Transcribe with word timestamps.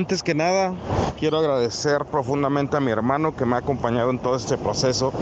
Antes 0.00 0.22
que 0.22 0.34
nada, 0.34 0.72
quiero 1.18 1.36
agradecer 1.36 2.06
profundamente 2.06 2.74
a 2.74 2.80
mi 2.80 2.90
hermano 2.90 3.36
que 3.36 3.44
me 3.44 3.56
ha 3.56 3.58
acompañado 3.58 4.08
en 4.08 4.18
todo 4.18 4.34
este 4.34 4.56
proceso 4.56 5.12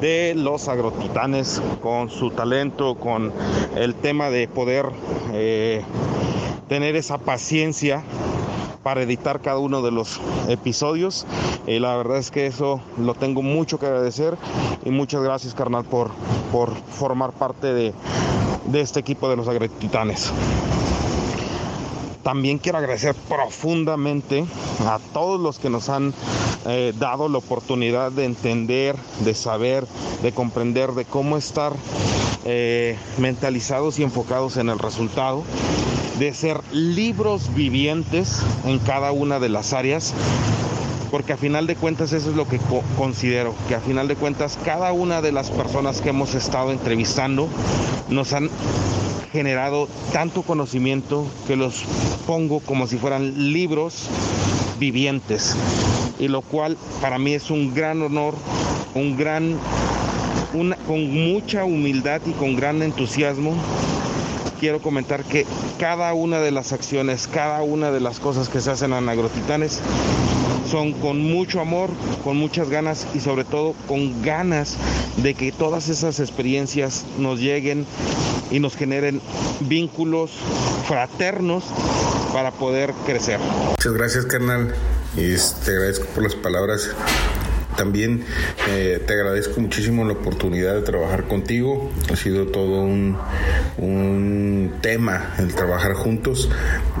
de 0.00 0.32
los 0.34 0.66
agrotitanes 0.66 1.60
con 1.82 2.08
su 2.08 2.30
talento, 2.30 2.94
con 2.94 3.34
el 3.76 3.94
tema 3.94 4.30
de 4.30 4.48
poder 4.48 4.86
eh, 5.34 5.84
tener 6.70 6.96
esa 6.96 7.18
paciencia 7.18 8.02
para 8.82 9.02
editar 9.02 9.42
cada 9.42 9.58
uno 9.58 9.82
de 9.82 9.90
los 9.90 10.22
episodios. 10.48 11.26
y 11.66 11.78
la 11.78 11.94
verdad 11.94 12.16
es 12.16 12.30
que 12.30 12.46
eso 12.46 12.80
lo 12.96 13.12
tengo 13.12 13.42
mucho 13.42 13.78
que 13.78 13.84
agradecer 13.84 14.38
y 14.86 14.90
muchas 14.90 15.22
gracias 15.22 15.52
carnal 15.52 15.84
por, 15.84 16.12
por 16.50 16.74
formar 16.74 17.32
parte 17.32 17.74
de, 17.74 17.92
de 18.68 18.80
este 18.80 19.00
equipo 19.00 19.28
de 19.28 19.36
los 19.36 19.48
Agretitanes. 19.48 20.32
También 22.24 22.56
quiero 22.56 22.78
agradecer 22.78 23.14
profundamente 23.14 24.46
a 24.80 24.98
todos 25.12 25.38
los 25.38 25.58
que 25.58 25.68
nos 25.68 25.90
han 25.90 26.14
eh, 26.66 26.94
dado 26.98 27.28
la 27.28 27.36
oportunidad 27.36 28.12
de 28.12 28.24
entender, 28.24 28.96
de 29.20 29.34
saber, 29.34 29.86
de 30.22 30.32
comprender, 30.32 30.92
de 30.92 31.04
cómo 31.04 31.36
estar 31.36 31.74
eh, 32.46 32.96
mentalizados 33.18 33.98
y 33.98 34.04
enfocados 34.04 34.56
en 34.56 34.70
el 34.70 34.78
resultado, 34.78 35.44
de 36.18 36.32
ser 36.32 36.62
libros 36.72 37.54
vivientes 37.54 38.40
en 38.64 38.78
cada 38.78 39.12
una 39.12 39.38
de 39.38 39.50
las 39.50 39.74
áreas 39.74 40.14
porque 41.10 41.32
a 41.32 41.36
final 41.36 41.68
de 41.68 41.76
cuentas 41.76 42.12
eso 42.12 42.30
es 42.30 42.34
lo 42.34 42.48
que 42.48 42.58
considero, 42.98 43.54
que 43.68 43.76
a 43.76 43.80
final 43.80 44.08
de 44.08 44.16
cuentas 44.16 44.58
cada 44.64 44.92
una 44.92 45.22
de 45.22 45.30
las 45.30 45.48
personas 45.48 46.00
que 46.00 46.08
hemos 46.08 46.34
estado 46.34 46.72
entrevistando 46.72 47.48
nos 48.08 48.32
han 48.32 48.50
generado 49.34 49.88
tanto 50.12 50.42
conocimiento 50.42 51.26
que 51.48 51.56
los 51.56 51.84
pongo 52.24 52.60
como 52.60 52.86
si 52.86 52.96
fueran 52.98 53.52
libros 53.52 54.06
vivientes. 54.78 55.56
Y 56.20 56.28
lo 56.28 56.40
cual 56.40 56.78
para 57.02 57.18
mí 57.18 57.34
es 57.34 57.50
un 57.50 57.74
gran 57.74 58.00
honor, 58.00 58.34
un 58.94 59.16
gran, 59.16 59.58
con 60.86 61.10
mucha 61.12 61.64
humildad 61.64 62.20
y 62.24 62.30
con 62.30 62.54
gran 62.54 62.80
entusiasmo 62.80 63.54
quiero 64.60 64.80
comentar 64.80 65.24
que 65.24 65.44
cada 65.78 66.14
una 66.14 66.38
de 66.38 66.52
las 66.52 66.72
acciones, 66.72 67.26
cada 67.26 67.62
una 67.62 67.90
de 67.90 68.00
las 68.00 68.20
cosas 68.20 68.48
que 68.48 68.60
se 68.60 68.70
hacen 68.70 68.92
en 68.92 69.08
Agrotitanes 69.08 69.82
son 70.74 70.92
con 70.92 71.20
mucho 71.20 71.60
amor, 71.60 71.88
con 72.24 72.36
muchas 72.36 72.68
ganas 72.68 73.06
y 73.14 73.20
sobre 73.20 73.44
todo 73.44 73.76
con 73.86 74.22
ganas 74.22 74.76
de 75.18 75.34
que 75.34 75.52
todas 75.52 75.88
esas 75.88 76.18
experiencias 76.18 77.04
nos 77.16 77.38
lleguen 77.38 77.86
y 78.50 78.58
nos 78.58 78.74
generen 78.74 79.20
vínculos 79.60 80.32
fraternos 80.88 81.62
para 82.32 82.50
poder 82.50 82.92
crecer. 83.06 83.38
Muchas 83.70 83.92
gracias, 83.92 84.26
carnal. 84.26 84.74
Y 85.16 85.36
te 85.64 85.70
agradezco 85.70 86.06
por 86.06 86.24
las 86.24 86.34
palabras 86.34 86.90
también 87.76 88.24
eh, 88.68 89.02
te 89.06 89.12
agradezco 89.14 89.60
muchísimo 89.60 90.04
la 90.04 90.12
oportunidad 90.14 90.74
de 90.74 90.82
trabajar 90.82 91.24
contigo. 91.24 91.90
Ha 92.12 92.16
sido 92.16 92.46
todo 92.46 92.82
un, 92.82 93.18
tema 94.80 95.34
el 95.38 95.54
trabajar 95.54 95.94
juntos. 95.94 96.50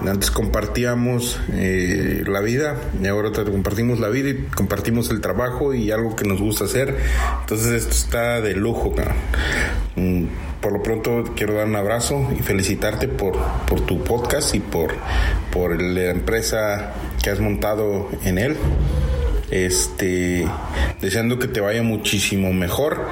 Antes 0.06 0.30
compartíamos 0.30 1.40
eh, 1.52 2.22
la 2.26 2.40
vida 2.40 2.76
y 3.02 3.06
ahora 3.06 3.30
compartimos 3.32 4.00
la 4.00 4.08
vida 4.08 4.30
y 4.30 4.36
compartimos 4.54 5.10
el 5.10 5.20
trabajo 5.20 5.74
y 5.74 5.90
algo 5.90 6.16
que 6.16 6.24
nos 6.24 6.40
gusta 6.40 6.64
hacer. 6.64 6.96
Entonces 7.40 7.72
esto 7.72 7.92
está 7.92 8.40
de 8.40 8.54
lujo. 8.54 8.94
Mm, 9.96 10.24
por 10.60 10.72
lo 10.72 10.82
pronto 10.82 11.24
quiero 11.36 11.54
dar 11.54 11.66
un 11.66 11.76
abrazo 11.76 12.26
y 12.38 12.42
felicitarte 12.42 13.08
por, 13.08 13.34
por 13.66 13.80
tu 13.82 14.02
podcast 14.02 14.54
y 14.54 14.60
por, 14.60 14.94
por 15.52 15.80
la 15.80 16.10
empresa 16.10 16.94
que 17.22 17.30
has 17.30 17.40
montado 17.40 18.08
en 18.24 18.38
él 18.38 18.56
este 19.54 20.46
deseando 21.00 21.38
que 21.38 21.46
te 21.46 21.60
vaya 21.60 21.82
muchísimo 21.82 22.52
mejor, 22.52 23.06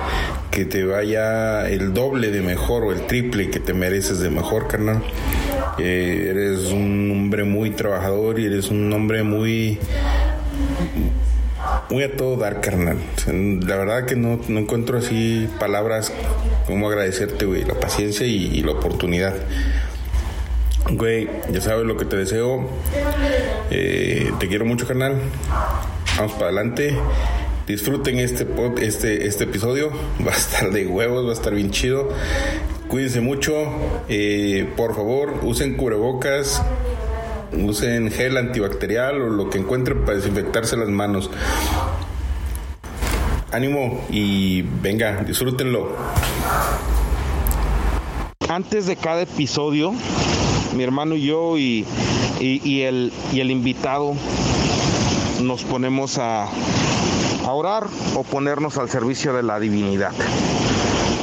que 0.50 0.64
te 0.64 0.84
vaya 0.84 1.68
el 1.68 1.94
doble 1.94 2.30
de 2.30 2.42
mejor 2.42 2.84
o 2.84 2.92
el 2.92 3.06
triple 3.06 3.48
que 3.50 3.60
te 3.60 3.72
mereces 3.74 4.18
de 4.18 4.28
mejor, 4.28 4.66
carnal. 4.66 5.02
Eh, 5.78 6.26
eres 6.30 6.72
un 6.72 7.10
hombre 7.12 7.44
muy 7.44 7.70
trabajador 7.70 8.40
y 8.40 8.46
eres 8.46 8.70
un 8.70 8.92
hombre 8.92 9.22
muy 9.22 9.78
muy 11.90 12.02
a 12.02 12.16
todo 12.16 12.36
dar, 12.36 12.60
carnal. 12.60 12.98
la 13.26 13.76
verdad 13.76 14.06
que 14.06 14.16
no, 14.16 14.40
encuentro 14.48 14.98
así 14.98 15.48
palabras 15.60 16.12
como 16.66 16.88
agradecerte, 16.88 17.44
güey, 17.44 17.64
la 17.64 17.74
paciencia 17.74 18.26
y, 18.26 18.46
y 18.46 18.62
la 18.62 18.72
oportunidad. 18.72 19.34
Güey, 20.90 21.28
ya 21.52 21.60
sabes 21.60 21.86
lo 21.86 21.96
que 21.96 22.04
te 22.04 22.16
deseo. 22.16 22.68
Eh, 23.70 24.32
te 24.40 24.48
quiero 24.48 24.64
mucho, 24.64 24.86
carnal. 24.86 25.16
Para 26.30 26.46
adelante. 26.46 26.96
Disfruten 27.66 28.18
este, 28.18 28.46
este, 28.80 29.26
este 29.26 29.44
episodio. 29.44 29.90
Va 30.26 30.32
a 30.32 30.36
estar 30.36 30.70
de 30.70 30.86
huevos, 30.86 31.26
va 31.26 31.30
a 31.30 31.32
estar 31.32 31.54
bien 31.54 31.70
chido. 31.70 32.08
Cuídense 32.88 33.20
mucho. 33.20 33.54
Eh, 34.08 34.68
por 34.76 34.94
favor, 34.94 35.40
usen 35.42 35.76
cubrebocas. 35.76 36.62
Usen 37.52 38.10
gel 38.10 38.36
antibacterial 38.36 39.20
o 39.20 39.28
lo 39.28 39.50
que 39.50 39.58
encuentren 39.58 40.04
para 40.04 40.16
desinfectarse 40.16 40.76
las 40.76 40.88
manos. 40.88 41.28
Ánimo 43.50 44.00
y 44.08 44.62
venga, 44.62 45.22
disfrútenlo. 45.24 45.94
Antes 48.48 48.86
de 48.86 48.96
cada 48.96 49.22
episodio, 49.22 49.92
mi 50.74 50.84
hermano 50.84 51.16
y 51.16 51.26
yo 51.26 51.58
y, 51.58 51.84
el, 52.40 53.12
y 53.32 53.40
el 53.40 53.50
invitado 53.50 54.14
nos 55.42 55.64
ponemos 55.64 56.18
a, 56.18 56.48
orar 57.46 57.86
o 58.14 58.22
ponernos 58.22 58.78
al 58.78 58.88
servicio 58.88 59.32
de 59.34 59.42
la 59.42 59.58
divinidad. 59.58 60.12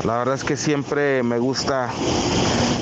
La 0.03 0.17
verdad 0.17 0.35
es 0.35 0.43
que 0.43 0.57
siempre 0.57 1.23
me 1.23 1.39
gusta 1.39 1.89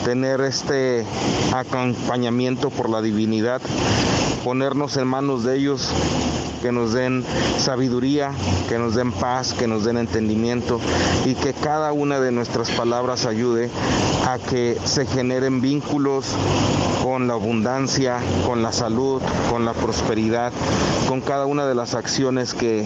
tener 0.04 0.42
este 0.42 1.06
acompañamiento 1.54 2.70
por 2.70 2.90
la 2.90 3.02
divinidad, 3.02 3.62
ponernos 4.44 4.98
en 4.98 5.08
manos 5.08 5.44
de 5.44 5.58
ellos 5.58 5.92
que 6.62 6.72
nos 6.72 6.94
den 6.94 7.24
sabiduría, 7.58 8.32
que 8.68 8.78
nos 8.78 8.96
den 8.96 9.12
paz, 9.12 9.54
que 9.54 9.68
nos 9.68 9.84
den 9.84 9.98
entendimiento 9.98 10.80
y 11.26 11.36
que 11.36 11.54
cada 11.54 11.94
una 11.94 12.20
de 12.20 12.32
nuestras 12.32 12.72
palabras 12.72 13.26
ayude 13.26 13.70
a 14.28 14.40
que 14.40 14.78
se 14.84 15.06
generen 15.06 15.62
vínculos 15.62 16.26
con 17.04 17.28
la 17.28 17.34
abundancia, 17.34 18.20
con 18.46 18.64
la 18.64 18.72
salud, 18.72 19.22
con 19.50 19.66
la 19.66 19.74
prosperidad, 19.74 20.52
con 21.08 21.22
cada 21.22 21.46
una 21.46 21.66
de 21.66 21.76
las 21.76 21.94
acciones 21.94 22.54
que 22.54 22.86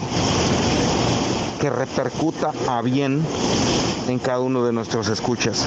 que 1.62 1.70
repercuta 1.70 2.50
a 2.68 2.82
bien 2.82 3.24
en 4.08 4.18
cada 4.18 4.40
uno 4.40 4.64
de 4.64 4.72
nuestros 4.72 5.06
escuchas. 5.06 5.64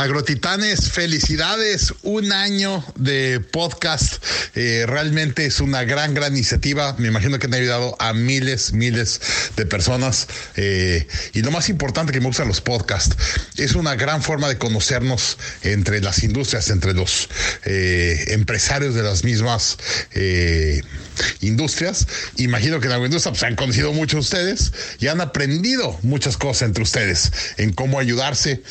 Agrotitanes, 0.00 0.90
felicidades, 0.90 1.92
un 2.02 2.32
año 2.32 2.82
de 2.96 3.38
podcast. 3.38 4.24
Eh, 4.54 4.86
realmente 4.88 5.44
es 5.44 5.60
una 5.60 5.84
gran, 5.84 6.14
gran 6.14 6.32
iniciativa. 6.32 6.94
Me 6.96 7.08
imagino 7.08 7.38
que 7.38 7.48
han 7.48 7.52
ayudado 7.52 7.96
a 7.98 8.14
miles, 8.14 8.72
miles 8.72 9.20
de 9.56 9.66
personas. 9.66 10.26
Eh, 10.56 11.06
y 11.34 11.42
lo 11.42 11.50
más 11.50 11.68
importante 11.68 12.14
que 12.14 12.20
me 12.20 12.28
gustan 12.28 12.48
los 12.48 12.62
podcasts, 12.62 13.14
es 13.58 13.74
una 13.74 13.94
gran 13.94 14.22
forma 14.22 14.48
de 14.48 14.56
conocernos 14.56 15.36
entre 15.60 16.00
las 16.00 16.22
industrias, 16.22 16.70
entre 16.70 16.94
los 16.94 17.28
eh, 17.66 18.24
empresarios 18.28 18.94
de 18.94 19.02
las 19.02 19.22
mismas 19.22 19.76
industrias. 21.40 22.06
Imagino 22.36 22.80
que 22.80 22.86
en 22.86 22.92
la 22.92 23.04
industria 23.04 23.32
pues, 23.32 23.42
han 23.42 23.56
conocido 23.56 23.92
mucho 23.92 24.18
ustedes 24.18 24.72
y 24.98 25.08
han 25.08 25.20
aprendido 25.20 25.98
muchas 26.02 26.36
cosas 26.36 26.62
entre 26.62 26.82
ustedes 26.82 27.32
en 27.56 27.72
cómo 27.72 27.98
ayudarse 27.98 28.62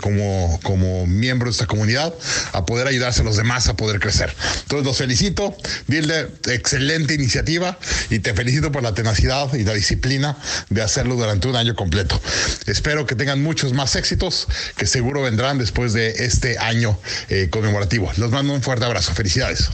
como 0.00 0.60
como 0.62 1.06
miembro 1.06 1.46
de 1.46 1.52
esta 1.52 1.66
comunidad 1.66 2.14
a 2.52 2.64
poder 2.64 2.86
ayudarse 2.86 3.20
a 3.20 3.24
los 3.24 3.36
demás 3.36 3.68
a 3.68 3.76
poder 3.76 4.00
crecer. 4.00 4.34
Entonces 4.62 4.86
los 4.86 4.98
felicito, 4.98 5.56
Dilde, 5.86 6.28
excelente 6.48 7.14
iniciativa 7.14 7.78
y 8.10 8.18
te 8.18 8.34
felicito 8.34 8.72
por 8.72 8.82
la 8.82 8.94
tenacidad 8.94 9.52
y 9.54 9.64
la 9.64 9.74
disciplina 9.74 10.36
de 10.70 10.82
hacerlo 10.82 11.16
durante 11.16 11.48
un 11.48 11.56
año 11.56 11.74
completo. 11.74 12.20
Espero 12.66 13.06
que 13.06 13.14
tengan 13.14 13.42
muchos 13.42 13.72
más 13.72 13.96
éxitos 13.96 14.46
que 14.76 14.86
seguro 14.86 15.22
vendrán 15.22 15.58
después 15.58 15.92
de 15.92 16.10
este 16.24 16.58
año 16.58 16.98
eh, 17.28 17.48
conmemorativo. 17.50 18.10
Los 18.16 18.30
mando 18.30 18.52
un 18.52 18.62
fuerte 18.62 18.84
abrazo. 18.84 19.14
Felicidades. 19.14 19.70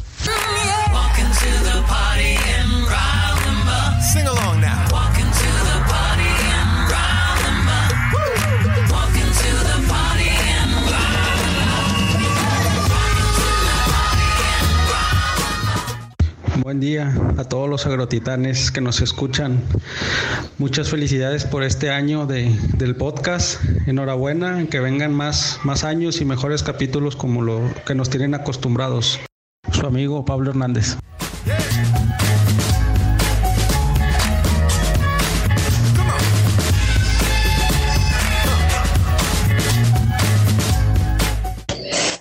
Buen 16.70 16.78
día 16.78 17.12
a 17.37 17.43
todos 17.43 17.69
los 17.69 17.84
agrotitanes 17.87 18.70
que 18.70 18.81
nos 18.81 19.00
escuchan. 19.00 19.61
Muchas 20.58 20.88
felicidades 20.88 21.44
por 21.44 21.64
este 21.64 21.90
año 21.90 22.26
de, 22.26 22.55
del 22.76 22.94
podcast. 22.94 23.61
Enhorabuena, 23.88 24.66
que 24.70 24.78
vengan 24.78 25.12
más, 25.12 25.58
más 25.64 25.82
años 25.82 26.20
y 26.20 26.25
mejores 26.25 26.62
capítulos 26.62 27.16
como 27.16 27.43
lo 27.43 27.61
que 27.84 27.96
nos 27.96 28.08
tienen 28.08 28.34
acostumbrados. 28.34 29.19
Su 29.72 29.87
amigo 29.87 30.25
Pablo 30.25 30.50
Hernández. 30.50 30.96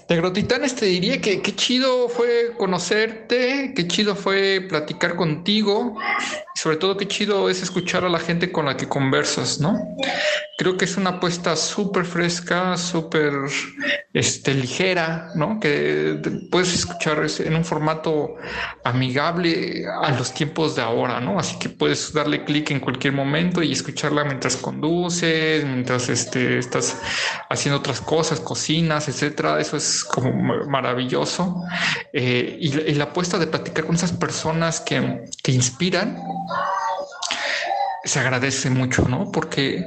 De 0.10 0.16
Agrotitanes 0.16 0.74
te 0.74 0.88
diría 0.88 1.22
que 1.22 1.40
qué 1.40 1.56
chido 1.56 2.10
fue 2.10 2.54
conocerte, 2.58 3.74
qué 3.76 3.88
chido 3.88 4.16
fue 4.16 4.66
platicar 4.68 5.16
contigo, 5.16 5.98
y 6.56 6.60
sobre 6.60 6.78
todo 6.78 6.98
qué 6.98 7.08
chido 7.08 7.48
es 7.48 7.62
escuchar 7.62 8.04
a 8.04 8.10
la 8.10 8.18
gente 8.18 8.52
con 8.52 8.66
la 8.66 8.76
que 8.76 8.90
conversas, 8.90 9.60
¿no? 9.60 9.80
Creo 10.58 10.78
que 10.78 10.86
es 10.86 10.98
una 10.98 11.12
apuesta 11.12 11.56
súper 11.56 12.06
fresca, 12.06 12.76
súper 12.76 13.34
este, 14.14 14.56
ligera, 14.56 15.30
¿no? 15.36 15.60
Que 15.60 16.20
puedes 16.50 16.74
escuchar 16.74 17.26
en 17.40 17.56
un 17.56 17.64
formato 17.64 18.36
amigable 18.84 19.86
a 20.02 20.12
los 20.12 20.34
tiempos 20.34 20.76
de 20.76 20.82
ahora, 20.82 21.22
¿no? 21.22 21.40
Así 21.40 21.60
que 21.60 21.70
puedes 21.70 22.12
darle 22.14 22.44
clic 22.44 22.72
en 22.72 22.80
cualquier 22.80 23.14
momento 23.14 23.62
y 23.62 23.72
escucharla 23.72 24.24
mientras 24.24 24.58
conduces, 24.58 25.64
mientras 25.64 26.10
este, 26.10 26.58
estás 26.58 26.98
haciendo 27.50 27.78
otras 27.78 28.02
cosas, 28.02 28.40
cocinas, 28.40 29.08
etcétera. 29.08 29.62
Eso 29.62 29.78
es 29.78 29.99
como 30.04 30.31
maravilloso. 30.68 31.63
Eh, 32.13 32.57
y, 32.60 32.94
la 32.94 33.06
apuesta 33.06 33.38
de 33.38 33.48
platicar 33.48 33.86
con 33.86 33.96
esas 33.96 34.12
personas 34.12 34.80
que, 34.80 35.25
que 35.44 35.51
inspiran 35.51 36.22
se 38.04 38.19
agradece 38.19 38.69
mucho, 38.69 39.07
¿no? 39.07 39.31
Porque 39.31 39.86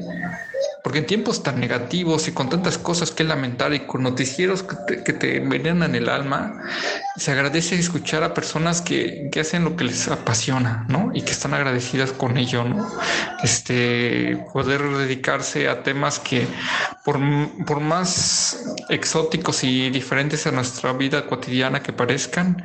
porque 0.82 0.98
en 0.98 1.06
tiempos 1.06 1.42
tan 1.42 1.60
negativos 1.60 2.28
y 2.28 2.32
con 2.32 2.48
tantas 2.48 2.78
cosas 2.78 3.10
que 3.10 3.24
lamentar 3.24 3.72
y 3.72 3.80
con 3.80 4.02
noticieros 4.02 4.62
que 4.62 4.76
te, 4.86 5.04
que 5.04 5.12
te 5.12 5.36
envenenan 5.36 5.94
el 5.94 6.08
alma, 6.08 6.60
se 7.16 7.30
agradece 7.30 7.76
escuchar 7.76 8.24
a 8.24 8.34
personas 8.34 8.80
que, 8.80 9.28
que, 9.30 9.40
hacen 9.40 9.64
lo 9.64 9.76
que 9.76 9.84
les 9.84 10.08
apasiona, 10.08 10.86
¿no? 10.88 11.10
Y 11.14 11.22
que 11.22 11.32
están 11.32 11.54
agradecidas 11.54 12.12
con 12.12 12.36
ello, 12.36 12.64
¿no? 12.64 12.90
Este, 13.42 14.44
poder 14.52 14.82
dedicarse 14.82 15.68
a 15.68 15.82
temas 15.82 16.18
que 16.18 16.46
por, 17.04 17.18
por 17.66 17.80
más 17.80 18.64
exóticos 18.88 19.64
y 19.64 19.90
diferentes 19.90 20.46
a 20.46 20.52
nuestra 20.52 20.92
vida 20.92 21.26
cotidiana 21.26 21.82
que 21.82 21.92
parezcan, 21.92 22.64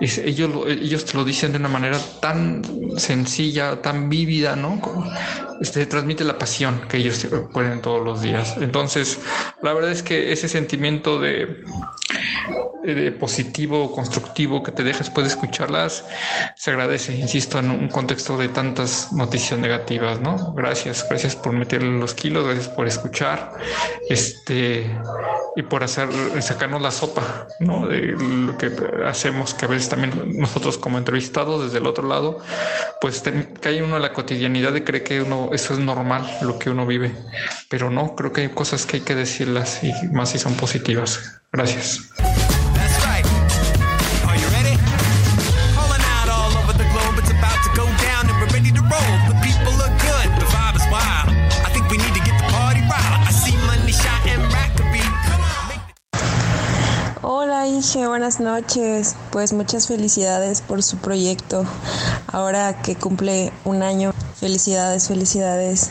ellos, 0.00 0.50
ellos 0.66 1.04
te 1.04 1.16
lo 1.16 1.24
dicen 1.24 1.52
de 1.52 1.58
una 1.58 1.68
manera 1.68 1.98
tan 2.20 2.62
sencilla, 2.96 3.80
tan 3.80 4.08
vívida, 4.08 4.56
¿no? 4.56 4.80
Este, 5.60 5.86
transmite 5.86 6.24
la 6.24 6.38
pasión 6.38 6.82
que 6.88 6.96
ellos 6.96 7.26
pueden 7.40 7.80
todos 7.82 8.04
los 8.04 8.22
días. 8.22 8.56
Entonces, 8.58 9.20
la 9.62 9.72
verdad 9.72 9.90
es 9.90 10.02
que 10.02 10.32
ese 10.32 10.48
sentimiento 10.48 11.18
de, 11.20 11.64
de 12.84 13.12
positivo, 13.12 13.92
constructivo 13.92 14.62
que 14.62 14.72
te 14.72 14.84
dejas 14.84 15.06
después 15.06 15.26
de 15.26 15.32
escucharlas, 15.32 16.04
se 16.56 16.70
agradece, 16.70 17.14
insisto, 17.14 17.58
en 17.58 17.70
un 17.70 17.88
contexto 17.88 18.36
de 18.36 18.48
tantas 18.48 19.12
noticias 19.12 19.58
negativas, 19.58 20.20
¿no? 20.20 20.52
Gracias, 20.54 21.06
gracias 21.08 21.36
por 21.36 21.52
meterle 21.52 21.98
los 21.98 22.14
kilos, 22.14 22.44
gracias 22.44 22.68
por 22.68 22.86
escuchar, 22.86 23.52
este, 24.08 24.90
y 25.56 25.62
por 25.62 25.82
hacer, 25.82 26.08
sacarnos 26.42 26.82
la 26.82 26.90
sopa, 26.90 27.46
¿no? 27.60 27.86
De 27.86 28.14
lo 28.18 28.58
que 28.58 28.70
hacemos, 29.06 29.54
que 29.54 29.64
a 29.64 29.68
veces 29.68 29.88
también 29.88 30.38
nosotros 30.38 30.76
como 30.76 30.98
entrevistados 30.98 31.64
desde 31.64 31.78
el 31.78 31.86
otro 31.86 32.06
lado, 32.06 32.38
pues 33.00 33.22
cae 33.60 33.82
uno 33.82 33.96
en 33.96 34.02
la 34.02 34.12
cotidianidad 34.12 34.74
y 34.74 34.82
cree 34.82 35.02
que 35.02 35.22
uno, 35.22 35.50
eso 35.52 35.74
es 35.74 35.80
normal, 35.80 36.28
lo 36.42 36.58
que 36.58 36.70
uno 36.70 36.86
vive, 36.86 37.14
pero 37.68 37.90
no, 37.90 38.14
creo 38.14 38.32
que 38.32 38.42
hay 38.42 38.48
cosas 38.48 38.84
que 38.84 38.98
hay 38.98 39.02
que 39.02 39.14
decirlas 39.14 39.82
y 39.82 39.92
más 40.08 40.30
si 40.30 40.38
son 40.38 40.54
positivas. 40.54 41.40
Gracias. 41.52 42.10
Inge, 57.84 58.06
buenas 58.06 58.40
noches. 58.40 59.14
Pues 59.30 59.52
muchas 59.52 59.88
felicidades 59.88 60.62
por 60.62 60.82
su 60.82 60.96
proyecto. 60.96 61.66
Ahora 62.26 62.80
que 62.80 62.96
cumple 62.96 63.52
un 63.66 63.82
año, 63.82 64.14
felicidades, 64.40 65.08
felicidades 65.08 65.90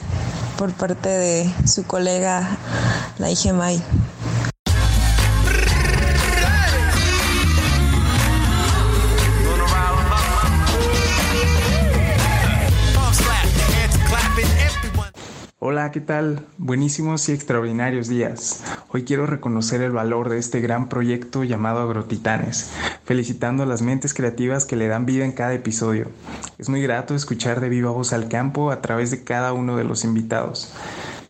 por 0.58 0.74
parte 0.74 1.10
de 1.10 1.54
su 1.68 1.84
colega, 1.86 2.58
la 3.20 3.28
May. 3.54 3.80
Hola, 15.66 15.92
¿qué 15.92 16.02
tal? 16.02 16.46
Buenísimos 16.58 17.30
y 17.30 17.32
extraordinarios 17.32 18.10
días. 18.10 18.62
Hoy 18.90 19.06
quiero 19.06 19.28
reconocer 19.28 19.82
el 19.82 19.94
valor 19.94 20.28
de 20.28 20.38
este 20.38 20.60
gran 20.60 20.90
proyecto 20.90 21.46
llamado 21.46 21.80
Agrotitanes, 21.80 22.70
felicitando 23.06 23.64
a 23.64 23.66
las 23.66 23.82
mentes 23.82 24.14
creativas 24.14 24.66
que 24.66 24.76
le 24.76 24.90
dan 24.90 25.06
vida 25.06 25.24
en 25.24 25.32
cada 25.32 25.54
episodio. 25.54 26.08
Es 26.58 26.68
muy 26.68 26.82
grato 26.82 27.16
escuchar 27.16 27.62
de 27.62 27.70
viva 27.70 27.92
voz 27.92 28.12
al 28.12 28.28
campo 28.28 28.72
a 28.72 28.82
través 28.82 29.10
de 29.10 29.24
cada 29.24 29.54
uno 29.54 29.78
de 29.78 29.86
los 29.86 30.04
invitados. 30.04 30.74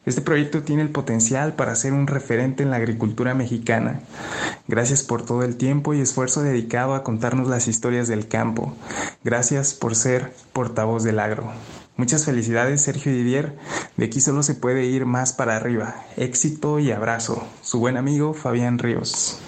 Este 0.04 0.22
proyecto 0.22 0.64
tiene 0.64 0.82
el 0.82 0.90
potencial 0.90 1.54
para 1.54 1.76
ser 1.76 1.94
un 1.94 2.08
referente 2.08 2.64
en 2.64 2.72
la 2.72 2.78
agricultura 2.78 3.36
mexicana. 3.36 4.00
Gracias 4.68 5.04
por 5.04 5.24
todo 5.24 5.44
el 5.44 5.58
tiempo 5.58 5.94
y 5.94 6.02
esfuerzo 6.02 6.42
dedicado 6.42 6.96
a 6.96 7.04
contarnos 7.04 7.48
las 7.48 7.68
historias 7.68 8.08
del 8.08 8.28
campo. 8.28 8.74
Gracias 9.24 9.76
por 9.76 9.94
ser 9.94 10.34
portavoz 10.54 11.04
del 11.04 11.20
agro. 11.20 11.52
Muchas 11.96 12.26
felicidades 12.26 12.82
Sergio 12.82 13.12
Didier, 13.12 13.56
de 13.98 14.06
aquí 14.06 14.20
solo 14.20 14.42
se 14.42 14.56
puede 14.56 14.86
ir 14.86 15.06
más 15.06 15.32
para 15.34 15.56
arriba. 15.56 15.96
Éxito 16.18 16.80
y 16.80 16.92
abrazo. 16.92 17.48
Su 17.62 17.80
buen 17.80 17.98
amigo 17.98 18.34
Fabián 18.34 18.80
Ríos. 18.80 19.40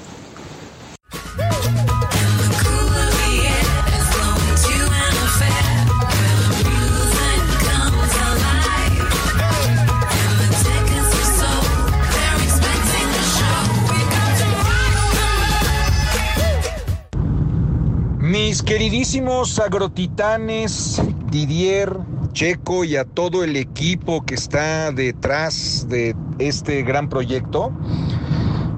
Mis 18.20 18.62
queridísimos 18.62 19.60
agrotitanes, 19.60 21.02
Didier, 21.32 21.98
Checo 22.36 22.84
y 22.84 22.98
a 22.98 23.06
todo 23.06 23.46
el 23.46 23.56
equipo 23.56 24.26
que 24.26 24.36
está 24.36 24.92
detrás 24.92 25.88
de 25.88 26.14
este 26.38 26.84
gran 26.84 27.08
proyecto. 27.08 27.72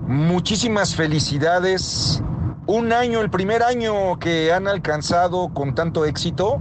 Muchísimas 0.07 0.95
felicidades. 0.95 2.21
Un 2.67 2.93
año, 2.93 3.19
el 3.19 3.31
primer 3.31 3.63
año 3.63 4.19
que 4.19 4.53
han 4.53 4.67
alcanzado 4.67 5.49
con 5.55 5.73
tanto 5.73 6.05
éxito 6.05 6.59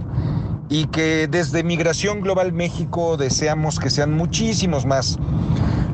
y 0.69 0.87
que 0.87 1.27
desde 1.27 1.63
Migración 1.63 2.21
Global 2.21 2.51
México 2.51 3.15
deseamos 3.15 3.77
que 3.77 3.91
sean 3.91 4.15
muchísimos 4.15 4.87
más. 4.87 5.19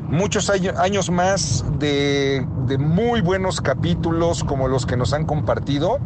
Muchos 0.07 0.49
años 0.49 1.09
más 1.11 1.65
de, 1.79 2.47
muy 2.79 3.19
buenos 3.19 3.59
capítulos 3.59 4.41
como 4.45 4.69
los 4.69 4.85
que 4.85 4.95
nos 4.95 5.11
han 5.11 5.25
compartido 5.25 5.99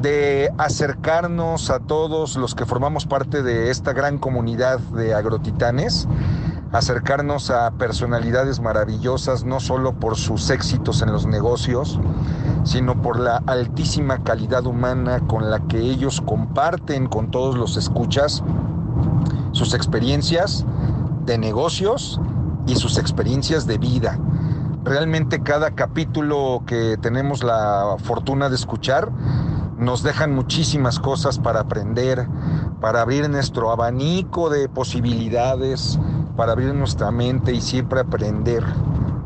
de 0.00 0.52
acercarnos 0.58 1.70
a 1.70 1.80
todos 1.80 2.36
los 2.36 2.54
que 2.54 2.66
formamos 2.66 3.06
parte 3.06 3.42
de 3.42 3.70
esta 3.70 3.92
gran 3.92 4.18
comunidad 4.18 4.78
de 4.78 5.14
agrotitanes, 5.14 6.06
acercarnos 6.72 7.50
a 7.50 7.70
personalidades 7.72 8.60
maravillosas, 8.60 9.44
no 9.44 9.60
solo 9.60 9.94
por 9.94 10.16
sus 10.16 10.50
éxitos 10.50 11.02
en 11.02 11.12
los 11.12 11.26
negocios, 11.26 11.98
sino 12.64 13.00
por 13.02 13.18
la 13.18 13.42
altísima 13.46 14.22
calidad 14.22 14.66
humana 14.66 15.20
con 15.26 15.50
la 15.50 15.60
que 15.60 15.78
ellos 15.78 16.20
comparten 16.20 17.06
con 17.06 17.30
todos 17.30 17.56
los 17.56 17.76
escuchas 17.76 18.42
sus 19.52 19.74
experiencias 19.74 20.64
de 21.24 21.38
negocios 21.38 22.20
y 22.66 22.76
sus 22.76 22.98
experiencias 22.98 23.66
de 23.66 23.78
vida. 23.78 24.18
Realmente 24.84 25.42
cada 25.42 25.72
capítulo 25.72 26.62
que 26.66 26.96
tenemos 27.00 27.42
la 27.42 27.96
fortuna 27.98 28.48
de 28.48 28.54
escuchar 28.54 29.10
nos 29.78 30.02
dejan 30.02 30.34
muchísimas 30.34 30.98
cosas 30.98 31.38
para 31.38 31.60
aprender, 31.60 32.26
para 32.80 33.02
abrir 33.02 33.28
nuestro 33.30 33.70
abanico 33.70 34.50
de 34.50 34.68
posibilidades, 34.68 35.98
para 36.36 36.52
abrir 36.52 36.74
nuestra 36.74 37.10
mente 37.10 37.52
y 37.52 37.60
siempre 37.60 38.00
aprender 38.00 38.64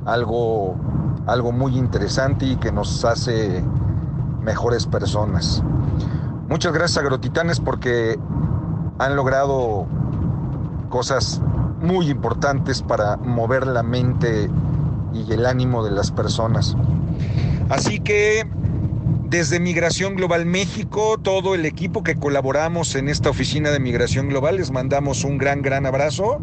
algo, 0.05 0.77
algo 1.27 1.53
muy 1.53 1.77
interesante 1.77 2.47
y 2.47 2.57
que 2.57 2.71
nos 2.71 3.05
hace 3.05 3.65
mejores 4.43 4.87
personas. 4.87 5.63
Muchas 6.49 6.73
gracias 6.73 6.99
Agrotitanes 6.99 7.61
porque 7.61 8.19
han 8.99 9.17
logrado 9.17 9.87
cosas 10.91 11.41
muy 11.81 12.11
importantes 12.11 12.83
para 12.83 13.17
mover 13.17 13.67
la 13.67 13.83
mente 13.83 14.51
y 15.15 15.33
el 15.33 15.47
ánimo 15.47 15.83
de 15.83 15.91
las 15.91 16.11
personas. 16.11 16.77
Así 17.71 18.01
que 18.01 18.47
desde 19.33 19.61
Migración 19.61 20.15
Global 20.15 20.45
México, 20.45 21.17
todo 21.17 21.55
el 21.55 21.65
equipo 21.65 22.03
que 22.03 22.17
colaboramos 22.17 22.95
en 22.97 23.09
esta 23.09 23.31
oficina 23.31 23.71
de 23.71 23.81
Migración 23.81 24.29
Global, 24.29 24.59
les 24.59 24.71
mandamos 24.71 25.25
un 25.25 25.39
gran, 25.39 25.63
gran 25.63 25.87
abrazo. 25.87 26.39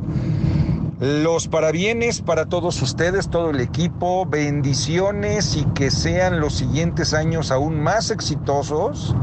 Los 1.00 1.48
parabienes 1.48 2.20
para 2.22 2.48
todos 2.48 2.82
ustedes, 2.82 3.30
todo 3.30 3.52
el 3.52 3.60
equipo, 3.60 4.26
bendiciones 4.26 5.56
y 5.56 5.66
que 5.76 5.92
sean 5.92 6.40
los 6.40 6.56
siguientes 6.56 7.14
años 7.14 7.52
aún 7.52 7.80
más 7.80 8.10
exitosos. 8.10 9.16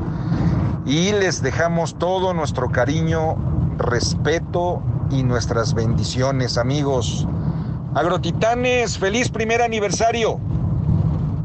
Y 0.87 1.11
les 1.11 1.43
dejamos 1.43 1.99
todo 1.99 2.35
nuestro 2.35 2.71
cariño, 2.71 3.35
respeto 3.79 4.81
y 5.11 5.25
nuestras 5.25 5.75
bendiciones, 5.75 6.57
amigos. 6.57 7.27
Agrotitanes, 7.97 8.97
feliz 8.97 9.29
primer 9.29 9.61
aniversario. 9.61 10.39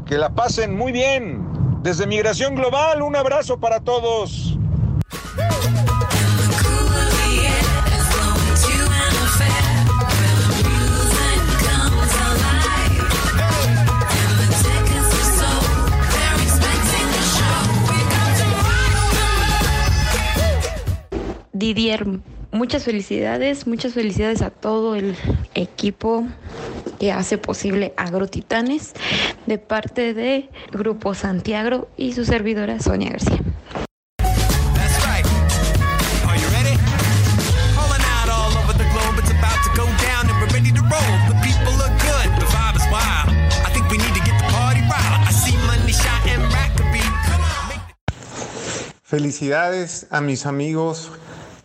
Que 0.06 0.18
la 0.18 0.30
pasen 0.30 0.76
muy 0.76 0.92
bien. 0.92 1.41
Desde 1.82 2.06
Migración 2.06 2.54
Global, 2.54 3.02
un 3.02 3.16
abrazo 3.16 3.58
para 3.58 3.80
todos. 3.80 4.56
Didier, 21.52 22.06
muchas 22.52 22.84
felicidades, 22.84 23.66
muchas 23.66 23.94
felicidades 23.94 24.40
a 24.42 24.50
todo 24.50 24.94
el 24.94 25.16
equipo 25.54 26.26
que 27.02 27.10
hace 27.10 27.36
posible 27.36 27.94
Agrotitanes 27.96 28.92
de 29.46 29.58
parte 29.58 30.14
de 30.14 30.48
Grupo 30.70 31.14
Santiago 31.14 31.88
y 31.96 32.12
su 32.12 32.24
servidora 32.24 32.78
Sonia 32.78 33.10
García. 33.10 33.40
Felicidades 49.02 50.06
a 50.12 50.20
mis 50.20 50.46
amigos 50.46 51.10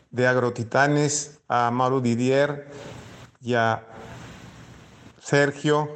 de 0.10 0.25
Agrotitanes, 0.25 1.41
a 1.48 1.70
Maru 1.70 2.01
Didier 2.01 2.72
y 3.39 3.53
a 3.53 3.84
Sergio 5.27 5.89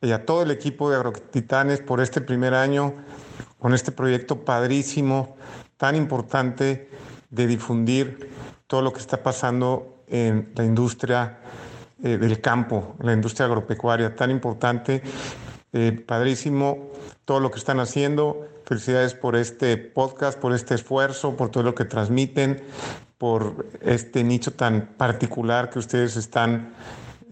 y 0.00 0.12
a 0.12 0.24
todo 0.24 0.42
el 0.44 0.52
equipo 0.52 0.88
de 0.88 0.94
Agrotitanes 0.94 1.80
por 1.80 2.00
este 2.00 2.20
primer 2.20 2.54
año 2.54 2.94
con 3.58 3.74
este 3.74 3.90
proyecto 3.90 4.44
padrísimo, 4.44 5.36
tan 5.76 5.96
importante 5.96 6.90
de 7.28 7.46
difundir 7.48 8.30
todo 8.68 8.82
lo 8.82 8.92
que 8.92 9.00
está 9.00 9.20
pasando 9.24 10.04
en 10.06 10.52
la 10.54 10.64
industria 10.64 11.40
eh, 12.04 12.18
del 12.18 12.40
campo, 12.40 12.94
la 13.00 13.14
industria 13.14 13.46
agropecuaria, 13.46 14.14
tan 14.14 14.30
importante, 14.30 15.02
eh, 15.72 15.90
padrísimo 16.06 16.92
todo 17.24 17.40
lo 17.40 17.50
que 17.50 17.58
están 17.58 17.80
haciendo. 17.80 18.46
Felicidades 18.64 19.14
por 19.14 19.34
este 19.34 19.76
podcast, 19.76 20.38
por 20.38 20.54
este 20.54 20.76
esfuerzo, 20.76 21.36
por 21.36 21.50
todo 21.50 21.64
lo 21.64 21.74
que 21.74 21.84
transmiten, 21.84 22.62
por 23.18 23.66
este 23.80 24.22
nicho 24.22 24.52
tan 24.52 24.86
particular 24.96 25.68
que 25.68 25.80
ustedes 25.80 26.16
están, 26.16 26.74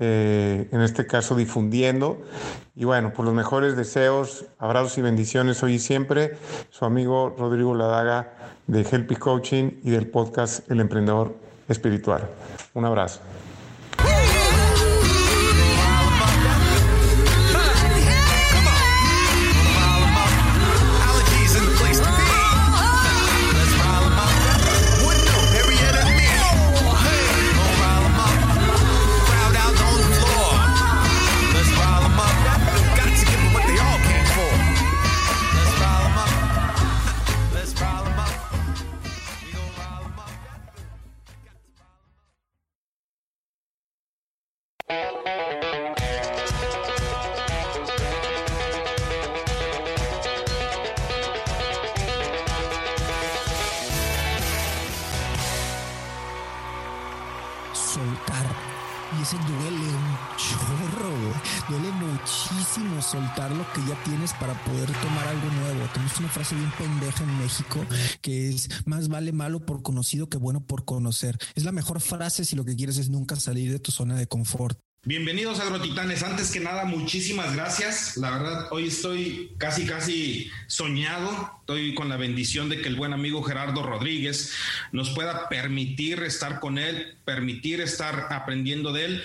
eh, 0.01 0.69
en 0.71 0.81
este 0.81 1.07
caso, 1.07 1.35
difundiendo. 1.35 2.23
Y 2.77 2.85
bueno, 2.85 3.13
por 3.13 3.25
los 3.25 3.35
mejores 3.35 3.77
deseos, 3.77 4.47
abrazos 4.59 4.97
y 4.99 5.03
bendiciones 5.03 5.63
hoy 5.63 5.75
y 5.75 5.79
siempre. 5.79 6.37
Su 6.71 6.85
amigo 6.85 7.35
Rodrigo 7.37 7.75
Ladaga 7.75 8.35
de 8.67 8.83
Helpy 8.83 9.17
Coaching 9.17 9.81
y 9.83 9.91
del 9.91 10.07
podcast 10.07 10.71
El 10.71 10.81
Emprendedor 10.81 11.35
Espiritual. 11.69 12.29
Un 12.75 12.85
abrazo. 12.85 13.21
Frase 66.39 66.55
bien 66.55 66.71
pendeja 66.79 67.25
en 67.25 67.39
México 67.39 67.85
que 68.23 68.51
es 68.51 68.69
más 68.87 69.09
vale 69.09 69.33
malo 69.33 69.59
por 69.59 69.83
conocido 69.83 70.29
que 70.29 70.39
bueno 70.39 70.65
por 70.65 70.85
conocer. 70.85 71.37
Es 71.57 71.65
la 71.65 71.73
mejor 71.73 72.01
frase 72.01 72.45
si 72.45 72.55
lo 72.55 72.65
que 72.65 72.77
quieres 72.77 72.97
es 72.99 73.09
nunca 73.09 73.35
salir 73.35 73.73
de 73.73 73.81
tu 73.81 73.91
zona 73.91 74.15
de 74.15 74.29
confort. 74.29 74.79
Bienvenidos 75.03 75.59
Agrotitanes. 75.59 76.23
Antes 76.23 76.53
que 76.53 76.61
nada, 76.61 76.85
muchísimas 76.85 77.57
gracias. 77.57 78.17
La 78.19 78.31
verdad, 78.31 78.69
hoy 78.71 78.87
estoy 78.87 79.51
casi, 79.59 79.85
casi 79.85 80.49
soñado. 80.69 81.55
Estoy 81.61 81.95
con 81.97 82.09
la 82.09 82.17
bendición 82.17 82.69
de 82.69 82.83
que 82.83 82.89
el 82.89 82.95
buen 82.95 83.13
amigo 83.13 83.43
Gerardo 83.43 83.83
Rodríguez 83.83 84.53
nos 84.93 85.11
pueda 85.11 85.49
permitir 85.49 86.23
estar 86.23 86.61
con 86.61 86.79
él, 86.79 87.17
permitir 87.25 87.81
estar 87.81 88.29
aprendiendo 88.31 88.93
de 88.93 89.07
él. 89.07 89.23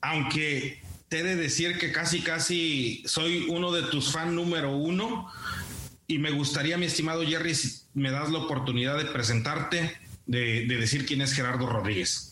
Aunque 0.00 0.80
te 1.10 1.18
he 1.18 1.22
de 1.22 1.36
decir 1.36 1.76
que 1.76 1.92
casi, 1.92 2.20
casi 2.20 3.02
soy 3.04 3.46
uno 3.50 3.72
de 3.72 3.82
tus 3.82 4.10
fans 4.10 4.32
número 4.32 4.74
uno. 4.74 5.30
Y 6.10 6.18
me 6.18 6.32
gustaría, 6.32 6.76
mi 6.76 6.86
estimado 6.86 7.24
Jerry, 7.24 7.54
si 7.54 7.82
me 7.94 8.10
das 8.10 8.30
la 8.30 8.38
oportunidad 8.40 8.98
de 8.98 9.04
presentarte, 9.04 9.96
de, 10.26 10.66
de 10.66 10.76
decir 10.76 11.06
quién 11.06 11.20
es 11.20 11.32
Gerardo 11.32 11.68
Rodríguez. 11.68 12.29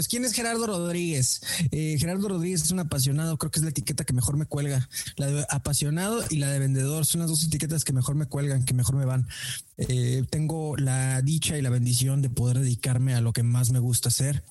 Pues, 0.00 0.08
¿quién 0.08 0.24
es 0.24 0.32
Gerardo 0.32 0.66
Rodríguez? 0.66 1.42
Eh, 1.72 1.96
Gerardo 1.98 2.26
Rodríguez 2.26 2.62
es 2.62 2.70
un 2.70 2.78
apasionado, 2.78 3.36
creo 3.36 3.50
que 3.50 3.58
es 3.58 3.64
la 3.64 3.68
etiqueta 3.68 4.06
que 4.06 4.14
mejor 4.14 4.38
me 4.38 4.46
cuelga. 4.46 4.88
La 5.16 5.26
de 5.26 5.44
apasionado 5.50 6.24
y 6.30 6.36
la 6.36 6.48
de 6.48 6.58
vendedor 6.58 7.04
son 7.04 7.20
las 7.20 7.28
dos 7.28 7.44
etiquetas 7.44 7.84
que 7.84 7.92
mejor 7.92 8.14
me 8.14 8.24
cuelgan, 8.24 8.64
que 8.64 8.72
mejor 8.72 8.96
me 8.96 9.04
van. 9.04 9.28
Eh, 9.76 10.24
tengo 10.30 10.74
la 10.78 11.20
dicha 11.20 11.58
y 11.58 11.60
la 11.60 11.68
bendición 11.68 12.22
de 12.22 12.30
poder 12.30 12.60
dedicarme 12.60 13.14
a 13.14 13.20
lo 13.20 13.34
que 13.34 13.42
más 13.42 13.72
me 13.72 13.78
gusta 13.78 14.08
hacer. 14.08 14.42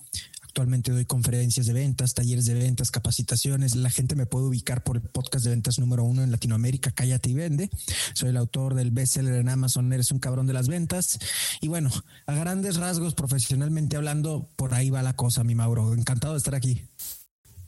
Actualmente 0.60 0.92
doy 0.92 1.06
conferencias 1.06 1.68
de 1.68 1.72
ventas, 1.72 2.14
talleres 2.14 2.46
de 2.46 2.54
ventas, 2.54 2.92
capacitaciones. 2.92 3.78
La 3.78 3.90
gente 3.90 4.16
me 4.16 4.26
puede 4.26 4.48
ubicar 4.48 4.84
por 4.84 4.98
el 4.98 5.04
podcast 5.04 5.46
de 5.46 5.52
ventas 5.52 5.80
número 5.80 6.04
uno 6.04 6.22
en 6.22 6.32
Latinoamérica, 6.32 6.92
Cállate 6.92 7.30
y 7.30 7.34
Vende. 7.34 7.70
Soy 8.12 8.32
el 8.32 8.36
autor 8.36 8.74
del 8.74 8.92
bestseller 8.92 9.36
en 9.36 9.48
Amazon, 9.48 9.94
Eres 9.94 10.12
un 10.12 10.20
cabrón 10.20 10.48
de 10.48 10.54
las 10.54 10.68
ventas. 10.68 11.18
Y 11.62 11.70
bueno, 11.70 11.90
a 12.26 12.34
grandes 12.34 12.76
rasgos, 12.76 13.16
profesionalmente 13.16 13.96
hablando, 13.96 14.50
por 14.58 14.74
ahí 14.74 14.90
va 14.90 15.02
la 15.02 15.14
cosa, 15.14 15.46
mi 15.46 15.56
Mauro. 15.56 15.94
Encantado 15.94 16.34
de 16.34 16.40
estar 16.40 16.56
aquí. 16.56 16.84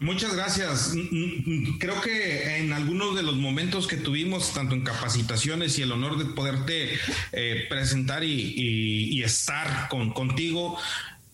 Muchas 0.01 0.35
gracias. 0.35 0.93
Creo 1.79 2.01
que 2.01 2.57
en 2.57 2.73
algunos 2.73 3.15
de 3.15 3.21
los 3.21 3.35
momentos 3.35 3.85
que 3.85 3.97
tuvimos, 3.97 4.51
tanto 4.51 4.73
en 4.73 4.83
capacitaciones 4.83 5.77
y 5.77 5.83
el 5.83 5.91
honor 5.91 6.17
de 6.17 6.25
poderte 6.25 6.89
eh, 7.31 7.67
presentar 7.69 8.23
y, 8.23 9.21
estar 9.21 9.89
con, 9.89 10.11
contigo, 10.11 10.75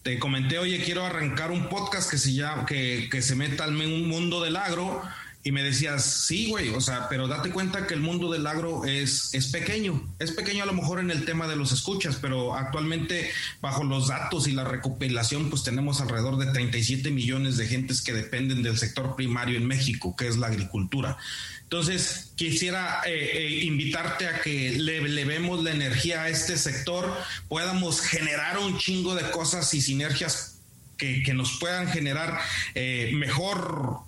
te 0.07 0.19
comenté, 0.19 0.57
oye, 0.57 0.81
quiero 0.81 1.05
arrancar 1.05 1.51
un 1.51 1.67
podcast 1.67 2.09
que 2.09 2.17
se 2.17 2.31
llama, 2.31 2.65
que, 2.65 3.09
que 3.11 3.21
se 3.21 3.35
meta 3.35 3.67
un 3.67 4.07
mundo 4.07 4.41
del 4.41 4.55
agro 4.55 5.01
y 5.47 5.51
me 5.53 5.63
decías, 5.63 6.03
sí, 6.03 6.49
güey, 6.49 6.71
o 6.71 6.81
sea, 6.81 7.07
pero 7.07 7.29
date 7.29 7.51
cuenta 7.51 7.87
que 7.87 7.93
el 7.93 8.01
mundo 8.01 8.29
del 8.29 8.45
agro 8.45 8.83
es, 8.83 9.33
es 9.33 9.47
pequeño. 9.47 10.05
Es 10.19 10.31
pequeño 10.31 10.63
a 10.63 10.65
lo 10.65 10.73
mejor 10.73 10.99
en 10.99 11.09
el 11.09 11.23
tema 11.23 11.47
de 11.47 11.55
los 11.55 11.71
escuchas, 11.71 12.17
pero 12.21 12.53
actualmente 12.53 13.31
bajo 13.61 13.85
los 13.85 14.09
datos 14.09 14.49
y 14.49 14.51
la 14.51 14.65
recopilación, 14.65 15.49
pues 15.49 15.63
tenemos 15.63 16.01
alrededor 16.01 16.35
de 16.37 16.51
37 16.51 17.11
millones 17.11 17.55
de 17.55 17.65
gentes 17.65 18.01
que 18.01 18.11
dependen 18.11 18.61
del 18.61 18.77
sector 18.77 19.15
primario 19.15 19.55
en 19.55 19.65
México, 19.65 20.17
que 20.17 20.27
es 20.27 20.35
la 20.35 20.47
agricultura. 20.47 21.17
Entonces, 21.63 22.33
quisiera 22.35 23.03
eh, 23.05 23.29
eh, 23.37 23.63
invitarte 23.63 24.27
a 24.27 24.41
que 24.41 24.71
le, 24.71 25.23
vemos 25.23 25.63
la 25.63 25.71
energía 25.71 26.23
a 26.23 26.29
este 26.29 26.57
sector, 26.57 27.17
podamos 27.47 28.01
generar 28.01 28.57
un 28.59 28.77
chingo 28.79 29.15
de 29.15 29.31
cosas 29.31 29.73
y 29.73 29.79
sinergias 29.79 30.59
que, 30.97 31.23
nos 31.33 31.57
puedan 31.57 31.87
generar 31.87 32.37
eh, 32.75 33.11
mejor 33.13 34.06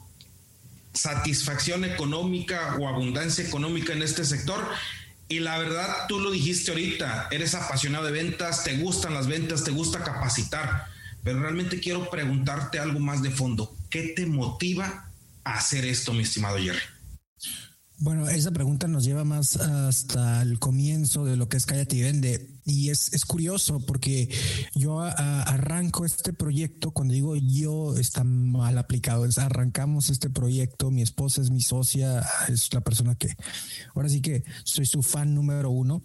satisfacción 1.00 1.86
económica 1.86 2.76
o 2.80 2.88
abundancia 2.88 3.46
económica 3.46 3.94
en 3.94 4.04
este 4.04 4.26
sector. 4.26 4.68
Y 5.30 5.40
la 5.40 5.58
verdad, 5.58 6.08
tú 6.08 6.20
lo 6.20 6.32
dijiste 6.32 6.72
ahorita, 6.72 7.30
eres 7.32 7.56
apasionado 7.56 8.06
de 8.06 8.12
ventas, 8.12 8.64
te 8.64 8.78
gustan 8.78 9.14
las 9.14 9.28
ventas, 9.28 9.64
te 9.64 9.72
gusta 9.72 10.04
capacitar, 10.04 10.88
pero 11.24 11.40
realmente 11.40 11.80
quiero 11.80 12.10
preguntarte 12.10 12.80
algo 12.80 13.00
más 13.00 13.22
de 13.22 13.30
fondo. 13.30 13.74
¿Qué 13.90 14.14
te 14.16 14.26
motiva 14.26 15.10
a 15.44 15.54
hacer 15.54 15.86
esto, 15.86 16.14
mi 16.14 16.24
estimado 16.24 16.58
Jerry? 16.58 16.80
Bueno, 18.02 18.30
esa 18.30 18.52
pregunta 18.52 18.88
nos 18.88 19.04
lleva 19.04 19.26
más 19.26 19.58
hasta 19.58 20.42
el 20.42 20.58
comienzo 20.58 21.26
de 21.26 21.36
lo 21.36 21.50
que 21.50 21.58
es 21.58 21.66
Cállate 21.66 21.98
y 21.98 22.02
Vende. 22.02 22.50
Y 22.64 22.92
es, 22.92 23.12
es 23.12 23.26
curioso 23.26 23.86
porque 23.86 24.30
yo 24.74 25.02
arranco 25.02 26.06
este 26.06 26.32
proyecto, 26.32 26.92
cuando 26.92 27.14
digo 27.14 27.36
yo, 27.36 27.98
está 27.98 28.24
mal 28.24 28.78
aplicado, 28.78 29.26
es 29.26 29.38
arrancamos 29.38 30.10
este 30.10 30.30
proyecto, 30.30 30.92
mi 30.92 31.02
esposa 31.02 31.42
es 31.42 31.52
mi 31.52 31.60
socia, 31.60 32.24
es 32.48 32.74
la 32.74 32.80
persona 32.80 33.16
que, 33.16 33.36
ahora 33.94 34.08
sí 34.08 34.22
que 34.22 34.46
soy 34.64 34.86
su 34.86 35.04
fan 35.04 35.36
número 35.36 35.70
uno. 35.70 36.02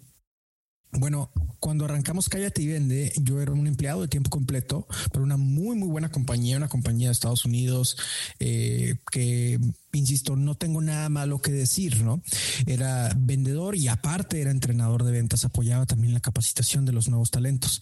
Bueno, 0.97 1.31
cuando 1.59 1.85
arrancamos 1.85 2.29
Cállate 2.29 2.61
y 2.61 2.67
Vende, 2.67 3.11
yo 3.17 3.41
era 3.41 3.51
un 3.51 3.67
empleado 3.67 4.01
de 4.01 4.07
tiempo 4.07 4.29
completo, 4.29 4.87
pero 5.11 5.23
una 5.23 5.37
muy, 5.37 5.75
muy 5.75 5.89
buena 5.89 6.09
compañía, 6.09 6.57
una 6.57 6.69
compañía 6.69 7.07
de 7.07 7.13
Estados 7.13 7.45
Unidos 7.45 7.97
eh, 8.39 8.95
que, 9.11 9.59
insisto, 9.93 10.35
no 10.35 10.55
tengo 10.55 10.81
nada 10.81 11.09
malo 11.09 11.41
que 11.41 11.51
decir, 11.51 12.03
¿no? 12.03 12.21
Era 12.65 13.11
vendedor 13.17 13.75
y 13.75 13.87
aparte 13.87 14.41
era 14.41 14.51
entrenador 14.51 15.03
de 15.03 15.11
ventas, 15.11 15.43
apoyaba 15.43 15.85
también 15.85 16.13
la 16.13 16.19
capacitación 16.19 16.85
de 16.85 16.93
los 16.93 17.09
nuevos 17.09 17.31
talentos. 17.31 17.81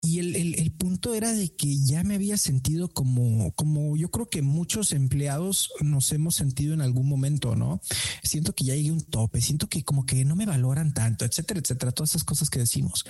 Y 0.00 0.20
el, 0.20 0.36
el, 0.36 0.72
punto 0.72 1.12
era 1.12 1.32
de 1.32 1.54
que 1.56 1.76
ya 1.84 2.04
me 2.04 2.14
había 2.14 2.36
sentido 2.36 2.88
como, 2.88 3.52
como 3.54 3.96
yo 3.96 4.12
creo 4.12 4.30
que 4.30 4.42
muchos 4.42 4.92
empleados 4.92 5.72
nos 5.80 6.12
hemos 6.12 6.36
sentido 6.36 6.72
en 6.72 6.80
algún 6.80 7.08
momento, 7.08 7.56
¿no? 7.56 7.80
Siento 8.22 8.54
que 8.54 8.64
ya 8.64 8.76
llegué 8.76 8.90
a 8.90 8.92
un 8.92 9.02
tope, 9.02 9.40
siento 9.40 9.68
que 9.68 9.82
como 9.82 10.06
que 10.06 10.24
no 10.24 10.36
me 10.36 10.46
valoran 10.46 10.94
tanto, 10.94 11.24
etcétera, 11.24 11.58
etcétera, 11.58 11.90
todas 11.90 12.10
esas 12.10 12.22
cosas 12.22 12.48
que 12.48 12.60
decimos. 12.60 13.04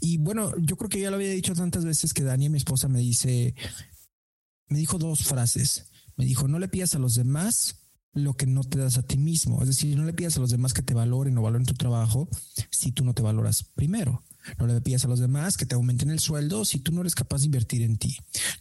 Y 0.00 0.16
bueno, 0.18 0.52
yo 0.58 0.76
creo 0.78 0.88
que 0.88 1.00
ya 1.00 1.10
lo 1.10 1.16
había 1.16 1.30
dicho 1.30 1.52
tantas 1.54 1.84
veces 1.84 2.14
que 2.14 2.22
Dani, 2.22 2.48
mi 2.48 2.56
esposa, 2.56 2.88
me 2.88 3.00
dice, 3.00 3.54
me 4.68 4.78
dijo 4.78 4.96
dos 4.96 5.24
frases. 5.24 5.90
Me 6.16 6.24
dijo, 6.24 6.48
no 6.48 6.58
le 6.58 6.68
pidas 6.68 6.94
a 6.94 6.98
los 6.98 7.14
demás 7.14 7.76
lo 8.14 8.34
que 8.34 8.46
no 8.46 8.64
te 8.64 8.78
das 8.78 8.98
a 8.98 9.02
ti 9.02 9.18
mismo. 9.18 9.60
Es 9.62 9.68
decir, 9.68 9.96
no 9.96 10.04
le 10.04 10.12
pidas 10.12 10.36
a 10.38 10.40
los 10.40 10.50
demás 10.50 10.72
que 10.72 10.82
te 10.82 10.94
valoren 10.94 11.36
o 11.36 11.42
valoren 11.42 11.66
tu 11.66 11.74
trabajo 11.74 12.28
si 12.70 12.92
tú 12.92 13.04
no 13.04 13.14
te 13.14 13.22
valoras 13.22 13.64
primero. 13.74 14.24
No 14.58 14.66
le 14.66 14.80
pidas 14.80 15.04
a 15.04 15.08
los 15.08 15.20
demás 15.20 15.56
que 15.56 15.66
te 15.66 15.74
aumenten 15.74 16.10
el 16.10 16.20
sueldo 16.20 16.64
si 16.64 16.78
tú 16.78 16.92
no 16.92 17.00
eres 17.00 17.14
capaz 17.14 17.40
de 17.40 17.46
invertir 17.46 17.82
en 17.82 17.96
ti. 17.96 18.18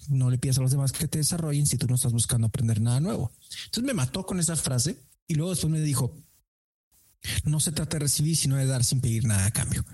No 0.09 0.29
le 0.29 0.37
pidas 0.37 0.57
a 0.57 0.61
los 0.61 0.71
demás 0.71 0.91
que 0.91 1.07
te 1.07 1.17
desarrollen 1.17 1.65
si 1.65 1.77
tú 1.77 1.87
no 1.87 1.95
estás 1.95 2.13
buscando 2.13 2.47
aprender 2.47 2.81
nada 2.81 2.99
nuevo. 2.99 3.31
Entonces 3.65 3.83
me 3.83 3.93
mató 3.93 4.25
con 4.25 4.39
esa 4.39 4.55
frase 4.55 4.97
y 5.27 5.35
luego 5.35 5.51
después 5.51 5.71
me 5.71 5.81
dijo, 5.81 6.17
no 7.45 7.59
se 7.59 7.71
trata 7.71 7.97
de 7.97 8.05
recibir, 8.05 8.35
sino 8.35 8.57
de 8.57 8.65
dar 8.65 8.83
sin 8.83 9.01
pedir 9.01 9.25
nada 9.25 9.45
a 9.45 9.51
cambio. 9.51 9.85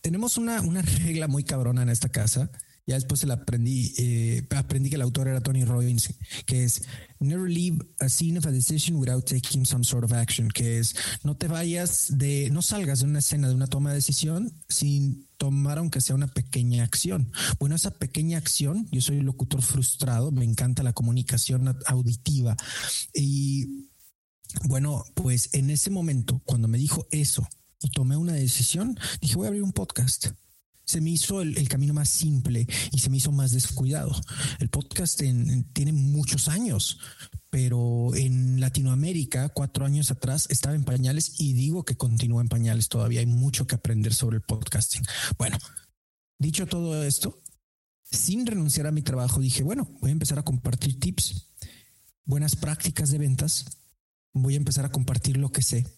Tenemos 0.00 0.36
una, 0.36 0.60
una 0.60 0.82
regla 0.82 1.28
muy 1.28 1.44
cabrona 1.44 1.82
en 1.82 1.88
esta 1.88 2.08
casa 2.08 2.50
ya 2.88 2.94
después 2.94 3.20
se 3.20 3.26
la 3.26 3.34
aprendí, 3.34 3.92
eh, 3.98 4.46
aprendí 4.56 4.88
que 4.88 4.96
el 4.96 5.02
autor 5.02 5.28
era 5.28 5.42
Tony 5.42 5.62
Robbins, 5.62 6.08
que 6.46 6.64
es 6.64 6.84
never 7.20 7.46
leave 7.46 7.76
a 8.00 8.08
scene 8.08 8.38
of 8.38 8.46
a 8.46 8.50
decision 8.50 8.96
without 8.96 9.26
taking 9.26 9.66
some 9.66 9.84
sort 9.84 10.04
of 10.04 10.12
action, 10.14 10.48
que 10.48 10.78
es 10.78 10.96
no 11.22 11.36
te 11.36 11.48
vayas 11.48 12.16
de, 12.16 12.48
no 12.50 12.62
salgas 12.62 13.00
de 13.00 13.04
una 13.04 13.18
escena 13.18 13.46
de 13.46 13.54
una 13.54 13.66
toma 13.66 13.90
de 13.90 13.96
decisión 13.96 14.50
sin 14.70 15.28
tomar 15.36 15.76
aunque 15.76 16.00
sea 16.00 16.16
una 16.16 16.28
pequeña 16.28 16.82
acción. 16.82 17.30
Bueno, 17.58 17.76
esa 17.76 17.90
pequeña 17.90 18.38
acción, 18.38 18.88
yo 18.90 19.02
soy 19.02 19.18
un 19.18 19.26
locutor 19.26 19.60
frustrado, 19.60 20.32
me 20.32 20.46
encanta 20.46 20.82
la 20.82 20.94
comunicación 20.94 21.76
auditiva 21.84 22.56
y 23.12 23.90
bueno, 24.64 25.04
pues 25.12 25.50
en 25.52 25.68
ese 25.68 25.90
momento, 25.90 26.40
cuando 26.46 26.68
me 26.68 26.78
dijo 26.78 27.06
eso 27.10 27.46
y 27.82 27.90
tomé 27.90 28.16
una 28.16 28.32
decisión, 28.32 28.98
dije 29.20 29.36
voy 29.36 29.44
a 29.44 29.48
abrir 29.48 29.62
un 29.62 29.72
podcast 29.72 30.28
se 30.88 31.02
me 31.02 31.10
hizo 31.10 31.42
el, 31.42 31.68
camino 31.68 31.92
más 31.92 32.08
simple 32.08 32.66
y 32.92 32.98
se 32.98 33.10
me 33.10 33.18
hizo 33.18 33.30
más 33.30 33.52
descuidado. 33.52 34.10
El 34.58 34.70
podcast 34.70 35.18
tiene 35.18 35.92
muchos 35.92 36.48
años, 36.48 36.98
pero 37.50 38.14
en 38.14 38.58
Latinoamérica, 38.58 39.50
cuatro 39.50 39.84
años 39.84 40.10
atrás, 40.10 40.46
estaba 40.48 40.74
en 40.74 40.84
pañales 40.84 41.38
y 41.40 41.52
digo 41.52 41.84
que 41.84 41.98
continúa 41.98 42.40
en 42.40 42.48
pañales 42.48 42.88
todavía. 42.88 43.20
Hay 43.20 43.26
mucho 43.26 43.66
que 43.66 43.74
aprender 43.74 44.14
sobre 44.14 44.36
el 44.36 44.42
podcasting. 44.42 45.02
Bueno, 45.36 45.58
dicho 46.38 46.66
todo 46.66 47.04
esto, 47.04 47.42
sin 48.10 48.46
renunciar 48.46 48.86
a 48.86 48.92
mi 48.92 49.02
trabajo, 49.02 49.40
dije, 49.40 49.62
bueno, 49.62 49.94
voy 50.00 50.08
a 50.08 50.12
empezar 50.12 50.38
a 50.38 50.42
compartir 50.42 50.98
tips, 50.98 51.48
buenas 52.24 52.56
prácticas 52.56 53.10
de 53.10 53.18
ventas, 53.18 53.66
voy 54.32 54.54
a 54.54 54.56
empezar 54.56 54.86
a 54.86 54.90
compartir 54.90 55.36
lo 55.36 55.52
que 55.52 55.60
sé 55.60 55.97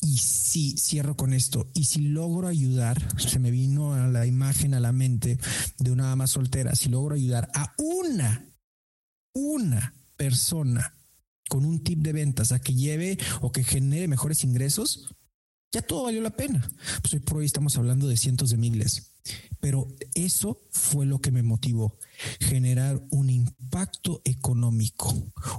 y 0.00 0.18
si 0.18 0.76
cierro 0.78 1.16
con 1.16 1.32
esto, 1.32 1.70
y 1.74 1.84
si 1.84 2.00
logro 2.00 2.48
ayudar, 2.48 3.02
se 3.20 3.38
me 3.38 3.50
vino 3.50 3.94
a 3.94 4.06
la 4.06 4.26
imagen 4.26 4.74
a 4.74 4.80
la 4.80 4.92
mente 4.92 5.38
de 5.78 5.90
una 5.90 6.12
ama 6.12 6.26
soltera, 6.26 6.74
si 6.74 6.88
logro 6.88 7.14
ayudar 7.14 7.50
a 7.54 7.74
una, 7.78 8.48
una 9.32 9.94
persona 10.16 10.94
con 11.48 11.64
un 11.64 11.82
tip 11.82 12.00
de 12.00 12.12
ventas 12.12 12.52
a 12.52 12.60
que 12.60 12.74
lleve 12.74 13.18
o 13.40 13.52
que 13.52 13.64
genere 13.64 14.08
mejores 14.08 14.44
ingresos, 14.44 15.14
ya 15.72 15.82
todo 15.82 16.04
valió 16.04 16.20
la 16.22 16.30
pena. 16.30 16.68
Pues 17.02 17.14
hoy 17.14 17.20
por 17.20 17.38
hoy 17.38 17.46
estamos 17.46 17.76
hablando 17.76 18.08
de 18.08 18.16
cientos 18.16 18.50
de 18.50 18.56
miles. 18.56 19.15
Pero 19.60 19.88
eso 20.14 20.62
fue 20.70 21.06
lo 21.06 21.20
que 21.20 21.30
me 21.30 21.42
motivó, 21.42 21.98
generar 22.40 23.02
un 23.10 23.30
impacto 23.30 24.22
económico. 24.24 25.14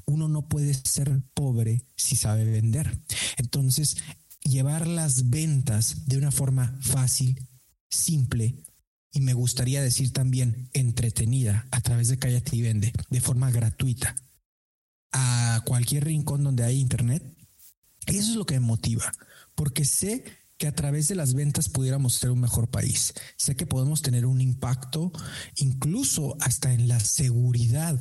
Uno 0.06 0.28
no 0.28 0.48
puede 0.48 0.74
ser 0.74 1.22
pobre 1.34 1.84
si 1.96 2.16
sabe 2.16 2.46
vender. 2.46 3.00
Entonces, 3.38 3.98
llevar 4.44 4.88
las 4.88 5.30
ventas 5.30 6.08
de 6.08 6.18
una 6.18 6.32
forma 6.32 6.78
fácil, 6.82 7.48
simple 7.90 8.56
y 9.12 9.22
me 9.22 9.34
gustaría 9.34 9.82
decir 9.82 10.12
también 10.12 10.70
entretenida 10.74 11.68
a 11.72 11.82
través 11.82 12.08
de 12.08 12.20
Cállate 12.20 12.56
y 12.56 12.62
Vende, 12.62 12.94
de 13.10 13.22
forma 13.22 13.50
gratuita, 13.52 14.16
a 15.12 15.62
cualquier 15.66 16.06
rincón 16.06 16.44
donde 16.44 16.64
hay 16.64 16.80
internet. 16.80 17.24
Eso 18.06 18.32
es 18.32 18.36
lo 18.36 18.46
que 18.46 18.56
me 18.56 18.68
motiva, 18.68 19.12
porque 19.56 19.86
sé 19.86 20.24
que 20.58 20.68
a 20.68 20.76
través 20.76 21.08
de 21.08 21.16
las 21.16 21.34
ventas 21.34 21.70
pudiéramos 21.70 22.16
ser 22.16 22.32
un 22.32 22.42
mejor 22.42 22.70
país. 22.70 23.14
Sé 23.38 23.56
que 23.56 23.68
podemos 23.68 24.02
tener 24.02 24.26
un 24.26 24.42
impacto 24.42 25.12
incluso 25.58 26.36
hasta 26.42 26.74
en 26.74 26.88
la 26.88 27.00
seguridad 27.00 28.00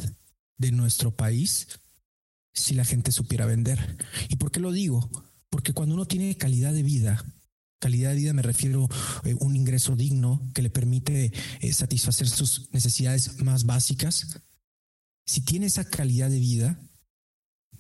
de 0.59 0.73
nuestro 0.73 1.15
país 1.15 1.69
si 2.53 2.75
la 2.75 2.85
gente 2.85 3.13
supiera 3.13 3.47
vender. 3.47 3.99
¿Y 4.29 4.37
por 4.37 4.51
qué 4.51 4.61
lo 4.61 4.73
digo? 4.73 5.11
Porque 5.51 5.75
cuando 5.75 5.95
uno 5.95 6.07
tiene 6.07 6.37
calidad 6.37 6.73
de 6.73 6.83
vida, 6.83 7.23
calidad 7.79 8.11
de 8.11 8.17
vida 8.17 8.33
me 8.33 8.43
refiero 8.43 8.89
a 9.25 9.29
eh, 9.29 9.37
un 9.41 9.55
ingreso 9.55 9.95
digno 9.95 10.51
que 10.55 10.63
le 10.63 10.71
permite 10.71 11.33
eh, 11.61 11.73
satisfacer 11.75 12.29
sus 12.29 12.73
necesidades 12.73 13.43
más 13.43 13.65
básicas, 13.65 14.41
si 15.27 15.43
tiene 15.43 15.67
esa 15.67 15.85
calidad 15.85 16.31
de 16.31 16.39
vida, 16.39 16.81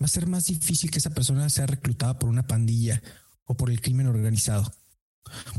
va 0.01 0.07
a 0.07 0.09
ser 0.09 0.27
más 0.27 0.47
difícil 0.47 0.91
que 0.91 0.99
esa 0.99 1.11
persona 1.11 1.49
sea 1.49 1.67
reclutada 1.67 2.19
por 2.19 2.29
una 2.29 2.47
pandilla 2.47 3.03
o 3.47 3.57
por 3.57 3.71
el 3.71 3.81
crimen 3.81 4.07
organizado. 4.07 4.73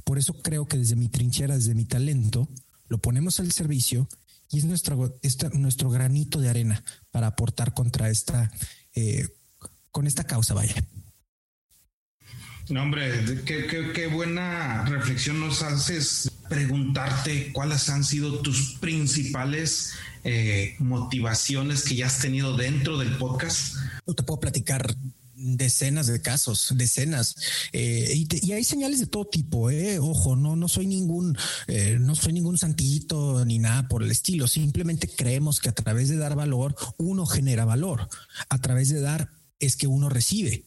Por 0.04 0.18
eso 0.18 0.42
creo 0.42 0.68
que 0.68 0.78
desde 0.78 0.96
mi 0.96 1.10
trinchera, 1.10 1.56
desde 1.56 1.76
mi 1.76 1.86
talento, 1.86 2.48
lo 2.88 3.00
ponemos 3.00 3.40
al 3.40 3.52
servicio 3.52 4.08
y 4.50 4.60
es 4.60 4.66
nuestro, 4.66 5.20
nuestro 5.54 5.90
granito 5.90 6.40
de 6.40 6.50
arena 6.50 6.84
para 7.12 7.28
aportar 7.28 7.74
contra 7.74 8.10
esta, 8.10 8.52
eh, 8.96 9.28
con 9.92 10.08
esta 10.08 10.24
causa, 10.24 10.54
vaya. 10.54 10.76
No, 12.70 12.84
hombre, 12.84 13.44
qué, 13.46 13.66
qué, 13.94 14.08
buena 14.08 14.84
reflexión 14.86 15.40
nos 15.40 15.62
haces 15.62 16.30
preguntarte 16.50 17.54
cuáles 17.54 17.88
han 17.88 18.04
sido 18.04 18.40
tus 18.40 18.76
principales 18.82 19.94
eh, 20.26 20.76
motivaciones 20.80 21.84
que 21.84 21.96
ya 21.96 22.08
has 22.08 22.20
tenido 22.20 22.58
dentro 22.58 22.98
del 22.98 23.16
podcast? 23.18 23.76
No 24.06 24.14
te 24.14 24.24
puedo 24.24 24.42
platicar 24.42 24.94
decenas 25.38 26.08
de 26.08 26.22
casos, 26.22 26.74
decenas. 26.76 27.36
Eh, 27.72 28.26
y, 28.32 28.52
hay 28.52 28.64
señales 28.64 29.00
de 29.00 29.08
todo 29.08 29.26
tipo, 29.26 29.70
eh. 29.70 30.00
Ojo, 30.00 30.36
no, 30.36 30.56
no 30.56 30.68
soy 30.68 30.88
ningún, 30.88 31.38
eh, 31.68 31.98
no 32.00 32.16
soy 32.16 32.34
ningún 32.34 32.58
santito 32.58 33.46
ni 33.46 33.60
nada 33.60 33.88
por 33.88 34.04
el 34.04 34.12
estilo. 34.12 34.48
Simplemente 34.48 35.08
creemos 35.08 35.60
que 35.60 35.70
a 35.70 35.76
través 35.76 36.10
de 36.10 36.18
dar 36.18 36.36
valor, 36.36 36.76
uno 36.98 37.26
genera 37.26 37.66
valor. 37.66 38.10
A 38.50 38.58
través 38.60 38.90
de 38.90 39.00
dar 39.00 39.32
es 39.60 39.76
que 39.76 39.88
uno 39.88 40.10
recibe. 40.10 40.67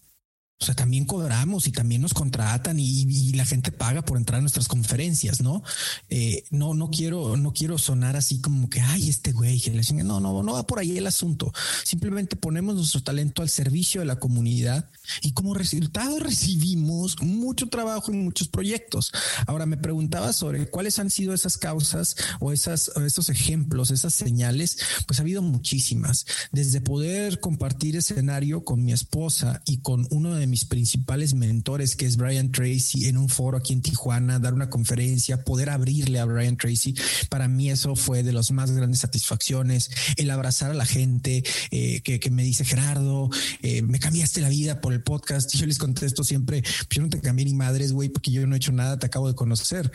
O 0.60 0.64
sea, 0.64 0.74
también 0.74 1.06
cobramos 1.06 1.66
y 1.66 1.72
también 1.72 2.02
nos 2.02 2.12
contratan 2.12 2.78
y, 2.78 3.30
la 3.30 3.46
gente 3.46 3.72
paga 3.72 4.02
por 4.02 4.18
entrar 4.18 4.38
a 4.38 4.40
nuestras 4.42 4.68
conferencias, 4.68 5.40
¿no? 5.40 5.62
Eh, 6.10 6.44
no, 6.50 6.74
no 6.74 6.90
quiero, 6.90 7.36
no 7.38 7.54
quiero 7.54 7.78
sonar 7.78 8.16
así 8.16 8.40
como 8.40 8.68
que, 8.68 8.80
ay, 8.80 9.08
este 9.08 9.32
güey, 9.32 9.58
que 9.58 9.70
le 9.70 9.82
no, 10.04 10.20
no, 10.20 10.42
no 10.42 10.52
va 10.52 10.66
por 10.66 10.78
ahí 10.78 10.98
el 10.98 11.06
asunto. 11.06 11.52
Simplemente 11.84 12.36
ponemos 12.36 12.74
nuestro 12.74 13.02
talento 13.02 13.40
al 13.40 13.48
servicio 13.48 14.00
de 14.02 14.06
la 14.06 14.18
comunidad 14.18 14.90
y 15.22 15.32
como 15.32 15.54
resultado 15.54 16.18
recibimos 16.18 17.20
mucho 17.22 17.68
trabajo 17.68 18.12
en 18.12 18.24
muchos 18.24 18.48
proyectos. 18.48 19.12
Ahora 19.46 19.64
me 19.64 19.78
preguntaba 19.78 20.32
sobre 20.32 20.68
cuáles 20.68 20.98
han 20.98 21.10
sido 21.10 21.32
esas 21.32 21.56
causas 21.56 22.16
o 22.38 22.52
esas, 22.52 22.88
esos 22.96 23.30
ejemplos, 23.30 23.90
esas 23.90 24.12
señales. 24.12 24.78
Pues 25.06 25.18
ha 25.18 25.22
habido 25.22 25.40
muchísimas, 25.40 26.26
desde 26.52 26.80
poder 26.80 27.40
compartir 27.40 27.96
escenario 27.96 28.64
con 28.64 28.84
mi 28.84 28.92
esposa 28.92 29.62
y 29.64 29.78
con 29.78 30.06
uno 30.10 30.34
de 30.34 30.49
mis 30.50 30.64
principales 30.64 31.34
mentores, 31.34 31.96
que 31.96 32.06
es 32.06 32.16
Brian 32.16 32.50
Tracy, 32.52 33.06
en 33.06 33.16
un 33.16 33.28
foro 33.28 33.56
aquí 33.56 33.72
en 33.72 33.82
Tijuana, 33.82 34.38
dar 34.38 34.54
una 34.54 34.68
conferencia, 34.68 35.44
poder 35.44 35.70
abrirle 35.70 36.18
a 36.18 36.24
Brian 36.24 36.56
Tracy. 36.56 36.94
Para 37.28 37.48
mí 37.48 37.70
eso 37.70 37.96
fue 37.96 38.22
de 38.22 38.32
las 38.32 38.50
más 38.50 38.70
grandes 38.70 39.00
satisfacciones, 39.00 39.90
el 40.16 40.30
abrazar 40.30 40.70
a 40.70 40.74
la 40.74 40.86
gente 40.86 41.42
eh, 41.70 42.00
que, 42.02 42.30
me 42.30 42.42
dice, 42.42 42.64
Gerardo, 42.64 43.30
eh, 43.62 43.82
me 43.82 43.98
cambiaste 43.98 44.40
la 44.40 44.48
vida 44.48 44.80
por 44.80 44.92
el 44.92 45.02
podcast. 45.02 45.54
Yo 45.56 45.66
les 45.66 45.78
contesto 45.78 46.24
siempre, 46.24 46.62
yo 46.90 47.02
no 47.02 47.08
te 47.08 47.20
cambié 47.20 47.44
ni 47.44 47.54
madres, 47.54 47.92
güey, 47.92 48.08
porque 48.08 48.30
yo 48.30 48.46
no 48.46 48.54
he 48.54 48.58
hecho 48.58 48.72
nada, 48.72 48.98
te 48.98 49.06
acabo 49.06 49.28
de 49.28 49.34
conocer 49.34 49.90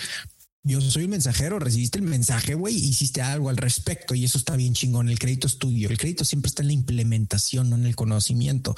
yo 0.68 0.82
soy 0.82 1.04
un 1.04 1.12
mensajero, 1.12 1.60
recibiste 1.60 2.00
el 2.00 2.06
mensaje, 2.06 2.56
güey, 2.56 2.76
hiciste 2.76 3.22
algo 3.22 3.50
al 3.50 3.58
respecto 3.58 4.16
y 4.16 4.26
eso 4.26 4.40
está 4.40 4.56
bien 4.56 4.74
chingón. 4.74 5.10
El 5.10 5.20
crédito 5.20 5.46
es 5.46 5.60
tuyo. 5.60 5.90
El 5.90 6.00
crédito 6.00 6.26
siempre 6.26 6.50
está 6.50 6.64
en 6.64 6.68
la 6.68 6.74
implementación, 6.74 7.70
no 7.70 7.76
en 7.76 7.86
el 7.86 7.96
conocimiento. 7.96 8.74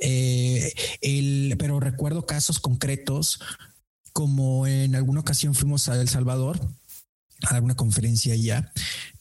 Eh, 0.00 0.74
pero 1.56 1.78
recuerdo 1.78 2.26
casos 2.26 2.58
concretos, 2.58 3.38
como 4.12 4.66
en 4.66 4.96
alguna 4.96 5.20
ocasión 5.20 5.54
fuimos 5.54 5.88
a 5.88 6.00
El 6.00 6.08
Salvador 6.08 6.60
a 7.42 7.52
dar 7.54 7.62
una 7.62 7.76
conferencia 7.76 8.34
allá 8.34 8.72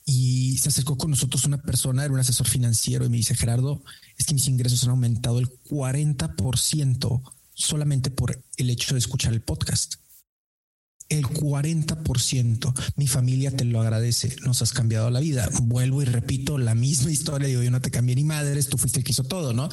y 0.03 0.57
se 0.57 0.69
acercó 0.69 0.97
con 0.97 1.11
nosotros 1.11 1.45
una 1.45 1.61
persona, 1.61 2.03
era 2.03 2.13
un 2.13 2.19
asesor 2.19 2.47
financiero 2.47 3.05
y 3.05 3.09
me 3.09 3.17
dice, 3.17 3.35
Gerardo, 3.35 3.83
es 4.17 4.25
que 4.25 4.33
mis 4.33 4.47
ingresos 4.47 4.83
han 4.83 4.89
aumentado 4.89 5.37
el 5.37 5.49
40% 5.69 7.21
solamente 7.53 8.09
por 8.09 8.43
el 8.57 8.69
hecho 8.71 8.95
de 8.95 8.99
escuchar 8.99 9.33
el 9.33 9.41
podcast 9.41 10.00
el 11.11 11.27
40%. 11.27 12.73
Mi 12.95 13.07
familia 13.07 13.51
te 13.51 13.65
lo 13.65 13.81
agradece. 13.81 14.35
Nos 14.43 14.61
has 14.61 14.71
cambiado 14.71 15.09
la 15.09 15.19
vida. 15.19 15.49
Vuelvo 15.63 16.01
y 16.01 16.05
repito 16.05 16.57
la 16.57 16.73
misma 16.73 17.11
historia. 17.11 17.47
Digo, 17.47 17.61
yo 17.61 17.71
no 17.71 17.81
te 17.81 17.91
cambié 17.91 18.15
ni 18.15 18.23
madres, 18.23 18.67
tú 18.67 18.77
fuiste 18.77 18.99
el 18.99 19.03
que 19.03 19.11
hizo 19.11 19.25
todo, 19.25 19.53
¿no? 19.53 19.69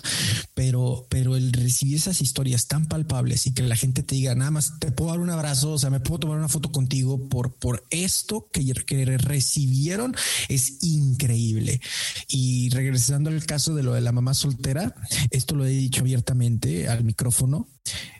Pero, 0.54 1.06
pero 1.08 1.36
el 1.36 1.52
recibir 1.52 1.96
esas 1.96 2.20
historias 2.20 2.66
tan 2.66 2.86
palpables 2.86 3.46
y 3.46 3.54
que 3.54 3.62
la 3.62 3.76
gente 3.76 4.02
te 4.02 4.16
diga, 4.16 4.34
nada 4.34 4.50
más 4.50 4.78
te 4.80 4.90
puedo 4.90 5.10
dar 5.10 5.20
un 5.20 5.30
abrazo, 5.30 5.72
o 5.72 5.78
sea, 5.78 5.90
me 5.90 6.00
puedo 6.00 6.20
tomar 6.20 6.38
una 6.38 6.48
foto 6.48 6.72
contigo 6.72 7.28
por, 7.28 7.54
por 7.54 7.86
esto 7.90 8.48
que, 8.52 8.64
que 8.86 9.04
recibieron 9.18 10.14
es 10.48 10.82
increíble. 10.82 11.80
Y 12.26 12.70
regresando 12.70 13.30
al 13.30 13.46
caso 13.46 13.74
de 13.74 13.84
lo 13.84 13.94
de 13.94 14.00
la 14.00 14.12
mamá 14.12 14.34
soltera, 14.34 14.94
esto 15.30 15.54
lo 15.54 15.64
he 15.64 15.70
dicho 15.70 16.00
abiertamente 16.00 16.88
al 16.88 17.04
micrófono 17.04 17.68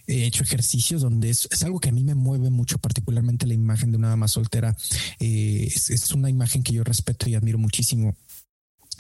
he 0.07 0.25
hecho 0.25 0.43
ejercicios 0.43 1.03
donde 1.03 1.31
es, 1.31 1.49
algo 1.63 1.81
que 1.81 1.91
a 1.91 1.93
mí 1.93 2.03
me 2.03 2.15
mueve 2.15 2.51
mucho, 2.51 2.79
particularmente 2.79 3.47
la 3.47 3.55
imagen 3.55 3.91
de 3.91 3.99
una 3.99 4.09
dama 4.09 4.29
soltera. 4.29 4.77
Eh, 5.21 5.69
es, 5.71 6.13
una 6.13 6.31
imagen 6.31 6.63
que 6.63 6.73
yo 6.73 6.85
respeto 6.85 7.29
y 7.29 7.35
admiro 7.35 7.59
muchísimo. 7.59 8.17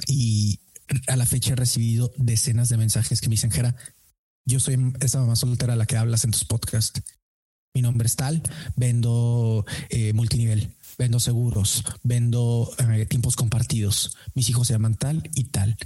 Y 0.07 0.61
a 1.07 1.17
la 1.17 1.27
fecha 1.27 1.53
he 1.53 1.57
recibido 1.57 2.13
decenas 2.17 2.69
de 2.69 2.77
mensajes 2.77 3.21
que 3.21 3.29
me 3.29 3.35
dicen, 3.35 3.51
Jera, 3.51 3.75
yo 4.45 4.61
soy 4.61 4.79
esa 5.01 5.21
mamá 5.21 5.37
soltera 5.37 5.75
a 5.75 5.77
la 5.77 5.87
que 5.87 5.97
hablas 5.97 6.25
en 6.25 6.31
tus 6.31 6.45
podcasts. 6.45 7.03
Mi 7.75 7.83
nombre 7.83 8.07
es 8.07 8.17
tal, 8.17 8.43
vendo 8.77 9.65
eh, 9.91 10.13
multinivel, 10.13 10.75
vendo 10.97 11.21
seguros, 11.21 11.85
vendo 12.03 12.71
eh, 12.79 13.07
tiempos 13.07 13.37
compartidos. 13.37 14.17
Mis 14.35 14.49
hijos 14.49 14.67
se 14.67 14.75
llaman 14.75 14.97
tal 14.97 15.29
y 15.35 15.45
tal. 15.45 15.77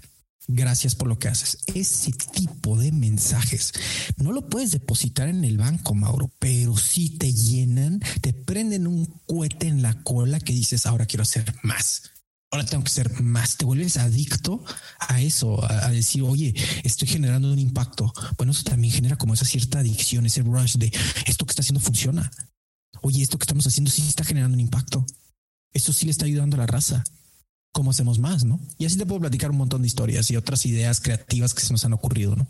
Gracias 0.48 0.94
por 0.94 1.08
lo 1.08 1.18
que 1.18 1.28
haces. 1.28 1.58
Ese 1.74 2.10
tipo 2.12 2.76
de 2.76 2.90
mensajes 2.90 3.72
no 4.16 4.32
lo 4.32 4.48
puedes 4.48 4.72
depositar 4.72 5.28
en 5.28 5.44
el 5.44 5.56
banco, 5.56 5.94
Mauro, 5.94 6.32
pero 6.38 6.76
si 6.76 7.10
te 7.10 7.32
llenan, 7.32 8.00
te 8.20 8.32
prenden 8.32 8.86
un 8.86 9.06
cohete 9.26 9.68
en 9.68 9.82
la 9.82 10.02
cola 10.02 10.40
que 10.40 10.52
dices, 10.52 10.86
ahora 10.86 11.06
quiero 11.06 11.22
hacer 11.22 11.54
más. 11.62 12.10
Ahora 12.50 12.66
tengo 12.66 12.84
que 12.84 12.90
ser 12.90 13.22
más. 13.22 13.56
Te 13.56 13.64
vuelves 13.64 13.96
adicto 13.96 14.62
a 14.98 15.22
eso, 15.22 15.64
a, 15.64 15.90
decir, 15.90 16.22
oye, 16.22 16.54
estoy 16.82 17.08
generando 17.08 17.50
un 17.50 17.58
impacto. 17.58 18.12
Bueno, 18.36 18.52
eso 18.52 18.64
también 18.64 18.92
genera 18.92 19.16
como 19.16 19.32
esa 19.34 19.46
cierta 19.46 19.78
adicción, 19.78 20.26
ese 20.26 20.42
rush 20.42 20.76
de 20.76 20.92
esto 21.26 21.46
que 21.46 21.52
está 21.52 21.62
haciendo 21.62 21.80
funciona. 21.80 22.30
Oye, 23.00 23.22
esto 23.22 23.38
que 23.38 23.44
estamos 23.44 23.66
haciendo 23.66 23.90
sí 23.90 24.02
está 24.06 24.24
generando 24.24 24.54
un 24.54 24.60
impacto. 24.60 25.06
Esto 25.72 25.92
sí 25.94 26.04
le 26.04 26.10
está 26.10 26.26
ayudando 26.26 26.56
a 26.56 26.60
la 26.60 26.66
raza 26.66 27.04
cómo 27.72 27.90
hacemos 27.90 28.18
más, 28.18 28.44
¿no? 28.44 28.60
Y 28.78 28.84
así 28.84 28.96
te 28.96 29.06
puedo 29.06 29.20
platicar 29.22 29.50
un 29.50 29.56
montón 29.56 29.82
de 29.82 29.88
historias 29.88 30.30
y 30.30 30.36
otras 30.36 30.64
ideas 30.66 31.00
creativas 31.00 31.54
que 31.54 31.62
se 31.62 31.72
nos 31.72 31.84
han 31.84 31.94
ocurrido, 31.94 32.36
¿no? 32.36 32.46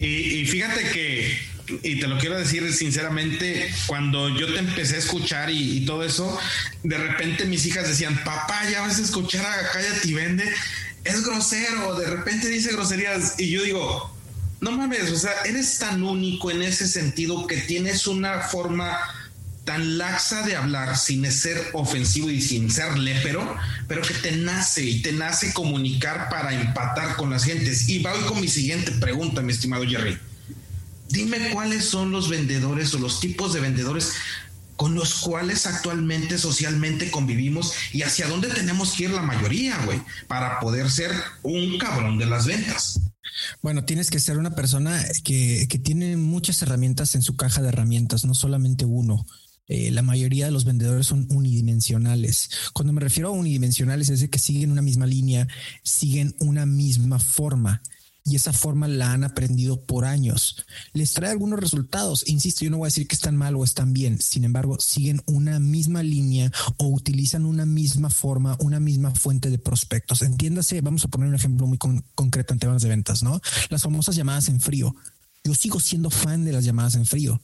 Y, 0.00 0.44
fíjate 0.46 0.90
que, 0.90 1.38
y 1.82 1.98
te 1.98 2.06
lo 2.06 2.18
quiero 2.18 2.38
decir 2.38 2.72
sinceramente, 2.72 3.68
cuando 3.86 4.28
yo 4.28 4.52
te 4.52 4.60
empecé 4.60 4.94
a 4.94 4.98
escuchar 4.98 5.50
y, 5.50 5.84
todo 5.86 6.04
eso, 6.04 6.38
de 6.84 6.98
repente 6.98 7.46
mis 7.46 7.66
hijas 7.66 7.88
decían, 7.88 8.22
papá, 8.24 8.68
ya 8.70 8.82
vas 8.82 8.98
a 8.98 9.02
escuchar 9.02 9.44
a 9.44 9.70
Cállate 9.72 10.06
y 10.06 10.14
Vende, 10.14 10.44
es 11.02 11.24
grosero, 11.24 11.98
de 11.98 12.06
repente 12.06 12.48
dice 12.48 12.72
groserías, 12.72 13.40
y 13.40 13.50
yo 13.50 13.62
digo, 13.64 14.14
no 14.60 14.70
mames, 14.70 15.10
o 15.10 15.16
sea, 15.16 15.32
eres 15.44 15.78
tan 15.78 16.04
único 16.04 16.50
en 16.50 16.62
ese 16.62 16.86
sentido 16.86 17.46
que 17.48 17.56
tienes 17.56 18.06
una 18.06 18.40
forma 18.40 18.96
tan 19.68 19.98
laxa 19.98 20.40
de 20.44 20.56
hablar 20.56 20.96
sin 20.96 21.30
ser 21.30 21.62
ofensivo 21.74 22.30
y 22.30 22.40
sin 22.40 22.70
ser 22.70 22.96
lépero, 22.96 23.54
pero 23.86 24.00
que 24.00 24.14
te 24.14 24.32
nace 24.32 24.82
y 24.82 25.02
te 25.02 25.12
nace 25.12 25.52
comunicar 25.52 26.30
para 26.30 26.58
empatar 26.58 27.16
con 27.16 27.28
las 27.28 27.44
gentes. 27.44 27.86
Y 27.86 27.98
voy 27.98 28.18
con 28.26 28.40
mi 28.40 28.48
siguiente 28.48 28.92
pregunta, 28.92 29.42
mi 29.42 29.52
estimado 29.52 29.84
Jerry. 29.84 30.18
Dime 31.10 31.50
cuáles 31.50 31.84
son 31.84 32.12
los 32.12 32.30
vendedores 32.30 32.94
o 32.94 32.98
los 32.98 33.20
tipos 33.20 33.52
de 33.52 33.60
vendedores 33.60 34.14
con 34.76 34.94
los 34.94 35.16
cuales 35.16 35.66
actualmente 35.66 36.38
socialmente 36.38 37.10
convivimos 37.10 37.74
y 37.92 38.00
hacia 38.00 38.26
dónde 38.26 38.48
tenemos 38.48 38.94
que 38.94 39.04
ir 39.04 39.10
la 39.10 39.20
mayoría, 39.20 39.76
güey, 39.84 40.00
para 40.28 40.60
poder 40.60 40.90
ser 40.90 41.12
un 41.42 41.76
cabrón 41.76 42.16
de 42.16 42.24
las 42.24 42.46
ventas. 42.46 43.00
Bueno, 43.60 43.84
tienes 43.84 44.08
que 44.08 44.18
ser 44.18 44.38
una 44.38 44.54
persona 44.54 45.04
que, 45.24 45.66
que, 45.68 45.78
tiene 45.78 46.16
muchas 46.16 46.62
herramientas 46.62 47.14
en 47.14 47.20
su 47.20 47.36
caja 47.36 47.60
de 47.60 47.68
herramientas, 47.68 48.24
no 48.24 48.32
solamente 48.32 48.86
uno. 48.86 49.26
Eh, 49.68 49.90
la 49.90 50.02
mayoría 50.02 50.46
de 50.46 50.50
los 50.50 50.64
vendedores 50.64 51.06
son 51.06 51.26
unidimensionales. 51.30 52.50
Cuando 52.72 52.92
me 52.92 53.00
refiero 53.00 53.28
a 53.28 53.32
unidimensionales 53.32 54.08
es 54.08 54.20
de 54.20 54.30
que 54.30 54.38
siguen 54.38 54.72
una 54.72 54.82
misma 54.82 55.06
línea, 55.06 55.46
siguen 55.82 56.34
una 56.40 56.66
misma 56.66 57.18
forma 57.18 57.82
y 58.28 58.36
esa 58.36 58.52
forma 58.52 58.88
la 58.88 59.12
han 59.12 59.24
aprendido 59.24 59.80
por 59.84 60.04
años. 60.04 60.66
Les 60.92 61.14
trae 61.14 61.30
algunos 61.30 61.58
resultados. 61.58 62.28
Insisto, 62.28 62.64
yo 62.64 62.70
no 62.70 62.78
voy 62.78 62.86
a 62.86 62.88
decir 62.92 63.08
que 63.08 63.14
están 63.14 63.36
mal 63.36 63.56
o 63.56 63.64
están 63.64 63.94
bien. 63.94 64.20
Sin 64.20 64.44
embargo, 64.44 64.78
siguen 64.80 65.22
una 65.26 65.58
misma 65.58 66.02
línea 66.02 66.52
o 66.76 66.88
utilizan 66.88 67.46
una 67.46 67.64
misma 67.64 68.10
forma, 68.10 68.56
una 68.60 68.80
misma 68.80 69.14
fuente 69.14 69.50
de 69.50 69.58
prospectos. 69.58 70.22
Entiéndase, 70.22 70.80
vamos 70.82 71.04
a 71.04 71.08
poner 71.08 71.28
un 71.28 71.34
ejemplo 71.34 71.66
muy 71.66 71.78
concreto 71.78 72.52
en 72.52 72.58
temas 72.58 72.82
de 72.82 72.90
ventas, 72.90 73.22
¿no? 73.22 73.40
Las 73.70 73.82
famosas 73.82 74.14
llamadas 74.14 74.48
en 74.48 74.60
frío. 74.60 74.94
Yo 75.42 75.54
sigo 75.54 75.80
siendo 75.80 76.10
fan 76.10 76.44
de 76.44 76.52
las 76.52 76.64
llamadas 76.64 76.96
en 76.96 77.06
frío 77.06 77.40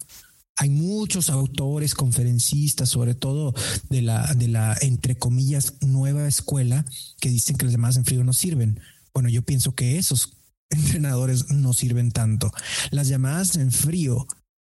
hay 0.57 0.71
muchos 0.71 1.31
autores, 1.31 1.95
conferencistas, 1.95 2.89
sobre 2.89 3.15
todo 3.15 3.55
de 3.91 4.03
la, 4.03 4.33
de 4.35 4.49
la, 4.49 4.77
entre 4.81 5.17
comillas, 5.17 5.75
nueva 5.81 6.27
escuela, 6.29 6.85
que 7.21 7.29
dicen 7.29 7.57
que 7.57 7.65
las 7.65 7.73
llamadas 7.73 7.97
en 7.97 8.05
frío 8.05 8.25
no 8.25 8.33
sirven. 8.33 8.81
Bueno, 9.13 9.29
yo 9.29 9.43
pienso 9.43 9.75
que 9.75 9.99
esos 9.99 10.37
entrenadores 10.71 11.51
no 11.51 11.73
sirven 11.73 12.13
tanto. 12.13 12.53
Las 12.91 13.09
llamadas 13.09 13.57
en 13.57 13.73
frío 13.73 14.27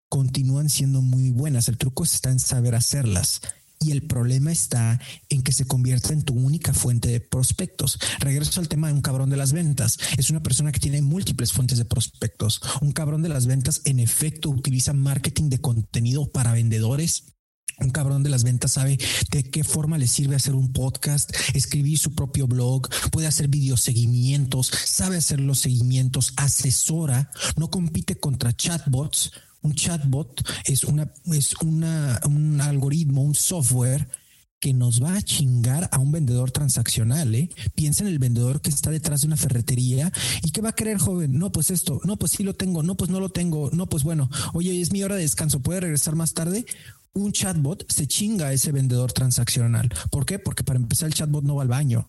continúan 0.09 0.69
siendo 0.69 1.01
muy 1.01 1.31
buenas. 1.31 1.67
El 1.67 1.77
truco 1.77 2.03
está 2.03 2.31
en 2.31 2.39
saber 2.39 2.75
hacerlas 2.75 3.41
y 3.79 3.91
el 3.91 4.03
problema 4.03 4.51
está 4.51 4.99
en 5.29 5.41
que 5.41 5.51
se 5.51 5.65
convierta 5.65 6.13
en 6.13 6.23
tu 6.23 6.33
única 6.33 6.73
fuente 6.73 7.09
de 7.09 7.19
prospectos. 7.19 7.99
Regreso 8.19 8.59
al 8.59 8.67
tema 8.67 8.87
de 8.87 8.93
un 8.93 9.01
cabrón 9.01 9.29
de 9.29 9.37
las 9.37 9.53
ventas. 9.53 9.97
Es 10.17 10.29
una 10.29 10.43
persona 10.43 10.71
que 10.71 10.79
tiene 10.79 11.01
múltiples 11.01 11.51
fuentes 11.51 11.77
de 11.77 11.85
prospectos. 11.85 12.61
Un 12.81 12.91
cabrón 12.91 13.21
de 13.21 13.29
las 13.29 13.45
ventas, 13.45 13.81
en 13.85 13.99
efecto, 13.99 14.49
utiliza 14.49 14.93
marketing 14.93 15.49
de 15.49 15.59
contenido 15.59 16.31
para 16.31 16.53
vendedores 16.53 17.25
Un 17.79 17.89
cabrón 17.89 18.23
de 18.23 18.29
las 18.29 18.43
ventas 18.43 18.71
sabe 18.71 18.97
de 19.31 19.43
qué 19.43 19.63
forma 19.63 19.97
le 19.97 20.07
sirve 20.07 20.35
hacer 20.35 20.55
un 20.55 20.71
podcast, 20.71 21.31
escribir 21.53 21.97
su 21.97 22.15
propio 22.15 22.47
blog, 22.47 22.87
puede 23.11 23.27
hacer 23.27 23.49
videoseguimientos, 23.49 24.71
sabe 24.85 25.17
hacer 25.17 25.41
los 25.41 25.59
seguimientos, 25.59 26.33
asesora, 26.37 27.31
no 27.57 27.69
compite 27.69 28.15
contra 28.15 28.55
chatbots. 28.55 29.31
Un 29.65 29.73
chatbot 29.73 30.47
es 30.65 30.83
una, 30.83 31.11
es 31.33 31.55
un 31.59 32.61
algoritmo, 32.61 33.23
un 33.23 33.33
software 33.33 34.07
que 34.59 34.75
nos 34.75 35.01
va 35.01 35.15
a 35.15 35.21
chingar 35.23 35.89
a 35.91 35.97
un 35.97 36.11
vendedor 36.11 36.51
transaccional. 36.51 37.33
¿eh? 37.33 37.49
Piensa 37.73 38.03
en 38.03 38.09
el 38.09 38.19
vendedor 38.19 38.61
que 38.61 38.69
está 38.69 38.91
detrás 38.91 39.21
de 39.21 39.27
una 39.27 39.37
ferretería 39.37 40.13
y 40.43 40.51
que 40.51 40.61
va 40.61 40.69
a 40.69 40.75
querer, 40.75 40.99
joven. 40.99 41.39
No, 41.39 41.51
pues 41.51 41.71
esto, 41.71 41.99
no, 42.03 42.15
pues 42.17 42.33
sí 42.33 42.43
lo 42.43 42.53
tengo, 42.53 42.83
no, 42.83 42.95
pues 42.95 43.09
no 43.09 43.19
lo 43.19 43.29
tengo, 43.29 43.71
no, 43.73 43.87
pues 43.87 44.03
bueno, 44.03 44.29
oye, 44.53 44.79
es 44.79 44.91
mi 44.91 45.01
hora 45.01 45.15
de 45.15 45.21
descanso, 45.21 45.61
¿puede 45.61 45.79
regresar 45.79 46.15
más 46.15 46.35
tarde? 46.35 46.63
Un 47.13 47.31
chatbot 47.31 47.91
se 47.91 48.05
chinga 48.05 48.49
a 48.49 48.53
ese 48.53 48.71
vendedor 48.71 49.13
transaccional. 49.13 49.89
¿Por 50.11 50.27
qué? 50.27 50.37
Porque 50.37 50.63
para 50.63 50.77
empezar 50.77 51.07
el 51.07 51.15
chatbot 51.15 51.43
no 51.43 51.55
va 51.55 51.63
al 51.63 51.69
baño 51.69 52.07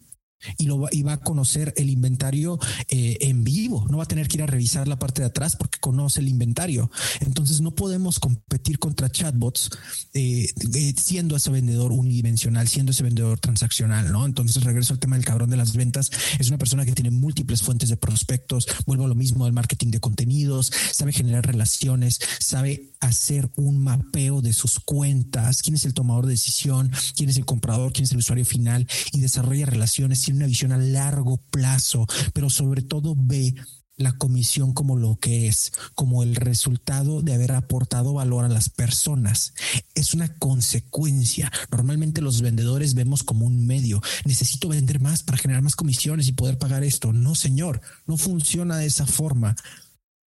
y, 0.59 0.67
lo 0.67 0.81
va, 0.81 0.89
y 0.93 1.03
va 1.03 1.15
a 1.15 1.21
conocer 1.21 1.73
el 1.77 1.91
inventario 1.91 2.59
eh, 2.89 3.17
en 3.21 3.45
vivo. 3.45 3.87
No 3.91 3.99
va 3.99 4.05
a 4.05 4.09
tener 4.09 4.29
que 4.29 4.37
ir 4.37 4.43
a 4.43 4.47
revisar 4.47 4.89
la 4.89 4.99
parte 4.99 5.23
de 5.23 5.29
atrás 5.29 5.57
porque 5.57 5.79
conoce 5.79 6.21
el 6.21 6.29
inventario. 6.29 6.91
Entonces 7.21 7.61
no 7.61 7.75
podemos 7.75 8.19
competir 8.19 8.79
contra 8.79 9.11
chatbots 9.11 9.71
eh, 10.15 10.49
eh, 10.75 10.95
siendo 10.97 11.37
ese 11.37 11.51
vendedor 11.51 11.93
unidimensional, 11.93 12.69
siendo 12.69 12.93
ese 12.93 13.03
vendedor 13.03 13.41
transaccional. 13.41 14.13
No, 14.13 14.25
entonces 14.27 14.63
regreso 14.65 14.93
al 14.93 15.01
tema 15.01 15.17
del 15.17 15.25
cabrón 15.25 15.51
de 15.51 15.57
las 15.57 15.75
ventas. 15.75 16.11
Es 16.39 16.49
una 16.49 16.59
persona 16.59 16.85
que 16.85 16.93
tiene 16.93 17.11
múltiples 17.11 17.63
fuentes 17.63 17.89
de 17.89 17.97
prospectos. 17.97 18.67
Vuelvo 18.87 19.05
a 19.05 19.09
lo 19.09 19.15
mismo 19.15 19.45
al 19.45 19.53
marketing 19.53 19.91
de 19.91 20.01
contenidos, 20.01 20.73
sabe 20.93 21.13
generar 21.13 21.47
relaciones, 21.47 22.21
sabe 22.39 22.93
hacer 23.01 23.51
un 23.57 23.79
mapeo 23.79 24.43
de 24.43 24.53
sus 24.53 24.81
cuentas, 24.81 25.63
quién 25.63 25.75
es 25.77 25.85
el 25.85 25.95
tomador 25.95 26.27
de 26.27 26.33
decisión, 26.33 26.91
quién 27.15 27.29
es 27.29 27.37
el 27.37 27.45
comprador, 27.45 27.93
quién 27.93 28.05
es 28.05 28.13
el 28.13 28.19
usuario 28.19 28.45
final 28.45 28.87
y 29.13 29.21
desarrolla 29.21 29.67
relaciones, 29.67 30.23
tiene 30.23 30.39
una 30.39 30.47
visión 30.47 30.73
a 30.73 30.79
largo 30.79 31.39
plazo, 31.51 32.07
pero 32.33 32.51
sobre 32.51 32.83
todo 32.83 33.15
ve 33.17 33.55
la 33.97 34.13
comisión 34.13 34.75
como 34.75 34.97
lo 34.97 35.19
que 35.19 35.47
es, 35.49 35.73
como 35.95 36.23
el 36.23 36.37
resultado 36.37 37.23
de 37.23 37.35
haber 37.35 37.53
aportado 37.53 38.13
valor 38.13 38.45
a 38.45 38.49
las 38.49 38.69
personas. 38.69 39.55
Es 39.95 40.13
una 40.13 40.29
consecuencia. 40.37 41.51
Normalmente 41.71 42.21
los 42.21 42.43
vendedores 42.43 42.95
vemos 42.95 43.23
como 43.23 43.47
un 43.47 43.67
medio. 43.67 44.03
Necesito 44.25 44.69
vender 44.69 45.01
más 45.01 45.23
para 45.23 45.39
generar 45.39 45.63
más 45.63 45.77
comisiones 45.77 46.29
y 46.29 46.33
poder 46.33 46.59
pagar 46.59 46.85
esto. 46.85 47.13
No, 47.13 47.35
señor, 47.35 47.81
no 48.07 48.19
funciona 48.19 48.77
de 48.77 48.87
esa 48.87 49.07
forma 49.07 49.57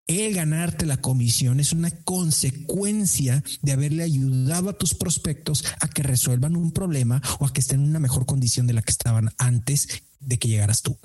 el 0.10 0.34
ganarte 0.34 0.88
la 0.88 0.98
comisión 0.98 1.60
es 1.60 1.72
una 1.72 1.92
consecuencia 1.92 3.44
de 3.62 3.72
haberle 3.72 4.02
ayudado 4.02 4.70
a 4.70 4.78
tus 4.78 4.96
prospectos 4.96 5.64
a 5.80 5.88
que 5.88 6.02
resuelvan 6.02 6.56
un 6.56 6.72
problema 6.72 7.22
o 7.40 7.46
a 7.46 7.54
que 7.54 7.60
estén 7.60 7.82
en 7.82 7.90
una 7.90 8.00
mejor 8.00 8.26
condición 8.26 8.66
de 8.66 8.74
la 8.74 8.82
que 8.82 8.92
estaban 8.92 9.30
antes 9.38 10.02
de 10.20 10.40
que 10.40 10.48
llegaras 10.48 10.82
tú. 10.82 10.98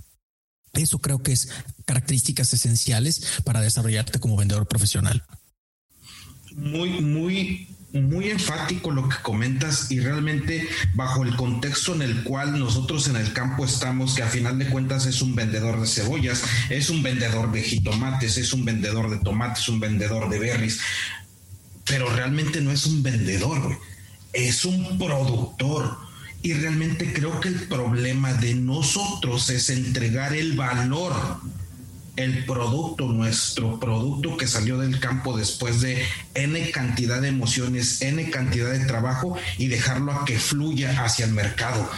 Eso 0.73 0.99
creo 1.01 1.23
que 1.23 1.33
es 1.33 1.51
características 1.85 2.55
esenciales 2.55 3.23
para 3.45 3.61
desarrollarte 3.61 4.19
como 4.19 4.37
vendedor 4.37 4.67
profesional. 4.67 5.23
Muy, 6.55 7.03
muy 7.03 7.69
muy 8.01 8.29
enfático 8.31 8.91
lo 8.91 9.09
que 9.09 9.17
comentas 9.23 9.91
y 9.91 10.01
realmente 10.01 10.69
bajo 10.95 11.23
el 11.23 11.37
contexto 11.37 11.95
en 11.95 12.03
el 12.03 12.25
cual 12.25 12.59
nosotros 12.59 13.09
en 13.09 13.17
el 13.17 13.33
campo 13.33 13.65
estamos, 13.65 14.15
que 14.15 14.23
a 14.23 14.29
final 14.29 14.59
de 14.59 14.67
cuentas 14.67 15.07
es 15.07 15.23
un 15.23 15.35
vendedor 15.35 15.81
de 15.81 15.87
cebollas, 15.87 16.43
es 16.71 16.91
un 16.91 17.03
vendedor 17.03 17.53
de 17.53 17.63
jitomates, 17.63 18.37
es 18.37 18.53
un 18.53 18.65
vendedor 18.65 19.11
de 19.11 19.19
tomates, 19.19 19.69
un 19.69 19.79
vendedor 19.79 20.29
de 20.29 20.39
berries, 20.41 20.81
pero 21.85 22.11
realmente 22.11 22.61
no 22.61 22.73
es 22.73 22.85
un 22.87 23.03
vendedor, 23.03 23.79
es 24.33 24.65
un 24.65 24.99
productor. 24.99 25.97
Y 26.43 26.53
realmente 26.53 27.11
creo 27.15 27.41
que 27.41 27.49
el 27.49 27.69
problema 27.69 28.35
de 28.35 28.55
nosotros 28.55 29.49
es 29.49 29.71
entregar 29.71 30.35
el 30.35 30.53
valor 30.53 31.15
el 32.17 32.45
producto, 32.45 33.07
nuestro 33.07 33.81
producto 33.81 34.37
que 34.37 34.47
salió 34.47 34.79
del 34.79 35.01
campo 35.01 35.37
después 35.37 35.81
de 35.81 36.05
N 36.35 36.71
cantidad 36.71 37.21
de 37.21 37.29
emociones, 37.29 38.03
N 38.03 38.31
cantidad 38.31 38.71
de 38.71 38.85
trabajo 38.85 39.37
y 39.59 39.67
dejarlo 39.67 40.13
a 40.13 40.25
que 40.25 40.39
fluya 40.39 41.05
hacia 41.05 41.27
el 41.27 41.33
mercado. 41.33 41.91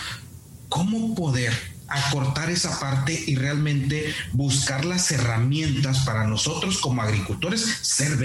¿Cómo 0.68 1.14
poder 1.14 1.52
acortar 1.88 2.50
esa 2.50 2.80
parte 2.80 3.24
y 3.26 3.36
realmente 3.36 4.12
buscar 4.32 4.84
las 4.84 5.10
herramientas 5.10 6.00
para 6.00 6.26
nosotros 6.26 6.78
como 6.78 7.02
agricultores 7.02 7.62
ser, 7.82 8.18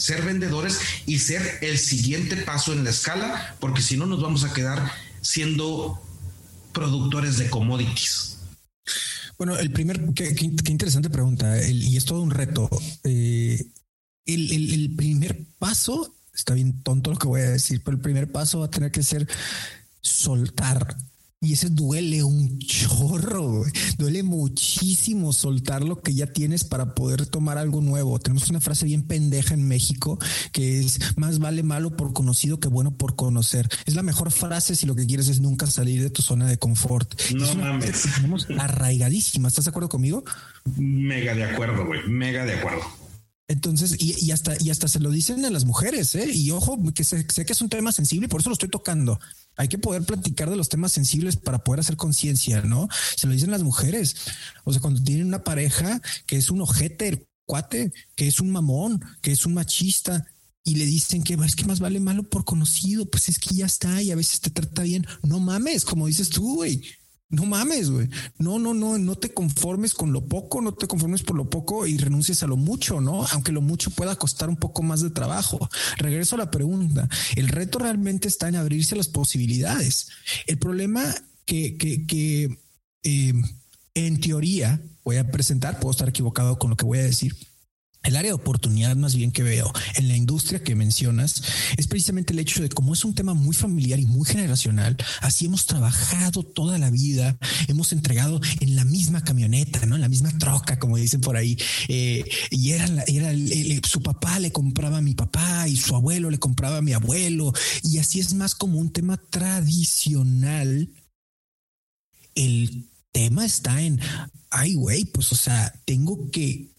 ser 0.00 0.22
vendedores 0.22 0.78
y 1.06 1.18
ser 1.18 1.58
el 1.62 1.78
siguiente 1.78 2.36
paso 2.36 2.72
en 2.72 2.84
la 2.84 2.90
escala, 2.90 3.56
porque 3.58 3.82
si 3.82 3.96
no 3.96 4.06
nos 4.06 4.22
vamos 4.22 4.44
a 4.44 4.52
quedar 4.52 4.92
siendo 5.20 6.00
productores 6.72 7.38
de 7.38 7.50
commodities. 7.50 8.38
Bueno, 9.38 9.56
el 9.56 9.70
primer, 9.70 10.12
qué, 10.14 10.34
interesante 10.42 11.10
pregunta, 11.10 11.64
y 11.64 11.96
es 11.96 12.04
todo 12.04 12.20
un 12.22 12.32
reto. 12.32 12.68
Eh, 13.04 13.64
el, 14.26 14.94
primer 14.96 15.46
paso, 15.58 16.16
está 16.34 16.54
bien 16.54 16.82
tonto 16.82 17.12
lo 17.12 17.18
que 17.18 17.28
voy 17.28 17.42
a 17.42 17.50
decir, 17.50 17.80
pero 17.84 17.96
el 17.96 18.02
primer 18.02 18.32
paso 18.32 18.58
va 18.58 18.66
a 18.66 18.70
tener 18.70 18.90
que 18.90 19.04
ser 19.04 19.28
soltar 20.00 20.96
y 21.40 21.52
ese 21.52 21.70
duele 21.70 22.24
un 22.24 22.58
chorro, 22.58 23.64
duele 23.96 24.24
muchísimo 24.24 25.32
soltar 25.32 25.84
lo 25.84 26.00
que 26.02 26.12
ya 26.12 26.26
tienes 26.26 26.64
para 26.64 26.94
poder 26.96 27.26
tomar 27.26 27.58
algo 27.58 27.80
nuevo. 27.80 28.18
Tenemos 28.18 28.50
una 28.50 28.60
frase 28.60 28.86
bien 28.86 29.04
pendeja 29.04 29.54
en 29.54 29.66
México 29.66 30.18
que 30.52 30.80
es 30.80 31.16
más 31.16 31.38
vale 31.38 31.62
malo 31.62 31.96
por 31.96 32.12
conocido 32.12 32.58
que 32.58 32.66
bueno 32.66 32.96
por 32.96 33.14
conocer. 33.14 33.68
Es 33.86 33.94
la 33.94 34.02
mejor 34.02 34.32
frase 34.32 34.74
si 34.74 34.86
lo 34.86 34.96
que 34.96 35.06
quieres 35.06 35.28
es 35.28 35.40
nunca 35.40 35.68
salir 35.68 36.02
de 36.02 36.10
tu 36.10 36.22
zona 36.22 36.46
de 36.46 36.58
confort. 36.58 37.14
No 37.32 37.54
mames. 37.54 38.02
tenemos 38.16 38.48
arraigadísima. 38.58 39.46
¿Estás 39.46 39.66
de 39.66 39.70
acuerdo 39.70 39.88
conmigo? 39.88 40.24
Mega 40.76 41.34
de 41.34 41.44
acuerdo, 41.44 41.86
güey. 41.86 42.00
Mega 42.08 42.44
de 42.44 42.54
acuerdo. 42.54 43.07
Entonces, 43.48 43.96
y, 43.98 44.30
hasta, 44.30 44.54
y 44.60 44.68
hasta 44.68 44.88
se 44.88 45.00
lo 45.00 45.10
dicen 45.10 45.42
a 45.46 45.50
las 45.50 45.64
mujeres, 45.64 46.14
¿eh? 46.14 46.30
Y 46.30 46.50
ojo, 46.50 46.78
que 46.94 47.02
sé, 47.02 47.26
sé, 47.32 47.46
que 47.46 47.54
es 47.54 47.62
un 47.62 47.70
tema 47.70 47.92
sensible 47.92 48.26
y 48.26 48.28
por 48.28 48.40
eso 48.40 48.50
lo 48.50 48.52
estoy 48.52 48.68
tocando. 48.68 49.18
Hay 49.56 49.68
que 49.68 49.78
poder 49.78 50.02
platicar 50.02 50.50
de 50.50 50.56
los 50.56 50.68
temas 50.68 50.92
sensibles 50.92 51.36
para 51.36 51.64
poder 51.64 51.80
hacer 51.80 51.96
conciencia, 51.96 52.60
¿no? 52.60 52.88
Se 53.16 53.26
lo 53.26 53.32
dicen 53.32 53.50
las 53.50 53.62
mujeres. 53.62 54.16
O 54.64 54.72
sea, 54.72 54.82
cuando 54.82 55.02
tienen 55.02 55.26
una 55.26 55.44
pareja 55.44 56.00
que 56.26 56.36
es 56.36 56.50
un 56.50 56.60
ojete, 56.60 57.26
cuate, 57.46 57.90
que 58.14 58.28
es 58.28 58.38
un 58.38 58.50
mamón, 58.50 59.02
que 59.22 59.32
es 59.32 59.46
un 59.46 59.54
machista, 59.54 60.26
y 60.62 60.74
le 60.74 60.84
dicen 60.84 61.22
que 61.22 61.32
es 61.32 61.56
que 61.56 61.64
más 61.64 61.80
vale 61.80 61.98
malo 61.98 62.24
por 62.24 62.44
conocido, 62.44 63.06
pues 63.06 63.30
es 63.30 63.38
que 63.38 63.54
ya 63.54 63.64
está 63.64 64.02
y 64.02 64.10
a 64.10 64.16
veces 64.16 64.40
te 64.40 64.50
trata 64.50 64.82
bien. 64.82 65.06
No 65.22 65.40
mames, 65.40 65.86
como 65.86 66.06
dices 66.06 66.28
tú, 66.28 66.56
güey. 66.56 66.82
No 67.30 67.44
mames, 67.44 67.90
güey. 67.90 68.08
No, 68.38 68.58
no, 68.58 68.72
no, 68.72 68.96
no 68.96 69.14
te 69.16 69.34
conformes 69.34 69.92
con 69.92 70.12
lo 70.12 70.26
poco, 70.26 70.62
no 70.62 70.72
te 70.72 70.86
conformes 70.86 71.22
por 71.22 71.36
lo 71.36 71.50
poco 71.50 71.86
y 71.86 71.98
renuncies 71.98 72.42
a 72.42 72.46
lo 72.46 72.56
mucho, 72.56 73.02
¿no? 73.02 73.26
Aunque 73.32 73.52
lo 73.52 73.60
mucho 73.60 73.90
pueda 73.90 74.16
costar 74.16 74.48
un 74.48 74.56
poco 74.56 74.82
más 74.82 75.02
de 75.02 75.10
trabajo. 75.10 75.68
Regreso 75.98 76.36
a 76.36 76.38
la 76.38 76.50
pregunta. 76.50 77.06
El 77.36 77.48
reto 77.48 77.78
realmente 77.78 78.28
está 78.28 78.48
en 78.48 78.56
abrirse 78.56 78.96
las 78.96 79.08
posibilidades. 79.08 80.08
El 80.46 80.58
problema 80.58 81.14
que, 81.44 81.76
que, 81.76 82.06
que 82.06 82.58
eh, 83.02 83.34
en 83.94 84.20
teoría 84.20 84.80
voy 85.04 85.16
a 85.16 85.30
presentar, 85.30 85.80
puedo 85.80 85.92
estar 85.92 86.08
equivocado 86.08 86.58
con 86.58 86.70
lo 86.70 86.76
que 86.76 86.86
voy 86.86 86.98
a 86.98 87.02
decir, 87.02 87.34
el 88.02 88.16
área 88.16 88.30
de 88.30 88.34
oportunidad 88.34 88.96
más 88.96 89.14
bien 89.14 89.32
que 89.32 89.42
veo 89.42 89.72
en 89.96 90.08
la 90.08 90.16
industria 90.16 90.62
que 90.62 90.74
mencionas 90.74 91.42
es 91.76 91.86
precisamente 91.86 92.32
el 92.32 92.38
hecho 92.38 92.62
de 92.62 92.68
cómo 92.68 92.94
es 92.94 93.04
un 93.04 93.14
tema 93.14 93.34
muy 93.34 93.54
familiar 93.54 93.98
y 93.98 94.06
muy 94.06 94.26
generacional, 94.26 94.96
así 95.20 95.46
hemos 95.46 95.66
trabajado 95.66 96.42
toda 96.42 96.78
la 96.78 96.90
vida, 96.90 97.36
hemos 97.66 97.92
entregado 97.92 98.40
en 98.60 98.76
la 98.76 98.84
misma 98.84 99.22
camioneta, 99.22 99.84
¿no? 99.86 99.96
En 99.96 100.00
la 100.00 100.08
misma 100.08 100.36
troca, 100.38 100.78
como 100.78 100.96
dicen 100.96 101.20
por 101.20 101.36
ahí, 101.36 101.58
eh, 101.88 102.24
y 102.50 102.70
era, 102.70 102.86
era 103.06 103.32
su 103.86 104.02
papá 104.02 104.38
le 104.38 104.52
compraba 104.52 104.98
a 104.98 105.02
mi 105.02 105.14
papá 105.14 105.68
y 105.68 105.76
su 105.76 105.94
abuelo 105.94 106.30
le 106.30 106.38
compraba 106.38 106.78
a 106.78 106.82
mi 106.82 106.92
abuelo, 106.92 107.52
y 107.82 107.98
así 107.98 108.20
es 108.20 108.34
más 108.34 108.54
como 108.54 108.78
un 108.78 108.90
tema 108.90 109.16
tradicional. 109.16 110.90
El 112.34 112.88
tema 113.12 113.44
está 113.44 113.82
en, 113.82 114.00
ay, 114.50 114.74
güey, 114.74 115.04
pues 115.06 115.32
o 115.32 115.36
sea, 115.36 115.74
tengo 115.84 116.30
que 116.30 116.77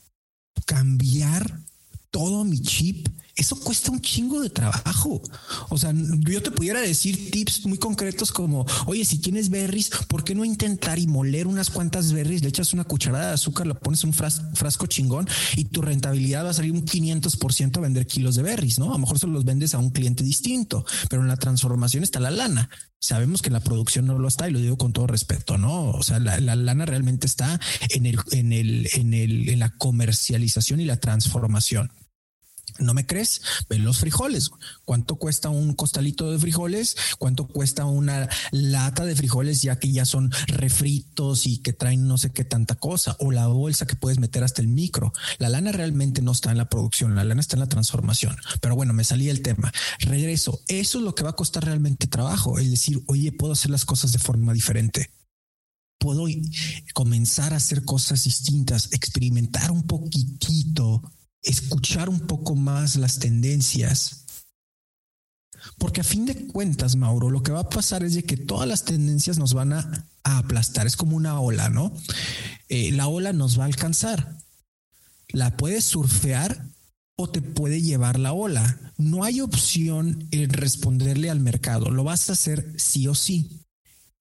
cambiar 0.65 1.59
todo 2.11 2.43
mi 2.43 2.59
chip, 2.61 3.07
eso 3.39 3.55
cuesta 3.55 3.91
un 3.91 4.01
chingo 4.01 4.41
de 4.41 4.49
trabajo. 4.49 5.21
O 5.69 5.77
sea, 5.77 5.93
yo 5.95 6.43
te 6.43 6.51
pudiera 6.51 6.81
decir 6.81 7.31
tips 7.31 7.65
muy 7.65 7.77
concretos 7.77 8.33
como, 8.33 8.65
oye, 8.85 9.05
si 9.05 9.19
tienes 9.19 9.49
berries, 9.49 9.89
¿por 10.09 10.25
qué 10.25 10.35
no 10.35 10.43
intentar 10.43 10.99
y 10.99 11.07
moler 11.07 11.47
unas 11.47 11.69
cuantas 11.69 12.11
berries? 12.11 12.43
Le 12.43 12.49
echas 12.49 12.73
una 12.73 12.83
cucharada 12.83 13.29
de 13.29 13.33
azúcar, 13.35 13.65
lo 13.65 13.79
pones 13.79 14.03
en 14.03 14.09
un 14.09 14.13
frasco 14.13 14.87
chingón 14.87 15.27
y 15.55 15.65
tu 15.65 15.81
rentabilidad 15.81 16.43
va 16.43 16.49
a 16.49 16.53
salir 16.53 16.73
un 16.73 16.85
500% 16.85 17.77
a 17.77 17.79
vender 17.79 18.07
kilos 18.07 18.35
de 18.35 18.43
berries, 18.43 18.77
¿no? 18.77 18.89
A 18.89 18.93
lo 18.93 18.99
mejor 18.99 19.17
se 19.17 19.27
los 19.27 19.45
vendes 19.45 19.73
a 19.73 19.77
un 19.77 19.91
cliente 19.91 20.23
distinto, 20.23 20.85
pero 21.09 21.21
en 21.21 21.29
la 21.29 21.37
transformación 21.37 22.03
está 22.03 22.19
la 22.19 22.31
lana. 22.31 22.69
Sabemos 22.99 23.41
que 23.41 23.49
la 23.49 23.61
producción 23.61 24.05
no 24.05 24.19
lo 24.19 24.27
está 24.27 24.49
y 24.49 24.51
lo 24.51 24.59
digo 24.59 24.77
con 24.77 24.91
todo 24.91 25.07
respeto, 25.07 25.57
¿no? 25.57 25.91
O 25.91 26.03
sea, 26.03 26.19
la, 26.19 26.39
lana 26.39 26.85
realmente 26.85 27.25
está 27.25 27.57
en 27.89 28.05
el, 28.05 28.19
en 28.31 28.51
el, 28.51 28.89
en 28.93 29.13
el, 29.13 29.47
en 29.47 29.59
la 29.59 29.69
comercialización 29.69 30.81
y 30.81 30.85
la 30.85 30.97
transformación. 30.97 31.89
¿No 32.79 32.93
me 32.93 33.05
crees? 33.05 33.41
Ven 33.69 33.83
los 33.83 33.99
frijoles. 33.99 34.49
¿Cuánto 34.85 35.17
cuesta 35.17 35.49
un 35.49 35.73
costalito 35.73 36.31
de 36.31 36.39
frijoles? 36.39 36.95
¿Cuánto 37.17 37.47
cuesta 37.47 37.85
una 37.85 38.29
lata 38.51 39.05
de 39.05 39.15
frijoles 39.15 39.61
ya 39.61 39.77
que 39.77 39.91
ya 39.91 40.05
son 40.05 40.31
refritos 40.47 41.45
y 41.45 41.59
que 41.59 41.73
traen 41.73 42.07
no 42.07 42.17
sé 42.17 42.31
qué 42.31 42.45
tanta 42.45 42.75
cosa? 42.75 43.15
O 43.19 43.31
la 43.31 43.47
bolsa 43.47 43.85
que 43.85 43.95
puedes 43.95 44.19
meter 44.19 44.43
hasta 44.43 44.61
el 44.61 44.67
micro. 44.67 45.11
La 45.37 45.49
lana 45.49 45.71
realmente 45.71 46.21
no 46.21 46.31
está 46.31 46.51
en 46.51 46.57
la 46.57 46.69
producción, 46.69 47.15
la 47.15 47.23
lana 47.23 47.41
está 47.41 47.55
en 47.55 47.61
la 47.61 47.69
transformación. 47.69 48.37
Pero 48.61 48.75
bueno, 48.75 48.93
me 48.93 49.03
salí 49.03 49.29
el 49.29 49.41
tema. 49.41 49.71
Regreso. 49.99 50.61
Eso 50.67 50.99
es 50.99 51.03
lo 51.03 51.15
que 51.15 51.23
va 51.23 51.31
a 51.31 51.35
costar 51.35 51.65
realmente 51.65 52.07
trabajo. 52.07 52.59
Es 52.59 52.69
decir, 52.69 53.01
oye, 53.07 53.31
puedo 53.31 53.53
hacer 53.53 53.71
las 53.71 53.85
cosas 53.85 54.11
de 54.11 54.19
forma 54.19 54.53
diferente 54.53 55.11
puedo 55.99 56.25
comenzar 56.93 57.53
a 57.53 57.57
hacer 57.57 57.83
cosas 57.83 58.23
distintas, 58.23 58.93
experimentar 58.93 59.69
un 59.69 59.83
poquitito 59.83 61.03
escuchar 61.43 62.09
un 62.09 62.21
poco 62.21 62.55
más 62.55 62.95
las 62.95 63.19
tendencias. 63.19 64.25
Porque 65.77 66.01
a 66.01 66.05
fin 66.05 66.25
de 66.25 66.47
cuentas, 66.47 66.95
Mauro, 66.95 67.29
lo 67.29 67.43
que 67.43 67.51
va 67.51 67.61
a 67.61 67.69
pasar 67.69 68.03
es 68.03 68.13
de 68.13 68.23
que 68.23 68.37
todas 68.37 68.67
las 68.67 68.85
tendencias 68.85 69.37
nos 69.37 69.53
van 69.53 69.73
a, 69.73 70.07
aplastar. 70.23 70.85
Es 70.87 70.95
como 70.95 71.17
una 71.17 71.39
ola, 71.39 71.69
¿no? 71.69 71.91
Eh, 72.67 72.91
la 72.91 73.07
ola 73.07 73.33
nos 73.33 73.59
va 73.59 73.63
a 73.63 73.67
alcanzar. 73.67 74.37
La 75.29 75.57
puedes 75.57 75.85
surfear 75.85 76.65
o 77.15 77.29
te 77.29 77.41
puede 77.41 77.81
llevar 77.81 78.19
la 78.19 78.33
ola. 78.33 78.79
No 78.97 79.23
hay 79.23 79.41
opción 79.41 80.27
en 80.31 80.49
responderle 80.49 81.29
al 81.29 81.39
mercado. 81.39 81.89
Lo 81.89 82.03
vas 82.03 82.29
a 82.29 82.33
hacer 82.33 82.73
sí 82.77 83.07
o 83.07 83.15
sí. 83.15 83.65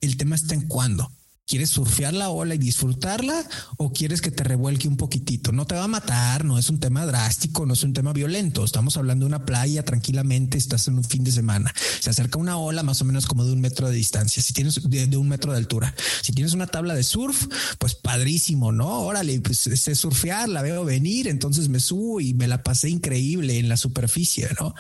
El 0.01 0.17
tema 0.17 0.35
está 0.37 0.55
en 0.55 0.67
cuándo. 0.67 1.11
¿Quieres 1.49 1.71
surfear 1.71 2.13
la 2.13 2.29
ola 2.29 2.57
y 2.57 2.59
disfrutarla 2.59 3.43
o 3.79 3.91
quieres 3.91 4.21
que 4.21 4.31
te 4.31 4.45
revuelque 4.45 4.87
un 4.87 4.99
poquitito? 4.99 5.51
No 5.51 5.67
te 5.67 5.75
va 5.75 5.85
a 5.85 5.89
matar, 5.89 6.45
no 6.45 6.59
es 6.59 6.69
un 6.69 6.79
tema 6.79 7.07
drástico, 7.07 7.65
no 7.65 7.73
es 7.73 7.83
un 7.85 7.95
tema 7.95 8.13
violento. 8.13 8.67
Estamos 8.67 8.99
hablando 8.99 9.25
de 9.25 9.29
una 9.29 9.47
playa 9.47 9.83
tranquilamente, 9.83 10.59
estás 10.59 10.89
en 10.89 10.99
un 10.99 11.05
fin 11.05 11.25
de 11.25 11.33
semana. 11.33 11.73
Se 12.01 12.11
acerca 12.11 12.39
una 12.39 12.59
ola 12.59 12.83
más 12.83 13.01
o 13.01 13.07
menos 13.07 13.25
como 13.25 13.47
de 13.47 13.53
un 13.55 13.63
metro 13.63 13.89
de 13.89 13.97
distancia, 13.97 14.43
si 14.43 14.53
tienes 14.53 14.79
de, 14.91 15.17
un 15.17 15.27
metro 15.27 15.53
de 15.53 15.57
altura. 15.57 15.95
Si 16.21 16.35
tienes 16.35 16.53
una 16.53 16.67
tabla 16.67 16.95
de 16.95 17.03
surf, 17.03 17.47
pues 17.79 17.95
padrísimo, 17.95 18.71
¿no? 18.71 19.01
Órale, 19.01 19.41
pues 19.41 19.61
sé 19.61 19.95
surfear, 19.95 20.51
la 20.51 20.61
veo 20.61 20.85
venir, 20.85 21.29
entonces 21.29 21.71
me 21.71 21.81
subo 21.81 22.21
y 22.21 22.35
me 22.35 22.47
la 22.47 22.63
pasé 22.63 22.91
increíble 22.91 23.59
en 23.59 23.71
la 23.71 23.79
superficie, 23.79 24.51
¿no? 24.61 24.75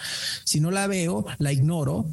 Si 0.44 0.60
no 0.60 0.70
la 0.70 0.86
veo, 0.86 1.24
la 1.38 1.50
ignoro 1.50 2.10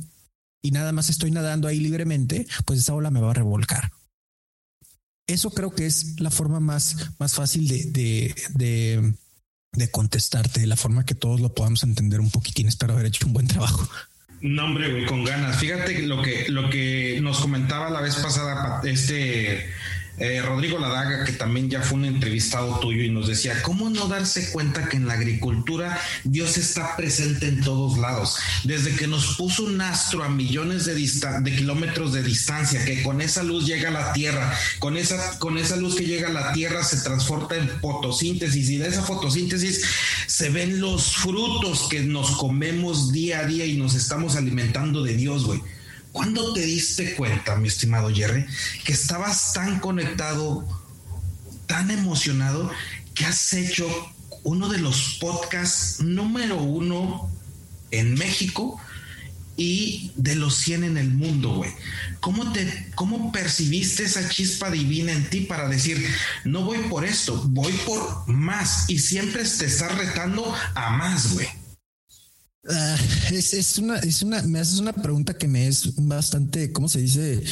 y 0.62 0.72
nada 0.72 0.94
más 0.94 1.10
estoy 1.10 1.32
nadando 1.32 1.68
ahí 1.68 1.82
libremente, 1.82 2.48
pues 2.64 2.80
esa 2.80 2.94
ola 2.94 3.12
me 3.12 3.20
va 3.20 3.32
a 3.32 3.34
revolcar. 3.34 3.92
Eso 5.28 5.50
creo 5.52 5.74
que 5.74 5.86
es 5.86 6.20
la 6.20 6.30
forma 6.30 6.60
más, 6.60 7.12
más 7.20 7.34
fácil 7.34 7.68
de, 7.68 7.84
de, 7.86 8.36
de, 8.54 9.14
de 9.72 9.92
contestarte, 9.92 10.66
la 10.68 10.76
forma 10.76 11.06
que 11.06 11.16
todos 11.16 11.40
lo 11.42 11.54
podamos 11.54 11.84
entender 11.84 12.20
un 12.20 12.30
poquitín. 12.30 12.68
Espero 12.68 12.94
haber 12.94 13.08
hecho 13.08 13.26
un 13.26 13.34
buen 13.34 13.48
trabajo. 13.48 13.90
No, 14.42 14.66
hombre, 14.66 14.92
güey, 14.92 15.06
con 15.06 15.24
ganas. 15.24 15.58
Fíjate 15.58 16.04
lo 16.04 16.22
que, 16.22 16.48
lo 16.50 16.70
que 16.70 17.20
nos 17.22 17.40
comentaba 17.40 17.90
la 17.90 18.02
vez 18.02 18.16
pasada 18.18 18.82
este 18.84 19.68
eh, 20.18 20.42
Rodrigo 20.42 20.80
Ladaga, 20.80 21.26
que 21.26 21.34
también 21.34 21.70
ya 21.70 21.82
fue 21.82 22.00
un 22.00 22.06
entrevistado 22.06 22.80
tuyo 22.80 23.04
y 23.04 23.10
nos 23.10 23.28
decía, 23.28 23.62
¿cómo 23.62 23.90
no 23.90 24.08
darse 24.08 24.52
cuenta 24.52 24.88
que 24.88 24.98
en 24.98 25.08
la 25.08 25.14
agricultura 25.14 26.00
Dios 26.24 26.58
está 26.58 26.96
presente 26.96 27.48
en 27.48 27.62
todos 27.62 27.98
lados? 27.98 28.38
Desde 28.64 28.96
que 28.96 29.08
nos 29.08 29.36
puso 29.36 29.64
un 29.64 29.82
astro 29.82 30.24
a 30.24 30.30
millones 30.30 30.86
de, 30.86 30.96
de 30.96 31.56
kilómetros 31.56 32.14
de 32.14 32.24
distancia, 32.24 32.86
que 32.86 33.04
con 33.04 33.22
esa 33.22 33.44
luz 33.44 33.66
llega 33.66 33.90
a 33.90 33.92
la 33.92 34.14
Tierra, 34.14 34.58
con 34.80 34.98
esa, 34.98 35.38
con 35.40 35.58
esa 35.58 35.76
luz 35.76 35.96
que 35.96 36.06
llega 36.06 36.30
a 36.30 36.34
la 36.34 36.54
Tierra 36.54 36.84
se 36.84 36.98
transporta 36.98 37.56
en 37.56 37.70
fotosíntesis 37.82 38.70
y 38.70 38.78
de 38.78 38.88
esa 38.88 39.04
fotosíntesis 39.04 39.84
se 40.28 40.50
ven 40.50 40.80
los 40.80 41.16
frutos 41.16 41.88
que 41.90 42.02
nos 42.02 42.32
comemos 42.38 43.12
día 43.12 43.40
a 43.40 43.46
día 43.46 43.66
y 43.66 43.78
nos 43.78 43.96
estamos 43.96 44.36
alimentando 44.36 45.04
de 45.04 45.16
Dios, 45.16 45.46
güey. 45.46 45.62
¿Cuándo 46.16 46.54
te 46.54 46.62
diste 46.62 47.14
cuenta, 47.16 47.58
mi 47.58 47.68
estimado 47.68 48.10
Jerry, 48.10 48.46
que 48.86 48.94
estabas 48.94 49.52
tan 49.52 49.82
conectado, 49.82 50.66
tan 51.68 51.92
emocionado, 51.92 52.72
que 53.14 53.26
has 53.26 53.52
hecho 53.52 53.86
uno 54.44 54.70
de 54.70 54.78
los 54.78 55.18
podcasts 55.20 56.00
número 56.00 56.56
uno 56.56 57.30
en 57.92 58.14
México 58.14 58.80
y 59.58 60.14
de 60.16 60.36
los 60.36 60.56
100 60.56 60.86
en 60.86 60.98
el 60.98 61.12
mundo, 61.12 61.56
güey? 61.56 61.72
¿Cómo, 62.22 62.50
te, 62.54 62.94
¿Cómo 62.96 63.34
percibiste 63.34 64.06
esa 64.06 64.30
chispa 64.30 64.72
divina 64.72 65.12
en 65.12 65.30
ti 65.30 65.42
para 65.42 65.68
decir, 65.68 66.02
no 66.46 66.62
voy 66.62 66.78
por 66.90 67.04
esto, 67.04 67.44
voy 67.50 67.74
por 67.86 68.26
más 68.30 68.90
y 68.90 69.00
siempre 69.00 69.44
te 69.44 69.66
estás 69.66 69.94
retando 69.98 70.56
a 70.76 70.92
más, 70.92 71.34
güey? 71.34 71.50
Ah, 72.68 72.98
es, 73.32 73.78
una, 73.78 73.98
es 74.00 74.24
una, 74.24 74.42
me 74.42 74.60
haces 74.60 74.80
una 74.80 74.94
pregunta 74.94 75.38
que 75.38 75.48
me 75.48 75.68
es 75.68 75.94
bastante, 75.98 76.72
¿cómo 76.72 76.90
se 76.90 77.00
dice? 77.00 77.44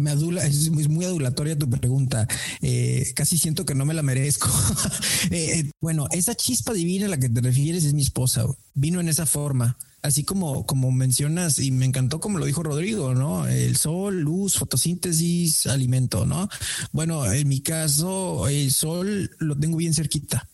Me 0.00 0.10
adula, 0.10 0.44
es 0.44 0.70
muy, 0.70 1.04
adulatoria 1.04 1.56
tu 1.56 1.70
pregunta. 1.70 2.26
Eh, 2.62 3.12
casi 3.14 3.38
siento 3.38 3.64
que 3.64 3.76
no 3.76 3.84
me 3.84 3.94
la 3.94 4.02
merezco. 4.02 4.48
Eh, 5.30 5.58
eh, 5.58 5.70
bueno, 5.80 6.06
esa 6.12 6.36
chispa 6.36 6.72
divina 6.72 7.06
a 7.06 7.08
la 7.08 7.18
que 7.18 7.28
te 7.28 7.40
refieres 7.40 7.84
es 7.84 7.94
mi 7.94 8.02
esposa. 8.02 8.44
Vino 8.74 9.00
en 9.00 9.08
esa 9.08 9.26
forma. 9.26 9.76
Así 10.02 10.22
como, 10.22 10.66
como 10.66 10.92
mencionas, 10.92 11.58
y 11.58 11.72
me 11.72 11.84
encantó 11.84 12.20
como 12.20 12.38
lo 12.38 12.44
dijo 12.44 12.62
Rodrigo, 12.62 13.14
¿no? 13.14 13.46
El 13.48 13.76
sol, 13.76 14.20
luz, 14.20 14.56
fotosíntesis, 14.56 15.66
alimento, 15.66 16.26
¿no? 16.26 16.48
Bueno, 16.92 17.30
en 17.30 17.48
mi 17.48 17.60
caso, 17.60 18.46
el 18.46 18.72
sol 18.72 19.30
lo 19.38 19.56
tengo 19.56 19.78
bien 19.78 19.94
cerquita 19.94 20.48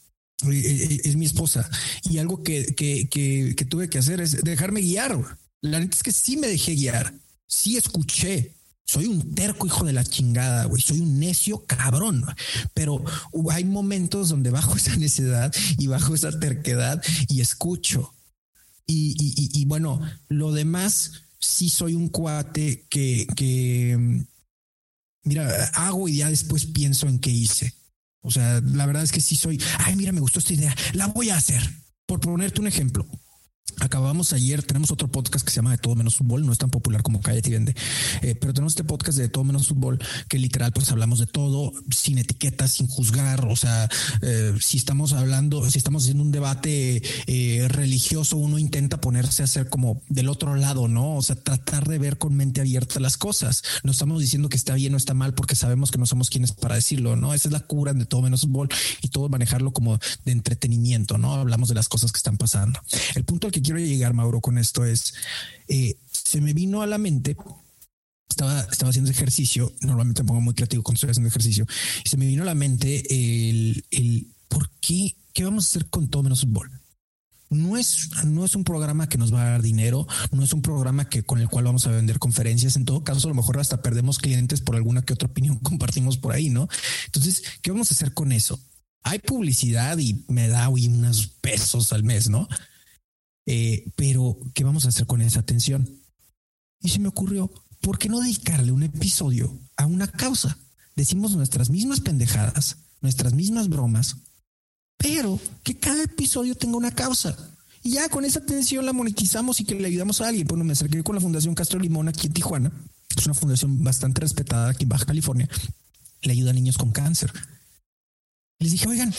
es 0.51 1.17
mi 1.17 1.27
esposa. 1.27 1.69
Y 2.09 2.19
algo 2.19 2.43
que, 2.43 2.75
que, 2.75 3.67
tuve 3.69 3.89
que 3.89 3.99
hacer 3.99 4.21
es 4.21 4.43
dejarme 4.43 4.81
guiar. 4.81 5.39
La 5.61 5.79
neta 5.79 5.97
es 5.97 6.03
que 6.03 6.13
sí 6.13 6.37
me 6.37 6.49
dejé 6.49 6.75
guiar, 6.75 7.15
sí 7.47 7.77
escuché. 7.77 8.55
Soy 8.85 9.07
un 9.07 9.35
terco 9.35 9.67
hijo 9.67 9.85
de 9.85 9.93
la 9.93 10.05
chingada, 10.05 10.65
güey. 10.65 10.83
Soy 10.83 11.01
un 11.01 11.19
necio 11.19 11.65
cabrón. 11.65 12.25
Pero 12.75 13.03
hay 13.51 13.65
momentos 13.65 14.29
donde 14.29 14.51
bajo 14.51 14.75
esa 14.77 14.97
necedad 14.97 15.55
y 15.79 15.87
bajo 15.87 16.15
esa 16.15 16.39
terquedad 16.39 17.03
y 17.29 17.41
escucho. 17.41 18.15
Y, 18.85 19.15
y, 19.59 19.65
bueno, 19.65 20.01
lo 20.29 20.53
demás, 20.53 21.13
sí 21.39 21.71
soy 21.71 21.95
un 21.95 22.09
cuate 22.09 22.85
que, 22.91 23.27
que, 23.37 24.27
mira, 25.23 25.71
hago 25.75 26.09
y 26.09 26.17
ya 26.17 26.29
después 26.29 26.67
pienso 26.67 27.07
en 27.07 27.19
qué 27.19 27.31
hice. 27.31 27.75
O 28.23 28.31
sea, 28.31 28.61
la 28.61 28.87
verdad 28.87 29.03
es 29.03 29.13
que 29.13 29.21
sí 29.21 29.37
soy, 29.37 29.61
ay, 29.79 29.97
mira, 29.97 30.13
me 30.13 30.21
gustó 30.21 30.39
esta 30.39 30.55
idea, 30.55 30.75
la 30.95 31.09
voy 31.09 31.31
a 31.31 31.37
hacer. 31.37 31.63
Por 32.07 32.21
ponerte 32.21 32.61
un 32.61 32.67
ejemplo, 32.67 33.07
Acabamos 33.83 34.33
ayer, 34.33 34.63
tenemos 34.63 34.91
otro 34.91 35.09
podcast 35.09 35.45
que 35.45 35.51
se 35.51 35.57
llama 35.57 35.73
De 35.73 35.79
Todo 35.79 35.97
Menos 35.97 36.17
Fútbol, 36.17 36.47
no 36.47 36.53
es 36.53 36.59
tan 36.59 36.71
popular 36.71 37.03
como 37.03 37.21
Cállate 37.21 37.49
y 37.49 37.53
Vende, 37.53 37.75
eh, 38.23 38.37
pero 38.37 38.53
tenemos 38.53 38.73
este 38.73 38.85
podcast 38.85 39.19
de, 39.19 39.29
Todo 39.29 39.45
Menos 39.45 39.67
Fútbol 39.67 39.99
que 40.29 40.39
literal 40.39 40.73
pues 40.73 40.91
hablamos 40.91 41.19
de 41.19 41.27
todo, 41.27 41.73
sin 41.91 42.19
etiquetas, 42.19 42.73
sin 42.73 42.87
juzgar, 42.87 43.45
o 43.47 43.57
sea, 43.57 43.89
eh, 44.23 44.55
si 44.61 44.77
estamos 44.77 45.13
hablando, 45.13 45.69
si 45.69 45.79
estamos 45.79 46.05
haciendo 46.05 46.23
un 46.23 46.33
debate 46.33 47.03
eh, 47.27 47.67
religioso, 47.69 48.37
uno 48.37 48.59
intenta 48.59 49.01
ponerse 49.01 49.43
a 49.43 49.47
hacer 49.47 49.69
como 49.69 50.03
del 50.09 50.29
otro 50.29 50.55
lado, 50.55 50.87
¿no? 50.87 51.17
O 51.17 51.23
sea, 51.23 51.37
tratar 51.37 51.89
de 51.89 51.99
ver 51.99 52.19
con 52.19 52.35
mente 52.35 52.61
abierta 52.61 53.01
las 53.01 53.17
cosas. 53.17 53.63
No 53.83 53.93
estamos 53.93 54.21
diciendo 54.21 54.49
que 54.49 54.57
está 54.57 54.75
bien 54.75 54.95
o 54.95 54.97
está 54.97 55.15
mal 55.15 55.35
porque 55.35 55.57
sabemos 55.57 55.91
que 55.91 55.99
no 55.99 56.07
somos 56.07 56.31
quienes 56.31 56.53
para 56.53 56.77
decirlo, 56.77 57.17
¿no? 57.17 57.35
Esa 57.35 57.49
es 57.49 57.53
la 57.53 57.61
cura 57.61 57.93
de 57.95 58.07
Todo 58.07 58.23
Menos 58.23 58.43
Fútbol 58.43 58.69
y 59.03 59.09
todo 59.09 59.29
manejarlo 59.29 59.73
como 59.73 59.99
de 60.25 60.33
entretenimiento, 60.33 61.19
¿no? 61.19 61.35
Hablamos 61.35 61.69
de 61.69 61.75
las 61.75 61.89
cosas 61.89 62.13
que 62.13 62.19
están 62.19 62.37
pasando. 62.37 62.81
El 63.15 63.25
punto 63.25 63.51
que 63.53 63.63
quiero 63.63 63.79
llegar, 63.79 64.15
Mauro, 64.15 64.41
con 64.41 64.59
esto 64.59 64.85
es, 64.85 65.15
eh, 65.69 65.97
se 66.11 66.41
me 66.41 66.53
vino 66.53 66.83
a 66.83 66.87
la 66.89 66.99
mente, 66.99 67.37
estaba, 68.29 68.61
estaba 68.63 68.91
haciendo 68.91 69.11
ejercicio, 69.11 69.73
normalmente 69.83 70.23
me 70.23 70.29
pongo 70.29 70.41
muy 70.41 70.55
creativo 70.55 70.83
cuando 70.83 70.97
estoy 70.97 71.11
haciendo 71.11 71.29
ejercicio, 71.29 71.67
y 72.05 72.09
se 72.09 72.17
me 72.17 72.27
vino 72.27 72.43
a 72.43 72.47
la 72.47 72.55
mente 72.55 73.05
el, 73.09 73.85
el 73.91 74.27
por 74.49 74.71
qué, 74.81 75.15
qué 75.33 75.45
vamos 75.45 75.67
a 75.67 75.69
hacer 75.69 75.89
con 75.89 76.09
todo 76.09 76.25
menos 76.25 76.41
fútbol. 76.41 76.71
No 77.53 77.77
es, 77.77 78.09
no 78.25 78.47
es 78.47 78.55
un 78.55 78.65
programa 78.65 79.11
que 79.11 79.19
nos 79.19 79.33
va 79.33 79.43
a 79.43 79.51
dar 79.51 79.63
dinero, 79.63 80.07
no 80.31 80.43
es 80.43 80.55
un 80.55 80.63
programa 80.63 81.11
que 81.11 81.23
con 81.23 81.39
el 81.39 81.49
cual 81.49 81.67
vamos 81.67 81.87
a 81.87 81.91
vender 81.91 82.19
conferencias. 82.19 82.77
En 82.77 82.87
todo 82.87 83.05
caso, 83.05 83.29
a 83.29 83.31
lo 83.31 83.35
mejor 83.35 83.61
hasta 83.61 83.83
perdemos 83.83 84.19
clientes 84.19 84.63
por 84.63 84.75
alguna 84.75 85.03
que 85.03 85.13
otra 85.13 85.29
opinión 85.29 85.59
compartimos 85.63 86.17
por 86.17 86.33
ahí, 86.33 86.49
¿no? 86.49 86.69
Entonces, 87.07 87.43
¿qué 87.61 87.71
vamos 87.71 87.91
a 87.91 87.95
hacer 87.95 88.15
con 88.15 88.33
eso? 88.33 88.59
Hay 89.03 89.19
publicidad 89.19 89.99
y 89.99 90.25
me 90.29 90.49
da 90.49 90.69
hoy 90.71 90.87
unos 90.87 91.27
pesos 91.27 91.93
al 91.93 92.05
mes, 92.05 92.31
¿no? 92.31 92.49
Eh, 93.47 93.91
pero, 93.97 94.39
¿qué 94.55 94.65
vamos 94.65 94.85
a 94.85 94.89
hacer 94.89 95.07
con 95.07 95.21
esa 95.21 95.41
atención? 95.41 95.89
Y 96.81 96.91
se 96.91 96.99
me 96.99 97.09
ocurrió, 97.09 97.51
¿por 97.81 97.99
qué 97.99 98.09
no 98.09 98.21
dedicarle 98.21 98.73
un 98.73 98.83
episodio 98.83 99.59
a 99.77 99.87
una 99.87 100.07
causa? 100.07 100.59
Decimos 100.95 101.35
nuestras 101.37 101.71
mismas 101.71 102.01
pendejadas, 102.01 102.77
nuestras 103.01 103.35
mismas 103.35 103.69
bromas, 103.69 104.17
pero 104.97 105.41
que 105.63 105.79
cada 105.79 106.03
episodio 106.03 106.55
tenga 106.55 106.77
una 106.77 106.93
causa. 106.93 107.37
Y 107.83 107.93
ya 107.93 108.09
con 108.09 108.25
esa 108.25 108.39
atención 108.39 108.87
la 108.87 108.93
monetizamos 108.93 109.61
y 109.61 109.65
que 109.65 109.75
le 109.75 109.89
ayudamos 109.89 110.21
a 110.21 110.29
alguien. 110.29 110.47
Bueno, 110.47 110.65
me 110.65 110.73
acerqué 110.73 111.03
con 111.03 111.17
la 111.17 111.21
Fundación 111.21 111.55
Castro 111.55 111.81
Limón 111.81 112.09
aquí 112.09 112.29
en 112.29 112.33
Tijuana. 112.33 112.71
Es 113.17 113.27
una 113.27 113.35
fundación 113.35 113.83
bastante 113.83 114.21
respetada 114.21 114.71
aquí 114.71 114.85
en 114.85 114.91
Baja 114.91 115.05
California. 115.05 115.49
Le 116.23 116.33
ayuda 116.33 116.51
a 116.51 116.55
niños 116.55 116.79
con 116.79 116.93
cáncer. 116.93 117.33
Les 118.61 118.71
dije, 118.71 118.87
oigan, 118.87 119.13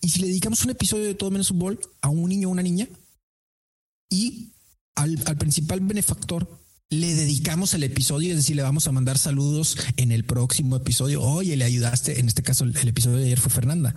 ¿y 0.00 0.08
si 0.08 0.20
le 0.20 0.28
dedicamos 0.28 0.64
un 0.64 0.70
episodio 0.70 1.04
de 1.04 1.14
todo 1.14 1.30
menos 1.30 1.48
fútbol 1.48 1.78
a 2.00 2.08
un 2.08 2.30
niño 2.30 2.48
o 2.48 2.52
una 2.52 2.62
niña? 2.62 2.88
Y 4.08 4.52
al, 4.94 5.22
al 5.26 5.36
principal 5.36 5.80
benefactor 5.80 6.48
le 6.88 7.14
dedicamos 7.14 7.74
el 7.74 7.82
episodio, 7.82 8.30
es 8.30 8.36
decir, 8.36 8.54
le 8.54 8.62
vamos 8.62 8.86
a 8.86 8.92
mandar 8.92 9.18
saludos 9.18 9.76
en 9.96 10.12
el 10.12 10.24
próximo 10.24 10.76
episodio. 10.76 11.22
Oye, 11.22 11.56
le 11.56 11.64
ayudaste, 11.64 12.20
en 12.20 12.28
este 12.28 12.42
caso 12.42 12.64
el 12.64 12.88
episodio 12.88 13.16
de 13.16 13.24
ayer 13.24 13.40
fue 13.40 13.50
Fernanda. 13.50 13.94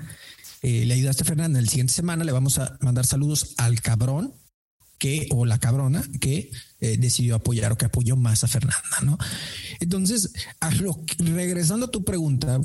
Eh, 0.62 0.86
le 0.86 0.93
ayudaste 0.95 1.24
a 1.24 1.26
Fernanda, 1.26 1.60
en 1.60 1.66
la 1.66 1.72
siguiente 1.72 1.93
semana 1.93 2.24
le 2.24 2.32
vamos 2.32 2.57
a 2.57 2.78
mandar 2.82 3.05
saludos 3.05 3.53
al 3.57 3.82
cabrón 3.82 4.34
que 4.97 5.28
o 5.32 5.45
la 5.45 5.60
cabrona 5.60 6.03
que 6.20 6.51
eh, 6.82 6.97
decidió 6.97 7.36
apoyar 7.36 7.72
o 7.72 7.78
que 7.78 7.86
apoyó 7.86 8.18
más 8.18 8.43
a 8.43 8.47
Fernanda, 8.47 8.99
¿no? 9.03 9.18
Entonces, 9.80 10.34
regresando 11.20 11.86
a 11.86 11.91
tu 11.91 12.03
pregunta, 12.03 12.60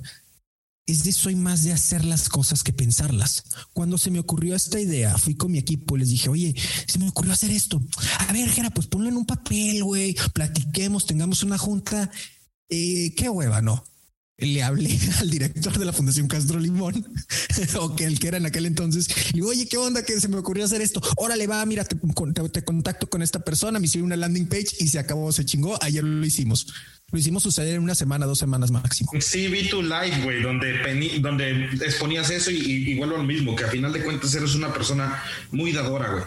es 0.87 1.05
de 1.05 1.13
soy 1.13 1.35
más 1.35 1.65
de 1.65 1.73
hacer 1.73 2.05
las 2.05 2.29
cosas 2.29 2.63
que 2.63 2.73
pensarlas. 2.73 3.45
Cuando 3.73 3.99
se 3.99 4.11
me 4.11 4.19
ocurrió 4.19 4.55
esta 4.55 4.81
idea, 4.81 5.17
fui 5.19 5.35
con 5.35 5.53
mi 5.53 5.59
equipo, 5.59 5.97
les 5.97 6.11
dije, 6.11 6.29
oye, 6.29 6.55
se 6.87 6.99
me 6.99 7.09
ocurrió 7.09 7.33
hacer 7.33 7.51
esto. 7.51 7.83
A 8.29 8.33
ver, 8.33 8.49
Jera, 8.51 8.71
pues 8.71 8.87
ponlo 8.87 9.09
en 9.09 9.17
un 9.17 9.27
papel, 9.27 9.83
güey, 9.83 10.15
platiquemos, 10.33 11.07
tengamos 11.07 11.43
una 11.43 11.59
junta. 11.59 12.11
Eh, 12.69 13.15
qué 13.17 13.29
hueva, 13.29 13.63
no 13.63 13.85
le 14.39 14.63
hablé 14.63 14.99
al 15.21 15.31
director 15.31 15.79
de 15.79 15.85
la 15.85 15.93
Fundación 15.93 16.29
Castro 16.29 16.59
Limón, 16.59 17.07
o 17.81 17.95
que 17.95 18.05
el 18.05 18.19
que 18.19 18.29
era 18.29 18.37
en 18.37 18.47
aquel 18.47 18.67
entonces, 18.67 19.09
y 19.31 19.35
digo, 19.35 19.49
oye, 19.49 19.67
¿qué 19.67 19.77
onda 19.77 20.03
que 20.03 20.21
se 20.21 20.29
me 20.29 20.37
ocurrió 20.37 20.65
hacer 20.65 20.81
esto? 20.81 21.01
Órale, 21.17 21.47
va, 21.47 21.65
mira, 21.67 21.85
te, 21.85 21.97
contacto 22.65 23.09
con 23.09 23.23
esta 23.23 23.41
persona, 23.41 23.79
me 23.79 23.87
hicieron 23.87 24.07
una 24.07 24.17
landing 24.17 24.49
page 24.49 24.77
y 24.81 24.89
se 24.89 24.99
acabó, 24.99 25.31
se 25.33 25.45
chingó. 25.45 25.79
Ayer 25.83 26.03
lo 26.03 26.25
hicimos. 26.25 26.67
Lo 27.13 27.19
hicimos 27.19 27.43
suceder 27.43 27.75
en 27.75 27.83
una 27.83 27.95
semana, 27.95 28.27
dos 28.27 28.39
semanas 28.39 28.71
máximo. 28.71 29.11
Sí, 29.21 29.47
vi 29.49 29.69
tu 29.69 29.83
live, 29.83 30.21
güey, 30.25 30.43
donde, 30.43 31.19
donde 31.21 31.67
exponías 31.85 32.31
eso 32.31 32.51
y, 32.51 32.57
y, 32.57 32.95
lo 32.95 33.23
mismo, 33.23 33.55
que 33.55 33.65
a 33.65 33.69
final 33.69 33.93
de 33.93 34.03
cuentas 34.03 34.35
eres 34.35 34.55
una 34.55 34.73
persona 34.73 35.23
muy 35.53 35.73
dadora, 35.73 36.11
güey 36.11 36.25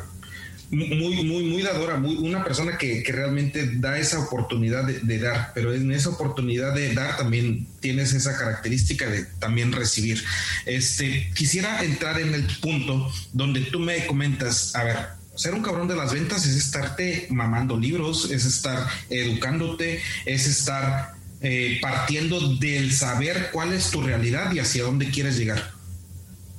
muy, 0.69 1.23
muy, 1.23 1.43
muy 1.43 1.61
dadora, 1.61 1.97
muy, 1.97 2.15
una 2.17 2.43
persona 2.43 2.77
que, 2.77 3.03
realmente 3.07 3.69
da 3.75 3.97
esa 3.97 4.19
oportunidad 4.19 4.83
de, 4.85 5.19
dar, 5.19 5.51
pero 5.55 5.73
en 5.73 5.91
esa 5.91 6.09
oportunidad 6.09 6.73
de 6.73 6.93
dar 6.93 7.17
también 7.17 7.67
tienes 7.79 8.13
esa 8.13 8.37
característica 8.37 9.07
de 9.07 9.25
también 9.39 9.71
recibir. 9.71 10.23
Este, 10.65 11.31
quisiera 11.33 11.83
entrar 11.83 12.19
en 12.19 12.33
el 12.33 12.45
punto 12.59 13.11
donde 13.33 13.61
tú 13.61 13.79
me 13.79 14.05
comentas, 14.05 14.75
a 14.75 14.83
ver, 14.83 14.97
ser 15.37 15.53
un 15.53 15.61
cabrón 15.61 15.87
de 15.87 15.95
las 15.95 16.13
ventas 16.13 16.45
es 16.45 16.55
estarte 16.55 17.27
mamando 17.29 17.77
libros, 17.77 18.29
es 18.31 18.45
estar 18.45 18.87
educándote, 19.09 20.01
es 20.25 20.47
estar 20.47 21.13
eh, 21.41 21.77
partiendo 21.81 22.55
del 22.55 22.91
saber 22.91 23.49
cuál 23.53 23.71
es 23.71 23.91
tu 23.91 24.01
realidad 24.01 24.51
y 24.51 24.59
hacia 24.59 24.83
dónde 24.83 25.09
quieres 25.09 25.37
llegar. 25.37 25.71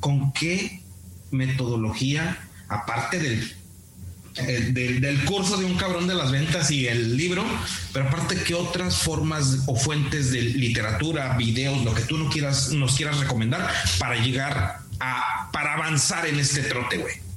¿Con 0.00 0.32
qué 0.32 0.82
metodología, 1.30 2.48
aparte 2.68 3.18
del 3.18 3.58
del, 4.46 5.24
curso 5.24 5.56
de 5.56 5.64
un 5.64 5.76
cabrón 5.76 6.06
de 6.06 6.14
las 6.14 6.30
ventas 6.30 6.70
y 6.70 6.86
el 6.86 7.16
libro, 7.16 7.44
pero 7.92 8.06
aparte, 8.06 8.40
¿qué 8.46 8.54
otras 8.54 8.98
formas 8.98 9.64
o 9.66 9.74
fuentes 9.74 10.30
de 10.30 10.42
literatura, 10.42 11.36
videos, 11.36 11.84
lo 11.84 11.92
que 11.92 12.02
tú 12.02 12.18
no 12.18 12.30
quieras, 12.30 12.70
nos 12.70 12.96
quieras 12.96 13.18
recomendar 13.18 13.68
para 13.98 14.16
llegar 14.16 14.78
a, 15.00 15.50
para 15.52 15.74
avanzar 15.74 16.26
en 16.26 16.38
este 16.38 16.62
trote, 16.62 16.98
güey? 16.98 17.27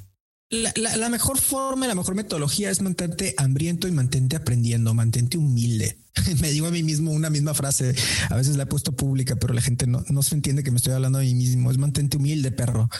La, 0.52 1.08
mejor 1.08 1.40
forma, 1.40 1.86
la 1.86 1.94
mejor 1.94 2.14
metodología 2.14 2.70
es 2.70 2.82
mantente 2.82 3.34
hambriento 3.38 3.88
y 3.88 3.90
mantente 3.90 4.36
aprendiendo, 4.36 4.92
mantente 4.92 5.38
humilde. 5.38 5.96
me 6.42 6.52
digo 6.52 6.66
a 6.66 6.70
mí 6.70 6.82
mismo 6.82 7.10
una 7.10 7.30
misma 7.30 7.54
frase, 7.54 7.94
a 8.28 8.36
veces 8.36 8.56
la 8.56 8.64
he 8.64 8.66
puesto 8.66 8.92
pública, 8.92 9.36
pero 9.36 9.54
la 9.54 9.62
gente 9.62 9.86
no, 9.86 10.04
no 10.10 10.22
se 10.22 10.34
entiende 10.34 10.62
que 10.62 10.70
me 10.70 10.76
estoy 10.76 10.92
hablando 10.92 11.20
a 11.20 11.22
mí 11.22 11.34
mismo, 11.34 11.70
es 11.70 11.78
mantente 11.78 12.18
humilde, 12.18 12.52
perro. 12.52 12.90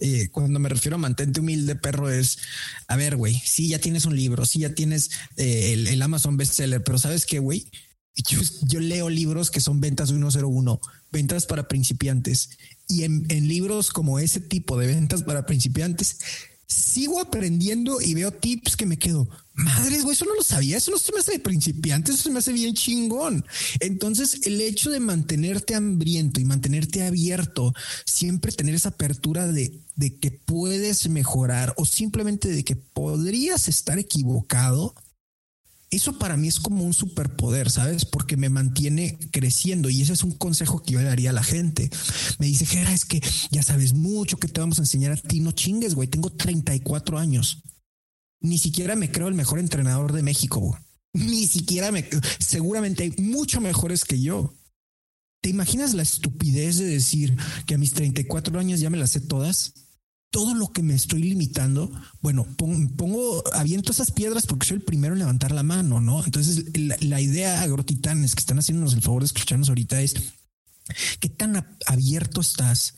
Eh, 0.00 0.28
cuando 0.32 0.58
me 0.58 0.70
refiero 0.70 0.94
a 0.94 0.98
mantente 0.98 1.40
humilde, 1.40 1.76
perro, 1.76 2.08
es, 2.08 2.38
a 2.88 2.96
ver, 2.96 3.16
güey, 3.16 3.34
sí, 3.44 3.68
ya 3.68 3.78
tienes 3.78 4.06
un 4.06 4.16
libro, 4.16 4.46
sí, 4.46 4.60
ya 4.60 4.74
tienes 4.74 5.10
eh, 5.36 5.74
el, 5.74 6.00
Amazon 6.00 6.38
bestseller, 6.38 6.82
pero 6.82 6.96
¿sabes 6.96 7.26
qué, 7.26 7.38
güey? 7.38 7.66
Yo, 8.16 8.40
yo, 8.62 8.80
leo 8.80 9.10
libros 9.10 9.50
que 9.50 9.60
son 9.60 9.78
ventas 9.78 10.08
101, 10.08 10.80
ventas 11.12 11.44
para 11.44 11.68
principiantes. 11.68 12.48
Y 12.88 13.02
en, 13.02 13.26
en 13.28 13.46
libros 13.46 13.90
como 13.90 14.18
ese 14.20 14.40
tipo 14.40 14.78
de 14.78 14.86
ventas 14.86 15.22
para 15.22 15.44
principiantes, 15.44 16.18
sigo 16.66 17.20
aprendiendo 17.20 18.00
y 18.00 18.14
veo 18.14 18.32
tips 18.32 18.76
que 18.76 18.86
me 18.86 18.98
quedo. 18.98 19.28
Madres, 19.54 20.02
güey, 20.02 20.14
eso 20.14 20.24
no 20.24 20.34
lo 20.34 20.42
sabía. 20.42 20.76
Eso 20.76 20.90
no 20.90 20.98
se 20.98 21.12
me 21.12 21.20
hace 21.20 21.32
de 21.32 21.38
principiante, 21.38 22.12
eso 22.12 22.24
se 22.24 22.30
me 22.30 22.40
hace 22.40 22.52
bien 22.52 22.74
chingón. 22.74 23.44
Entonces, 23.80 24.40
el 24.46 24.60
hecho 24.60 24.90
de 24.90 25.00
mantenerte 25.00 25.74
hambriento 25.74 26.40
y 26.40 26.44
mantenerte 26.44 27.04
abierto, 27.04 27.72
siempre 28.04 28.52
tener 28.52 28.74
esa 28.74 28.90
apertura 28.90 29.46
de, 29.46 29.80
de 29.96 30.16
que 30.16 30.30
puedes 30.30 31.08
mejorar 31.08 31.74
o 31.76 31.84
simplemente 31.84 32.48
de 32.48 32.64
que 32.64 32.76
podrías 32.76 33.68
estar 33.68 33.98
equivocado, 33.98 34.94
eso 35.94 36.18
para 36.18 36.36
mí 36.36 36.48
es 36.48 36.60
como 36.60 36.84
un 36.84 36.92
superpoder, 36.92 37.70
¿sabes? 37.70 38.04
Porque 38.04 38.36
me 38.36 38.48
mantiene 38.48 39.18
creciendo 39.30 39.90
y 39.90 40.02
ese 40.02 40.12
es 40.12 40.22
un 40.22 40.32
consejo 40.32 40.82
que 40.82 40.92
yo 40.92 41.00
le 41.00 41.06
daría 41.06 41.30
a 41.30 41.34
la 41.34 41.42
gente. 41.42 41.90
Me 42.38 42.46
dice, 42.46 42.66
Jera, 42.66 42.92
es 42.92 43.04
que 43.04 43.22
ya 43.50 43.62
sabes 43.62 43.94
mucho 43.94 44.36
que 44.38 44.48
te 44.48 44.60
vamos 44.60 44.78
a 44.78 44.82
enseñar 44.82 45.12
a 45.12 45.16
ti. 45.16 45.40
No 45.40 45.52
chingues, 45.52 45.94
güey, 45.94 46.08
tengo 46.08 46.30
34 46.30 47.18
años. 47.18 47.62
Ni 48.40 48.58
siquiera 48.58 48.96
me 48.96 49.10
creo 49.10 49.28
el 49.28 49.34
mejor 49.34 49.58
entrenador 49.58 50.12
de 50.12 50.22
México. 50.22 50.60
Güey. 50.60 50.80
Ni 51.14 51.46
siquiera 51.46 51.92
me... 51.92 52.08
Seguramente 52.38 53.04
hay 53.04 53.14
mucho 53.18 53.60
mejores 53.60 54.04
que 54.04 54.20
yo. 54.20 54.52
¿Te 55.40 55.50
imaginas 55.50 55.94
la 55.94 56.02
estupidez 56.02 56.78
de 56.78 56.86
decir 56.86 57.36
que 57.66 57.74
a 57.74 57.78
mis 57.78 57.92
34 57.92 58.58
años 58.58 58.80
ya 58.80 58.90
me 58.90 58.96
las 58.96 59.10
sé 59.10 59.20
todas? 59.20 59.74
Todo 60.34 60.52
lo 60.52 60.72
que 60.72 60.82
me 60.82 60.94
estoy 60.94 61.22
limitando, 61.22 61.92
bueno, 62.20 62.44
pongo, 62.56 63.44
aviento 63.52 63.92
esas 63.92 64.10
piedras 64.10 64.46
porque 64.46 64.66
soy 64.66 64.78
el 64.78 64.82
primero 64.82 65.14
en 65.14 65.20
levantar 65.20 65.52
la 65.52 65.62
mano, 65.62 66.00
¿no? 66.00 66.24
Entonces, 66.24 66.64
la, 66.76 67.20
idea 67.20 67.62
agrotitanes 67.62 68.34
que 68.34 68.40
están 68.40 68.58
haciéndonos 68.58 68.94
el 68.94 69.02
favor 69.02 69.22
de 69.22 69.26
escucharnos 69.26 69.68
ahorita 69.68 70.00
es 70.00 70.14
qué 71.20 71.28
tan 71.28 71.64
abierto 71.86 72.40
estás 72.40 72.94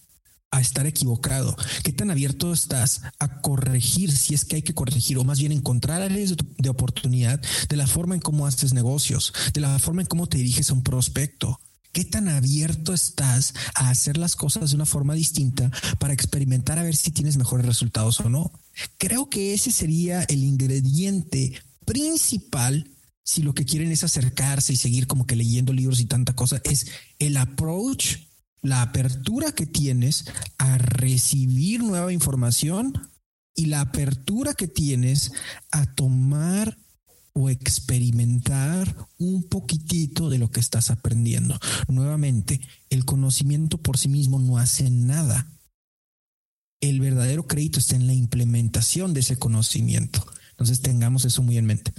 a 0.50 0.62
estar 0.62 0.86
equivocado, 0.86 1.54
qué 1.84 1.92
tan 1.92 2.10
abierto 2.10 2.54
estás 2.54 3.02
a 3.18 3.42
corregir 3.42 4.16
si 4.16 4.32
es 4.32 4.46
que 4.46 4.56
hay 4.56 4.62
que 4.62 4.74
corregir 4.74 5.18
o 5.18 5.24
más 5.24 5.38
bien 5.38 5.52
encontrar 5.52 6.00
áreas 6.00 6.34
de 6.56 6.70
oportunidad 6.70 7.38
de 7.68 7.76
la 7.76 7.86
forma 7.86 8.14
en 8.14 8.22
cómo 8.22 8.46
haces 8.46 8.72
negocios, 8.72 9.34
de 9.52 9.60
la 9.60 9.78
forma 9.78 10.00
en 10.00 10.08
cómo 10.08 10.26
te 10.26 10.38
diriges 10.38 10.70
a 10.70 10.72
un 10.72 10.82
prospecto 10.82 11.60
¿Qué 11.96 12.04
tan 12.04 12.28
abierto 12.28 12.92
estás 12.92 13.54
a 13.74 13.88
hacer 13.88 14.18
las 14.18 14.36
cosas 14.36 14.68
de 14.68 14.76
una 14.76 14.84
forma 14.84 15.14
distinta 15.14 15.70
para 15.98 16.12
experimentar 16.12 16.78
a 16.78 16.82
ver 16.82 16.94
si 16.94 17.10
tienes 17.10 17.38
mejores 17.38 17.64
resultados 17.64 18.20
o 18.20 18.28
no? 18.28 18.52
Creo 18.98 19.30
que 19.30 19.54
ese 19.54 19.72
sería 19.72 20.22
el 20.24 20.44
ingrediente 20.44 21.58
principal 21.86 22.90
si 23.24 23.40
lo 23.40 23.54
que 23.54 23.64
quieren 23.64 23.90
es 23.92 24.04
acercarse 24.04 24.74
y 24.74 24.76
seguir 24.76 25.06
como 25.06 25.26
que 25.26 25.36
leyendo 25.36 25.72
libros 25.72 26.00
y 26.00 26.04
tanta 26.04 26.34
cosa, 26.34 26.60
es 26.64 26.86
el 27.18 27.38
approach, 27.38 28.16
la 28.60 28.82
apertura 28.82 29.52
que 29.52 29.64
tienes 29.64 30.26
a 30.58 30.76
recibir 30.76 31.82
nueva 31.82 32.12
información 32.12 32.92
y 33.54 33.66
la 33.66 33.80
apertura 33.80 34.52
que 34.52 34.68
tienes 34.68 35.32
a 35.70 35.86
tomar 35.94 36.76
o 37.38 37.50
experimentar 37.50 38.96
un 39.18 39.42
poquitito 39.46 40.30
de 40.30 40.38
lo 40.38 40.50
que 40.50 40.58
estás 40.58 40.90
aprendiendo. 40.90 41.60
Nuevamente, 41.86 42.62
el 42.88 43.04
conocimiento 43.04 43.76
por 43.76 43.98
sí 43.98 44.08
mismo 44.08 44.38
no 44.38 44.56
hace 44.56 44.88
nada. 44.90 45.46
El 46.80 46.98
verdadero 46.98 47.46
crédito 47.46 47.78
está 47.78 47.94
en 47.94 48.06
la 48.06 48.14
implementación 48.14 49.12
de 49.12 49.20
ese 49.20 49.36
conocimiento. 49.36 50.26
Entonces 50.52 50.80
tengamos 50.80 51.26
eso 51.26 51.42
muy 51.42 51.58
en 51.58 51.66
mente. 51.66 51.92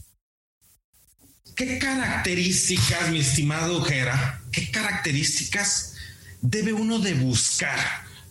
¿Qué 1.55 1.77
características, 1.77 3.11
mi 3.11 3.19
estimado 3.19 3.79
Jera, 3.83 4.41
qué 4.51 4.71
características 4.71 5.93
debe 6.41 6.73
uno 6.73 6.97
de 6.97 7.13
buscar? 7.13 7.77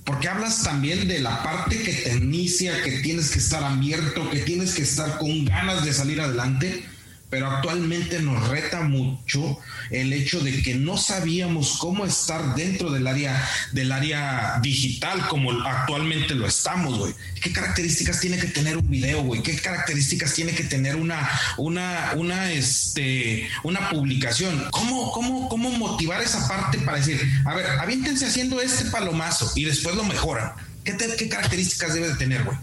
Porque 0.02 0.26
hablas 0.26 0.64
también 0.64 1.07
de 1.07 1.20
la 1.20 1.44
parte 1.44 1.80
que 1.80 1.92
te 1.92 2.16
inicia, 2.16 2.82
que 2.82 2.98
tienes 2.98 3.30
que 3.30 3.38
estar 3.38 3.62
abierto, 3.62 4.28
que 4.28 4.40
tienes 4.40 4.74
que 4.74 4.82
estar 4.82 5.18
con 5.18 5.44
ganas 5.44 5.84
de 5.84 5.92
salir 5.92 6.20
adelante 6.20 6.95
pero 7.31 7.51
actualmente 7.51 8.20
nos 8.20 8.49
reta 8.49 8.83
mucho 8.83 9.59
el 9.91 10.12
hecho 10.12 10.41
de 10.41 10.62
que 10.62 10.74
no 10.74 10.97
sabíamos 10.97 11.79
cómo 11.79 12.07
estar 12.07 12.55
dentro 12.55 12.91
del 12.91 13.07
área 13.07 13.49
del 13.72 13.93
área 13.93 14.59
digital 14.62 15.27
como 15.29 15.51
actualmente 15.51 16.35
lo 16.35 16.47
estamos, 16.47 16.99
güey. 16.99 17.14
¿Qué 17.41 17.53
características 17.53 18.20
tiene 18.20 18.39
que 18.39 18.47
tener 18.49 18.77
un 18.77 18.89
video, 18.89 19.22
güey? 19.22 19.43
¿Qué 19.43 19.57
características 19.57 20.35
tiene 20.35 20.53
que 20.53 20.64
tener 20.64 20.97
una 20.97 21.29
una 21.57 22.12
una 22.16 22.53
este 22.53 23.49
una 23.64 23.91
publicación? 23.91 24.68
¿Cómo 24.70 25.11
cómo 25.12 25.49
cómo 25.49 25.70
motivar 25.70 26.22
esa 26.22 26.47
parte 26.47 26.79
para 26.79 26.99
decir, 26.99 27.20
a 27.45 27.55
ver, 27.55 27.66
aviéntense 27.66 28.27
haciendo 28.27 28.61
este 28.61 28.87
palomazo 28.87 29.53
y 29.57 29.64
después 29.64 29.97
lo 29.97 30.05
mejoran? 30.05 30.53
¿Qué, 30.85 30.97
qué 31.18 31.29
características 31.29 31.95
debe 31.95 32.09
de 32.09 32.14
tener, 32.14 32.45
güey? 32.45 32.57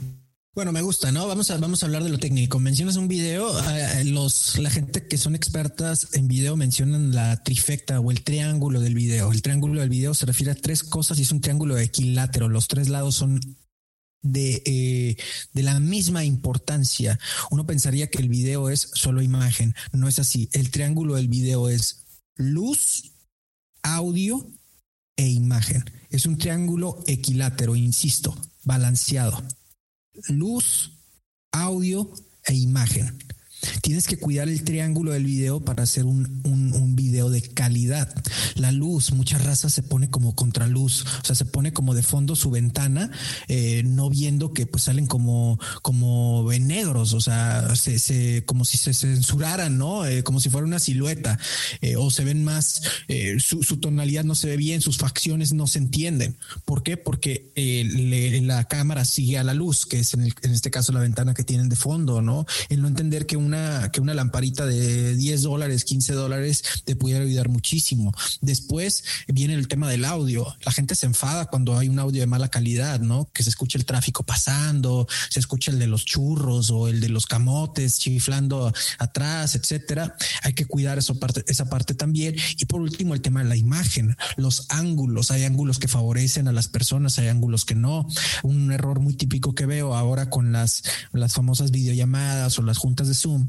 Bueno, 0.55 0.71
me 0.71 0.83
gusta, 0.83 1.11
¿no? 1.11 1.27
Vamos 1.27 1.49
a, 1.49 1.57
vamos 1.57 1.81
a 1.81 1.87
hablar 1.87 2.03
de 2.03 2.11
lo 2.11 2.19
técnico. 2.19 2.59
Mencionas 2.59 2.95
un 2.95 3.07
video, 3.07 3.59
eh, 3.71 4.05
los, 4.05 4.59
la 4.59 4.69
gente 4.69 5.07
que 5.07 5.17
son 5.17 5.33
expertas 5.33 6.09
en 6.13 6.27
video 6.27 6.55
mencionan 6.55 7.15
la 7.15 7.41
trifecta 7.41 7.99
o 7.99 8.11
el 8.11 8.23
triángulo 8.23 8.79
del 8.79 8.93
video. 8.93 9.31
El 9.31 9.41
triángulo 9.41 9.81
del 9.81 9.89
video 9.89 10.13
se 10.13 10.27
refiere 10.27 10.51
a 10.51 10.55
tres 10.55 10.83
cosas 10.83 11.17
y 11.17 11.23
es 11.23 11.31
un 11.31 11.41
triángulo 11.41 11.79
equilátero. 11.79 12.49
Los 12.49 12.67
tres 12.67 12.89
lados 12.89 13.15
son 13.15 13.39
de, 14.21 14.61
eh, 14.67 15.17
de, 15.53 15.63
la 15.63 15.79
misma 15.79 16.23
importancia. 16.23 17.19
Uno 17.49 17.65
pensaría 17.65 18.11
que 18.11 18.21
el 18.21 18.29
video 18.29 18.69
es 18.69 18.91
solo 18.93 19.23
imagen. 19.23 19.73
No 19.91 20.07
es 20.07 20.19
así. 20.19 20.49
El 20.51 20.69
triángulo 20.69 21.15
del 21.15 21.29
video 21.29 21.67
es 21.67 22.05
luz, 22.35 23.13
audio 23.81 24.47
e 25.15 25.27
imagen. 25.29 25.83
Es 26.11 26.27
un 26.27 26.37
triángulo 26.37 27.03
equilátero, 27.07 27.75
insisto, 27.75 28.37
balanceado. 28.63 29.43
Luz, 30.29 30.91
audio 31.51 32.11
e 32.47 32.53
imagen. 32.53 33.17
Tienes 33.81 34.07
que 34.07 34.17
cuidar 34.17 34.49
el 34.49 34.63
triángulo 34.63 35.11
del 35.11 35.25
video 35.25 35.63
para 35.63 35.83
hacer 35.83 36.05
un, 36.05 36.41
un, 36.43 36.95
video 36.95 37.29
de 37.29 37.41
calidad. 37.41 38.13
La 38.55 38.71
luz, 38.71 39.13
mucha 39.13 39.37
raza 39.39 39.69
se 39.69 39.81
pone 39.81 40.09
como 40.09 40.35
contraluz, 40.35 41.05
o 41.21 41.25
sea, 41.25 41.35
se 41.35 41.45
pone 41.45 41.73
como 41.73 41.95
de 41.95 42.03
fondo 42.03 42.35
su 42.35 42.51
ventana, 42.51 43.09
eh, 43.47 43.81
no 43.83 44.09
viendo 44.09 44.53
que 44.53 44.67
pues 44.67 44.83
salen 44.83 45.07
como, 45.07 45.59
como 45.81 46.47
negros, 46.59 47.13
o 47.13 47.21
sea, 47.21 47.75
se, 47.75 48.43
como 48.45 48.63
si 48.63 48.77
se 48.77 48.93
censuraran, 48.93 49.77
¿no? 49.77 50.05
Eh, 50.05 50.23
como 50.23 50.39
si 50.39 50.49
fuera 50.49 50.67
una 50.67 50.79
silueta, 50.79 51.39
eh, 51.81 51.95
o 51.95 52.11
se 52.11 52.23
ven 52.23 52.43
más, 52.43 52.81
eh, 53.07 53.37
su, 53.39 53.61
tonalidad 53.77 54.23
no 54.23 54.35
se 54.35 54.47
ve 54.47 54.57
bien, 54.57 54.81
sus 54.81 54.97
facciones 54.97 55.53
no 55.53 55.67
se 55.67 55.79
entienden. 55.79 56.37
¿Por 56.65 56.83
qué? 56.83 56.97
Porque 56.97 57.51
eh, 57.55 57.83
le, 57.85 58.41
la 58.41 58.65
cámara 58.65 59.05
sigue 59.05 59.37
a 59.37 59.43
la 59.43 59.53
luz, 59.53 59.85
que 59.85 59.99
es 59.99 60.13
en, 60.13 60.21
el, 60.23 60.33
este 60.43 60.71
caso 60.71 60.91
la 60.91 60.99
ventana 60.99 61.33
que 61.33 61.43
tienen 61.43 61.69
de 61.69 61.75
fondo, 61.75 62.21
¿no? 62.21 62.45
El 62.69 62.81
no 62.81 62.87
entender 62.87 63.25
que 63.25 63.37
un 63.53 63.91
que 63.91 64.01
una 64.01 64.13
lamparita 64.13 64.65
de 64.65 65.15
10 65.15 65.41
dólares, 65.43 65.85
15 65.85 66.13
dólares 66.13 66.63
te 66.85 66.95
pudiera 66.95 67.23
ayudar 67.23 67.49
muchísimo. 67.49 68.13
Después 68.41 69.03
viene 69.27 69.53
el 69.53 69.67
tema 69.67 69.89
del 69.89 70.05
audio. 70.05 70.55
La 70.65 70.71
gente 70.71 70.95
se 70.95 71.05
enfada 71.05 71.45
cuando 71.45 71.77
hay 71.77 71.89
un 71.89 71.99
audio 71.99 72.21
de 72.21 72.27
mala 72.27 72.49
calidad, 72.49 72.99
¿no? 72.99 73.29
Que 73.33 73.43
se 73.43 73.49
escucha 73.49 73.77
el 73.77 73.85
tráfico 73.85 74.23
pasando, 74.23 75.07
se 75.29 75.39
escucha 75.39 75.71
el 75.71 75.79
de 75.79 75.87
los 75.87 76.05
churros 76.05 76.71
o 76.71 76.87
el 76.87 76.99
de 76.99 77.09
los 77.09 77.25
camotes 77.25 77.99
chiflando 77.99 78.73
atrás, 78.97 79.55
etcétera. 79.55 80.15
Hay 80.41 80.53
que 80.53 80.65
cuidar 80.65 80.97
eso 80.97 81.15
parte, 81.19 81.43
esa 81.47 81.69
parte 81.69 81.93
también. 81.93 82.35
Y 82.57 82.65
por 82.65 82.81
último, 82.81 83.13
el 83.13 83.21
tema 83.21 83.43
de 83.43 83.49
la 83.49 83.55
imagen, 83.55 84.15
los 84.37 84.65
ángulos. 84.69 85.31
Hay 85.31 85.43
ángulos 85.43 85.79
que 85.79 85.87
favorecen 85.87 86.47
a 86.47 86.51
las 86.51 86.67
personas, 86.67 87.19
hay 87.19 87.27
ángulos 87.27 87.65
que 87.65 87.75
no. 87.75 88.07
Un 88.43 88.71
error 88.71 88.99
muy 88.99 89.13
típico 89.13 89.53
que 89.53 89.65
veo 89.65 89.95
ahora 89.95 90.29
con 90.29 90.51
las, 90.51 90.83
las 91.11 91.33
famosas 91.33 91.71
videollamadas 91.71 92.57
o 92.57 92.61
las 92.61 92.77
juntas 92.77 93.07
de 93.07 93.13
Zoom 93.13 93.42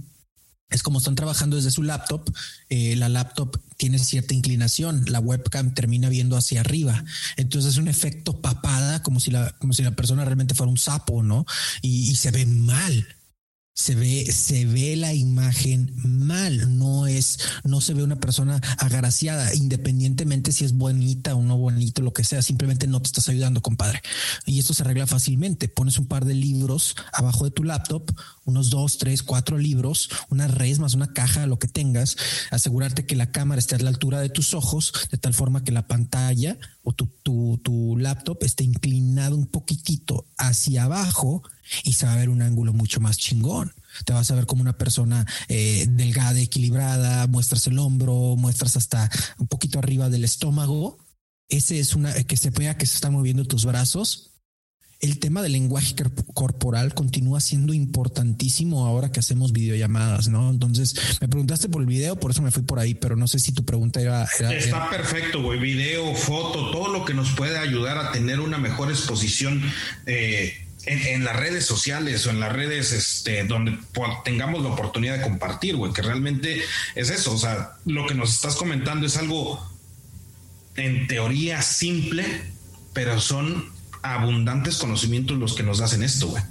es 0.74 0.82
como 0.82 0.98
están 0.98 1.14
trabajando 1.14 1.56
desde 1.56 1.70
su 1.70 1.82
laptop, 1.82 2.28
eh, 2.68 2.96
la 2.96 3.08
laptop 3.08 3.60
tiene 3.76 3.98
cierta 3.98 4.34
inclinación, 4.34 5.04
la 5.06 5.20
webcam 5.20 5.72
termina 5.72 6.08
viendo 6.08 6.36
hacia 6.36 6.60
arriba, 6.60 7.04
entonces 7.36 7.74
es 7.74 7.78
un 7.78 7.86
efecto 7.86 8.40
papada, 8.40 9.02
como 9.02 9.20
si 9.20 9.30
la, 9.30 9.52
como 9.58 9.72
si 9.72 9.82
la 9.82 9.92
persona 9.92 10.24
realmente 10.24 10.54
fuera 10.54 10.70
un 10.70 10.78
sapo, 10.78 11.22
¿no? 11.22 11.46
Y, 11.80 12.10
y 12.10 12.16
se 12.16 12.32
ve 12.32 12.44
mal 12.44 13.06
se 13.74 13.96
ve, 13.96 14.30
se 14.30 14.66
ve 14.66 14.94
la 14.94 15.12
imagen 15.14 15.92
mal, 15.96 16.78
no 16.78 17.08
es, 17.08 17.40
no 17.64 17.80
se 17.80 17.92
ve 17.92 18.04
una 18.04 18.20
persona 18.20 18.60
agraciada, 18.78 19.52
independientemente 19.52 20.52
si 20.52 20.64
es 20.64 20.74
bonita 20.74 21.34
o 21.34 21.42
no 21.42 21.58
bonito, 21.58 22.00
lo 22.00 22.12
que 22.12 22.22
sea, 22.22 22.40
simplemente 22.40 22.86
no 22.86 23.02
te 23.02 23.08
estás 23.08 23.28
ayudando, 23.28 23.62
compadre. 23.62 24.00
Y 24.46 24.60
esto 24.60 24.74
se 24.74 24.84
arregla 24.84 25.08
fácilmente. 25.08 25.66
Pones 25.66 25.98
un 25.98 26.06
par 26.06 26.24
de 26.24 26.34
libros 26.34 26.94
abajo 27.12 27.44
de 27.44 27.50
tu 27.50 27.64
laptop, 27.64 28.12
unos 28.44 28.70
dos, 28.70 28.98
tres, 28.98 29.24
cuatro 29.24 29.58
libros, 29.58 30.08
una 30.30 30.46
res 30.46 30.78
más 30.78 30.94
una 30.94 31.12
caja, 31.12 31.48
lo 31.48 31.58
que 31.58 31.66
tengas, 31.66 32.16
asegurarte 32.52 33.06
que 33.06 33.16
la 33.16 33.32
cámara 33.32 33.58
esté 33.58 33.74
a 33.74 33.78
la 33.78 33.90
altura 33.90 34.20
de 34.20 34.28
tus 34.28 34.54
ojos, 34.54 34.92
de 35.10 35.18
tal 35.18 35.34
forma 35.34 35.64
que 35.64 35.72
la 35.72 35.88
pantalla 35.88 36.58
o 36.84 36.92
tu, 36.92 37.06
tu, 37.24 37.60
tu 37.64 37.96
laptop 37.98 38.38
esté 38.44 38.62
inclinado 38.62 39.34
un 39.36 39.46
poquitito 39.46 40.26
hacia 40.38 40.84
abajo 40.84 41.42
y 41.82 41.94
se 41.94 42.06
va 42.06 42.12
a 42.12 42.16
ver 42.16 42.28
un 42.28 42.42
ángulo 42.42 42.72
mucho 42.72 43.00
más 43.00 43.18
chingón. 43.18 43.72
Te 44.04 44.12
vas 44.12 44.30
a 44.30 44.34
ver 44.34 44.46
como 44.46 44.62
una 44.62 44.76
persona 44.76 45.26
eh, 45.48 45.86
delgada, 45.88 46.40
equilibrada, 46.40 47.26
muestras 47.26 47.66
el 47.66 47.78
hombro, 47.78 48.36
muestras 48.36 48.76
hasta 48.76 49.10
un 49.38 49.46
poquito 49.46 49.78
arriba 49.78 50.08
del 50.10 50.24
estómago. 50.24 50.98
Ese 51.48 51.78
es 51.78 51.94
una 51.94 52.12
que 52.24 52.36
se 52.36 52.50
vea 52.50 52.76
que 52.76 52.86
se 52.86 52.96
están 52.96 53.12
moviendo 53.12 53.44
tus 53.44 53.64
brazos. 53.64 54.30
El 55.00 55.18
tema 55.18 55.42
del 55.42 55.52
lenguaje 55.52 55.94
corporal 56.32 56.94
continúa 56.94 57.38
siendo 57.40 57.74
importantísimo 57.74 58.86
ahora 58.86 59.12
que 59.12 59.20
hacemos 59.20 59.52
videollamadas, 59.52 60.28
¿no? 60.28 60.48
Entonces 60.48 60.94
me 61.20 61.28
preguntaste 61.28 61.68
por 61.68 61.82
el 61.82 61.86
video, 61.86 62.18
por 62.18 62.30
eso 62.30 62.40
me 62.40 62.50
fui 62.50 62.62
por 62.62 62.78
ahí, 62.78 62.94
pero 62.94 63.14
no 63.14 63.28
sé 63.28 63.38
si 63.38 63.52
tu 63.52 63.66
pregunta 63.66 64.00
era. 64.00 64.26
era 64.38 64.54
Está 64.54 64.76
era... 64.76 64.90
perfecto, 64.90 65.42
güey. 65.42 65.60
Video, 65.60 66.14
foto, 66.14 66.70
todo 66.70 66.88
lo 66.90 67.04
que 67.04 67.12
nos 67.12 67.32
puede 67.32 67.58
ayudar 67.58 67.98
a 67.98 68.12
tener 68.12 68.40
una 68.40 68.56
mejor 68.56 68.90
exposición. 68.90 69.62
Eh, 70.06 70.63
en, 70.86 71.24
las 71.24 71.36
redes 71.36 71.66
sociales 71.66 72.26
o 72.26 72.30
en 72.30 72.40
las 72.40 72.52
redes 72.52 72.92
este, 72.92 73.44
donde 73.44 73.78
tengamos 74.24 74.62
la 74.62 74.70
oportunidad 74.70 75.18
de 75.18 75.22
compartir, 75.22 75.76
güey, 75.76 75.92
que 75.92 76.02
realmente 76.02 76.62
es 76.94 77.10
eso, 77.10 77.32
o 77.32 77.38
sea, 77.38 77.72
lo 77.84 78.06
que 78.06 78.14
nos 78.14 78.34
estás 78.34 78.56
comentando 78.56 79.06
es 79.06 79.16
algo 79.16 79.66
en 80.76 81.06
teoría 81.06 81.62
simple, 81.62 82.24
pero 82.92 83.20
son 83.20 83.72
abundantes 84.02 84.76
conocimientos 84.78 85.38
los 85.38 85.54
que 85.54 85.62
nos 85.62 85.80
hacen 85.80 86.02
esto, 86.02 86.28
güey. 86.28 86.42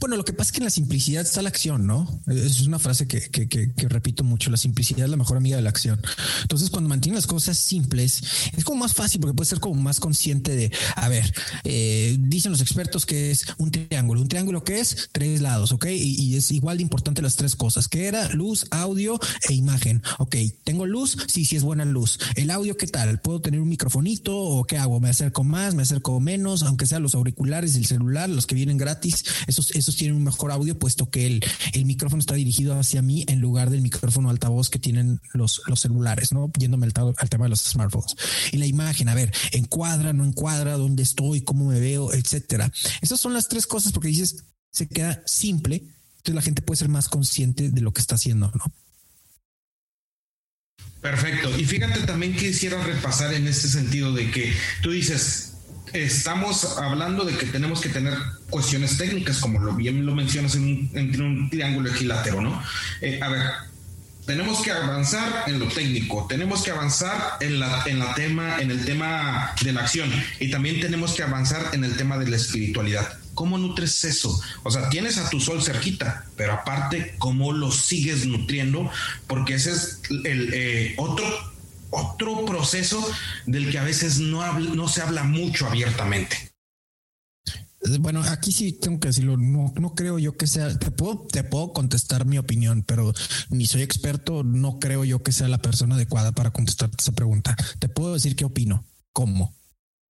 Bueno, 0.00 0.16
lo 0.16 0.24
que 0.24 0.32
pasa 0.32 0.48
es 0.48 0.52
que 0.52 0.58
en 0.58 0.64
la 0.64 0.70
simplicidad 0.70 1.22
está 1.22 1.40
la 1.40 1.48
acción, 1.48 1.86
¿no? 1.86 2.06
Es 2.26 2.60
una 2.60 2.78
frase 2.78 3.06
que, 3.06 3.72
repito 3.88 4.22
mucho, 4.22 4.50
la 4.50 4.58
simplicidad 4.58 5.04
es 5.04 5.10
la 5.10 5.16
mejor 5.16 5.38
amiga 5.38 5.56
de 5.56 5.62
la 5.62 5.70
acción. 5.70 6.00
Entonces, 6.42 6.68
cuando 6.68 6.88
mantienes 6.88 7.22
las 7.22 7.26
cosas 7.26 7.56
simples, 7.58 8.22
es 8.56 8.64
como 8.64 8.80
más 8.80 8.92
fácil 8.94 9.20
porque 9.20 9.34
puedes 9.34 9.48
ser 9.48 9.60
como 9.60 9.80
más 9.80 9.98
consciente 9.98 10.54
de, 10.54 10.72
a 10.96 11.08
ver, 11.08 11.32
eh, 11.64 12.16
dicen 12.20 12.52
los 12.52 12.60
expertos 12.60 13.06
que 13.06 13.30
es 13.30 13.46
un 13.56 13.70
triángulo. 13.70 14.20
Un 14.20 14.28
triángulo 14.28 14.62
que 14.62 14.80
es 14.80 15.08
tres 15.10 15.40
lados, 15.40 15.72
¿ok? 15.72 15.86
Y, 15.86 16.36
es 16.36 16.50
igual 16.50 16.78
de 16.78 16.82
importante 16.82 17.22
las 17.22 17.36
tres 17.36 17.56
cosas, 17.56 17.88
que 17.88 18.06
era 18.06 18.28
luz, 18.30 18.66
audio 18.70 19.18
e 19.48 19.54
imagen. 19.54 20.02
Ok, 20.18 20.36
¿tengo 20.64 20.86
luz? 20.86 21.16
Sí, 21.28 21.44
sí 21.44 21.56
es 21.56 21.62
buena 21.62 21.84
luz. 21.84 22.18
¿El 22.36 22.50
audio 22.50 22.76
qué 22.76 22.86
tal? 22.86 23.20
¿Puedo 23.20 23.40
tener 23.40 23.60
un 23.60 23.68
microfonito 23.68 24.36
o 24.36 24.64
qué 24.64 24.78
hago? 24.78 25.00
¿Me 25.00 25.08
acerco 25.08 25.44
más? 25.44 25.74
¿Me 25.74 25.82
acerco 25.82 26.20
menos? 26.20 26.62
Aunque 26.62 26.86
sean 26.86 27.02
los 27.02 27.14
auriculares, 27.14 27.76
el 27.76 27.86
celular, 27.86 28.28
los 28.28 28.46
que 28.46 28.54
vienen 28.54 28.78
gratis, 28.78 29.24
esos 29.70 29.96
tienen 29.96 30.16
un 30.16 30.24
mejor 30.24 30.52
audio, 30.52 30.78
puesto 30.78 31.10
que 31.10 31.26
el, 31.26 31.44
el 31.72 31.84
micrófono 31.84 32.20
está 32.20 32.34
dirigido 32.34 32.78
hacia 32.78 33.02
mí 33.02 33.24
en 33.28 33.40
lugar 33.40 33.70
del 33.70 33.80
micrófono 33.80 34.30
altavoz 34.30 34.68
que 34.68 34.78
tienen 34.78 35.20
los, 35.32 35.62
los 35.66 35.80
celulares, 35.80 36.32
¿no? 36.32 36.50
Yéndome 36.58 36.86
al, 36.86 37.14
al, 37.16 37.28
tema 37.28 37.44
de 37.44 37.50
los 37.50 37.60
smartphones. 37.60 38.16
Y 38.52 38.58
la 38.58 38.66
imagen, 38.66 39.08
a 39.08 39.14
ver, 39.14 39.32
encuadra, 39.52 40.12
no 40.12 40.24
encuadra, 40.24 40.76
dónde 40.76 41.02
estoy, 41.02 41.42
cómo 41.42 41.66
me 41.66 41.80
veo, 41.80 42.12
etcétera. 42.12 42.70
Esas 43.00 43.20
son 43.20 43.32
las 43.32 43.48
tres 43.48 43.66
cosas 43.66 43.92
porque 43.92 44.08
dices, 44.08 44.44
se 44.70 44.88
queda 44.88 45.22
simple, 45.26 45.76
entonces 45.76 46.34
la 46.34 46.42
gente 46.42 46.62
puede 46.62 46.78
ser 46.78 46.88
más 46.88 47.08
consciente 47.08 47.70
de 47.70 47.80
lo 47.80 47.92
que 47.92 48.00
está 48.00 48.14
haciendo, 48.14 48.50
¿no? 48.54 48.72
Perfecto. 51.00 51.58
Y 51.58 51.64
fíjate 51.64 52.00
también 52.06 52.32
que 52.32 52.46
quisiera 52.46 52.82
repasar 52.82 53.34
en 53.34 53.48
este 53.48 53.66
sentido 53.66 54.12
de 54.12 54.30
que 54.30 54.52
tú 54.82 54.92
dices, 54.92 55.51
estamos 55.92 56.78
hablando 56.78 57.24
de 57.24 57.36
que 57.36 57.46
tenemos 57.46 57.80
que 57.80 57.88
tener 57.88 58.14
cuestiones 58.50 58.96
técnicas, 58.96 59.38
como 59.38 59.58
lo 59.58 59.74
bien 59.74 60.04
lo 60.04 60.14
mencionas 60.14 60.54
en 60.54 60.62
un, 60.64 60.90
en 60.94 61.22
un 61.22 61.50
triángulo 61.50 61.90
equilátero, 61.90 62.40
¿no? 62.40 62.62
Eh, 63.00 63.20
a 63.22 63.28
ver, 63.28 63.42
tenemos 64.26 64.62
que 64.62 64.70
avanzar 64.70 65.44
en 65.46 65.58
lo 65.58 65.66
técnico, 65.66 66.26
tenemos 66.28 66.62
que 66.62 66.70
avanzar 66.70 67.38
en 67.40 67.58
la, 67.58 67.82
en 67.86 67.98
la 67.98 68.14
tema, 68.14 68.60
en 68.60 68.70
el 68.70 68.84
tema 68.84 69.52
de 69.62 69.72
la 69.72 69.80
acción 69.82 70.10
y 70.38 70.50
también 70.50 70.80
tenemos 70.80 71.14
que 71.14 71.22
avanzar 71.22 71.70
en 71.72 71.84
el 71.84 71.96
tema 71.96 72.18
de 72.18 72.28
la 72.28 72.36
espiritualidad. 72.36 73.18
¿Cómo 73.34 73.58
nutres 73.58 74.04
eso? 74.04 74.40
O 74.62 74.70
sea, 74.70 74.90
tienes 74.90 75.16
a 75.18 75.28
tu 75.30 75.40
sol 75.40 75.62
cerquita, 75.62 76.26
pero 76.36 76.52
aparte, 76.52 77.14
¿cómo 77.18 77.52
lo 77.52 77.72
sigues 77.72 78.26
nutriendo? 78.26 78.90
Porque 79.26 79.54
ese 79.54 79.72
es 79.72 80.00
el 80.24 80.50
eh, 80.52 80.94
otro 80.98 81.51
otro 81.92 82.44
proceso 82.44 83.00
del 83.46 83.70
que 83.70 83.78
a 83.78 83.84
veces 83.84 84.18
no, 84.18 84.58
no 84.58 84.88
se 84.88 85.02
habla 85.02 85.22
mucho 85.22 85.66
abiertamente. 85.66 86.52
Bueno, 87.98 88.22
aquí 88.22 88.52
sí 88.52 88.72
tengo 88.72 89.00
que 89.00 89.08
decirlo. 89.08 89.36
No, 89.36 89.72
no 89.78 89.94
creo 89.94 90.18
yo 90.18 90.36
que 90.36 90.46
sea. 90.46 90.78
Te 90.78 90.90
puedo, 90.90 91.26
te 91.26 91.42
puedo 91.42 91.72
contestar 91.72 92.26
mi 92.26 92.38
opinión, 92.38 92.84
pero 92.86 93.12
ni 93.50 93.66
soy 93.66 93.82
experto. 93.82 94.44
No 94.44 94.78
creo 94.78 95.04
yo 95.04 95.22
que 95.22 95.32
sea 95.32 95.48
la 95.48 95.58
persona 95.58 95.96
adecuada 95.96 96.32
para 96.32 96.52
contestarte 96.52 96.96
esa 97.00 97.12
pregunta. 97.12 97.56
Te 97.78 97.88
puedo 97.88 98.14
decir 98.14 98.36
qué 98.36 98.44
opino. 98.44 98.86
¿Cómo? 99.12 99.54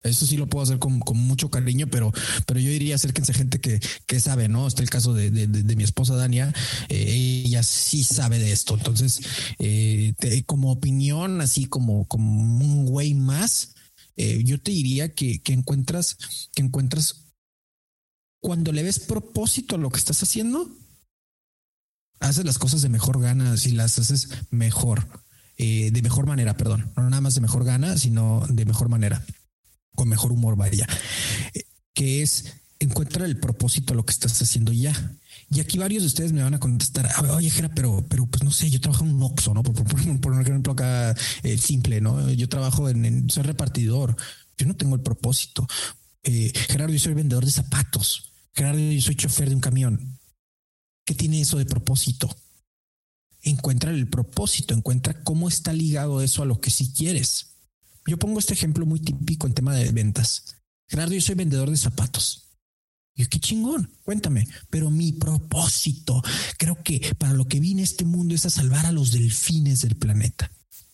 Eso 0.02 0.26
sí 0.26 0.36
lo 0.36 0.48
puedo 0.48 0.64
hacer 0.64 0.78
con, 0.80 0.98
con, 0.98 1.16
mucho 1.16 1.48
cariño, 1.48 1.86
pero, 1.86 2.12
pero 2.46 2.58
yo 2.58 2.70
diría 2.70 2.96
acérquense 2.96 3.32
gente 3.32 3.60
que, 3.60 3.80
que 4.06 4.18
sabe, 4.18 4.48
¿no? 4.48 4.66
Está 4.66 4.82
el 4.82 4.90
caso 4.90 5.14
de, 5.14 5.30
de, 5.30 5.76
mi 5.76 5.84
esposa 5.84 6.16
Dania, 6.16 6.52
eh, 6.88 7.42
ella 7.44 7.62
sí 7.62 8.02
sabe 8.02 8.40
de 8.40 8.50
esto. 8.50 8.74
Entonces, 8.74 9.20
eh, 9.60 10.14
como 10.46 10.72
opinión, 10.72 11.40
así 11.40 11.66
como, 11.66 12.06
como 12.08 12.32
un 12.32 12.86
güey 12.86 13.14
más, 13.14 13.74
eh, 14.16 14.42
yo 14.44 14.60
te 14.60 14.72
diría 14.72 15.14
que, 15.14 15.40
que 15.40 15.52
encuentras, 15.52 16.16
que 16.52 16.62
encuentras 16.62 17.26
cuando 18.40 18.72
le 18.72 18.82
ves 18.82 18.98
propósito 18.98 19.76
a 19.76 19.78
lo 19.78 19.90
que 19.90 19.98
estás 19.98 20.22
haciendo, 20.22 20.68
haces 22.18 22.44
las 22.44 22.58
cosas 22.58 22.82
de 22.82 22.88
mejor 22.88 23.20
gana, 23.20 23.56
si 23.56 23.70
las 23.70 23.98
haces 24.00 24.30
mejor, 24.50 25.06
eh, 25.58 25.90
de 25.92 26.02
mejor 26.02 26.26
manera, 26.26 26.56
perdón, 26.56 26.90
no 26.96 27.08
nada 27.08 27.20
más 27.20 27.36
de 27.36 27.40
mejor 27.40 27.64
gana, 27.64 27.96
sino 27.98 28.44
de 28.48 28.64
mejor 28.64 28.88
manera 28.88 29.24
con 29.94 30.08
mejor 30.08 30.32
humor, 30.32 30.56
vaya, 30.56 30.86
que 31.94 32.22
es 32.22 32.62
encuentra 32.82 33.26
el 33.26 33.38
propósito 33.38 33.92
a 33.92 33.96
lo 33.96 34.04
que 34.04 34.12
estás 34.12 34.40
haciendo 34.42 34.72
ya. 34.72 34.92
Y 35.50 35.60
aquí 35.60 35.78
varios 35.78 36.02
de 36.02 36.06
ustedes 36.06 36.32
me 36.32 36.42
van 36.42 36.54
a 36.54 36.60
contestar, 36.60 37.10
oye, 37.30 37.50
Jera, 37.50 37.68
pero, 37.68 38.04
pero 38.08 38.26
pues 38.26 38.42
no 38.42 38.50
sé, 38.50 38.70
yo 38.70 38.80
trabajo 38.80 39.04
en 39.04 39.14
un 39.14 39.22
Oxxo, 39.22 39.54
¿no? 39.54 39.62
Por, 39.62 40.32
un 40.32 40.40
ejemplo 40.40 40.72
acá 40.72 41.14
eh, 41.42 41.58
simple, 41.58 42.00
¿no? 42.00 42.30
Yo 42.30 42.48
trabajo 42.48 42.88
en, 42.88 43.28
soy 43.28 43.42
repartidor, 43.42 44.16
yo 44.56 44.66
no 44.66 44.76
tengo 44.76 44.94
el 44.94 45.02
propósito. 45.02 45.66
Eh, 46.22 46.52
Gerardo, 46.68 46.92
yo 46.92 46.98
soy 46.98 47.14
vendedor 47.14 47.44
de 47.44 47.50
zapatos. 47.50 48.32
Gerardo, 48.54 48.80
yo 48.80 49.00
soy 49.00 49.14
chofer 49.14 49.48
de 49.48 49.54
un 49.54 49.60
camión. 49.60 50.18
¿Qué 51.04 51.14
tiene 51.14 51.40
eso 51.40 51.58
de 51.58 51.66
propósito? 51.66 52.34
Encuentra 53.42 53.90
el 53.90 54.08
propósito, 54.08 54.72
encuentra 54.72 55.22
cómo 55.22 55.48
está 55.48 55.72
ligado 55.72 56.22
eso 56.22 56.42
a 56.42 56.46
lo 56.46 56.60
que 56.60 56.70
sí 56.70 56.92
quieres. 56.96 57.51
Yo 58.06 58.18
pongo 58.18 58.38
este 58.38 58.54
ejemplo 58.54 58.86
muy 58.86 59.00
típico 59.00 59.46
en 59.46 59.54
tema 59.54 59.74
de 59.74 59.90
ventas. 59.92 60.56
Gerardo, 60.88 61.14
yo 61.14 61.20
soy 61.20 61.34
vendedor 61.34 61.70
de 61.70 61.76
zapatos. 61.76 62.48
Y 63.14 63.26
qué 63.26 63.38
chingón, 63.38 63.90
cuéntame. 64.04 64.48
Pero 64.70 64.90
mi 64.90 65.12
propósito, 65.12 66.22
creo 66.58 66.82
que 66.82 67.14
para 67.18 67.34
lo 67.34 67.46
que 67.46 67.60
vine 67.60 67.82
a 67.82 67.84
este 67.84 68.04
mundo 68.04 68.34
es 68.34 68.46
a 68.46 68.50
salvar 68.50 68.86
a 68.86 68.92
los 68.92 69.12
delfines 69.12 69.82
del 69.82 69.96
planeta. 69.96 70.50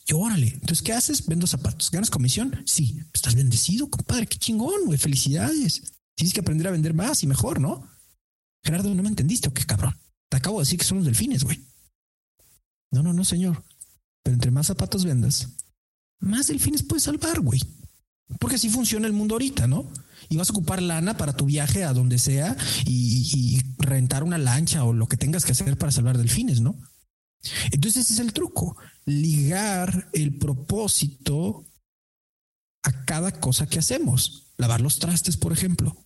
Y 0.07 0.15
órale, 0.15 0.49
entonces, 0.49 0.83
¿qué 0.83 0.93
haces? 0.93 1.27
Vendo 1.27 1.47
zapatos. 1.47 1.91
¿Ganas 1.91 2.11
comisión? 2.11 2.63
Sí. 2.67 2.99
Estás 3.13 3.35
bendecido, 3.35 3.89
compadre. 3.91 4.27
Qué 4.27 4.39
chingón, 4.39 4.87
güey. 4.87 4.99
Felicidades. 4.99 5.83
Tienes 6.15 6.33
que 6.33 6.41
aprender 6.41 6.67
a 6.67 6.73
vender 6.73 6.95
más 6.95 7.23
y 7.23 7.27
mejor, 7.27 7.61
¿no? 7.61 7.87
Gerardo, 8.65 8.95
¿no 8.95 9.03
me 9.03 9.09
entendiste 9.09 9.49
o 9.49 9.55
qué 9.55 9.65
cabrón? 9.65 9.97
Te 10.29 10.37
acabo 10.37 10.59
de 10.59 10.63
decir 10.63 10.79
que 10.79 10.85
son 10.85 10.99
los 10.99 11.07
delfines, 11.07 11.45
güey. 11.45 11.63
No, 12.91 13.03
no, 13.03 13.13
no, 13.13 13.25
señor. 13.25 13.63
Pero 14.23 14.35
entre 14.35 14.51
más 14.51 14.67
zapatos 14.67 15.05
vendas, 15.05 15.49
más 16.21 16.49
delfines 16.49 16.83
puedes 16.83 17.05
salvar, 17.05 17.41
güey. 17.41 17.61
Porque 18.39 18.57
así 18.57 18.69
funciona 18.69 19.07
el 19.07 19.13
mundo 19.13 19.35
ahorita, 19.35 19.67
¿no? 19.67 19.91
Y 20.29 20.37
vas 20.37 20.51
a 20.51 20.53
ocupar 20.53 20.83
lana 20.83 21.17
para 21.17 21.33
tu 21.33 21.47
viaje 21.47 21.85
a 21.85 21.93
donde 21.93 22.19
sea 22.19 22.57
y, 22.85 23.63
rentar 23.79 24.23
una 24.23 24.37
lancha 24.37 24.85
o 24.85 24.93
lo 24.93 25.07
que 25.07 25.17
tengas 25.17 25.47
que 25.47 25.53
hacer 25.53 25.79
para 25.79 25.93
salvar 25.93 26.19
delfines, 26.19 26.61
¿no? 26.61 26.77
Entonces 27.71 28.05
ese 28.05 28.15
es 28.15 28.19
el 28.19 28.35
truco, 28.35 28.77
ligar 29.07 30.11
el 30.13 30.37
propósito 30.37 31.65
a 32.83 33.05
cada 33.07 33.33
cosa 33.33 33.67
que 33.67 33.79
hacemos. 33.79 34.53
Lavar 34.59 34.83
los 34.83 34.99
trastes, 34.99 35.39
por 35.39 35.53
ejemplo. 35.53 35.97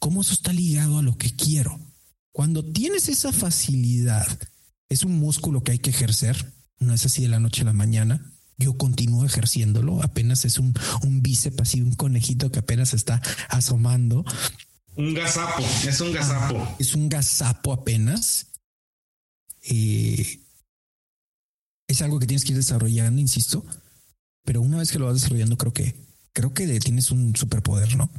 ¿Cómo 0.00 0.22
eso 0.22 0.32
está 0.32 0.52
ligado 0.52 0.98
a 0.98 1.02
lo 1.02 1.16
que 1.16 1.36
quiero? 1.36 1.78
Cuando 2.32 2.64
tienes 2.64 3.08
esa 3.08 3.32
facilidad, 3.32 4.26
es 4.88 5.04
un 5.04 5.18
músculo 5.18 5.62
que 5.62 5.72
hay 5.72 5.78
que 5.78 5.90
ejercer, 5.90 6.54
no 6.78 6.94
es 6.94 7.06
así 7.06 7.22
de 7.22 7.28
la 7.28 7.38
noche 7.38 7.62
a 7.62 7.66
la 7.66 7.72
mañana 7.72 8.35
yo 8.58 8.76
continúo 8.76 9.24
ejerciéndolo, 9.24 10.02
apenas 10.02 10.44
es 10.44 10.58
un, 10.58 10.74
un 11.02 11.22
bíceps 11.22 11.60
así, 11.60 11.82
un 11.82 11.94
conejito 11.94 12.50
que 12.50 12.60
apenas 12.60 12.94
está 12.94 13.20
asomando. 13.48 14.24
Un 14.96 15.12
gazapo, 15.12 15.62
es 15.86 16.00
un 16.00 16.12
gazapo. 16.12 16.58
Ah, 16.58 16.76
es 16.78 16.94
un 16.94 17.08
gazapo 17.08 17.72
apenas. 17.72 18.46
Eh, 19.62 20.40
es 21.88 22.02
algo 22.02 22.18
que 22.18 22.26
tienes 22.26 22.44
que 22.44 22.52
ir 22.52 22.56
desarrollando, 22.56 23.20
insisto, 23.20 23.64
pero 24.44 24.62
una 24.62 24.78
vez 24.78 24.90
que 24.90 24.98
lo 24.98 25.06
vas 25.06 25.14
desarrollando, 25.14 25.56
creo 25.58 25.72
que, 25.72 25.94
creo 26.32 26.54
que 26.54 26.66
tienes 26.80 27.10
un 27.10 27.36
superpoder, 27.36 27.96
¿no? 27.96 28.10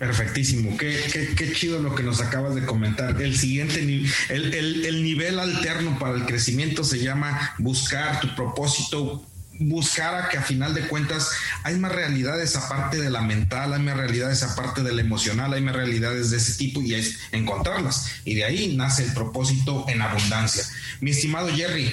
Perfectísimo, 0.00 0.78
qué, 0.78 0.98
qué, 1.12 1.34
qué, 1.34 1.52
chido 1.52 1.78
lo 1.82 1.94
que 1.94 2.02
nos 2.02 2.22
acabas 2.22 2.54
de 2.54 2.64
comentar. 2.64 3.20
El 3.20 3.36
siguiente, 3.36 3.80
el, 3.80 4.54
el, 4.54 4.86
el 4.86 5.02
nivel 5.02 5.38
alterno 5.38 5.98
para 5.98 6.14
el 6.14 6.24
crecimiento 6.24 6.84
se 6.84 7.00
llama 7.00 7.54
buscar 7.58 8.18
tu 8.18 8.34
propósito, 8.34 9.22
buscar 9.58 10.14
a 10.14 10.30
que 10.30 10.38
a 10.38 10.42
final 10.42 10.72
de 10.72 10.88
cuentas 10.88 11.30
hay 11.64 11.76
más 11.76 11.92
realidades 11.92 12.56
aparte 12.56 12.98
de 12.98 13.10
la 13.10 13.20
mental, 13.20 13.74
hay 13.74 13.82
más 13.82 13.98
realidades 13.98 14.42
aparte 14.42 14.82
de 14.82 14.92
la 14.92 15.02
emocional, 15.02 15.52
hay 15.52 15.60
más 15.60 15.76
realidades 15.76 16.30
de 16.30 16.38
ese 16.38 16.54
tipo 16.54 16.80
y 16.80 16.94
es 16.94 17.18
encontrarlas. 17.32 18.06
Y 18.24 18.36
de 18.36 18.44
ahí 18.44 18.74
nace 18.74 19.04
el 19.04 19.12
propósito 19.12 19.84
en 19.86 20.00
abundancia. 20.00 20.64
Mi 21.02 21.10
estimado 21.10 21.54
Jerry, 21.54 21.92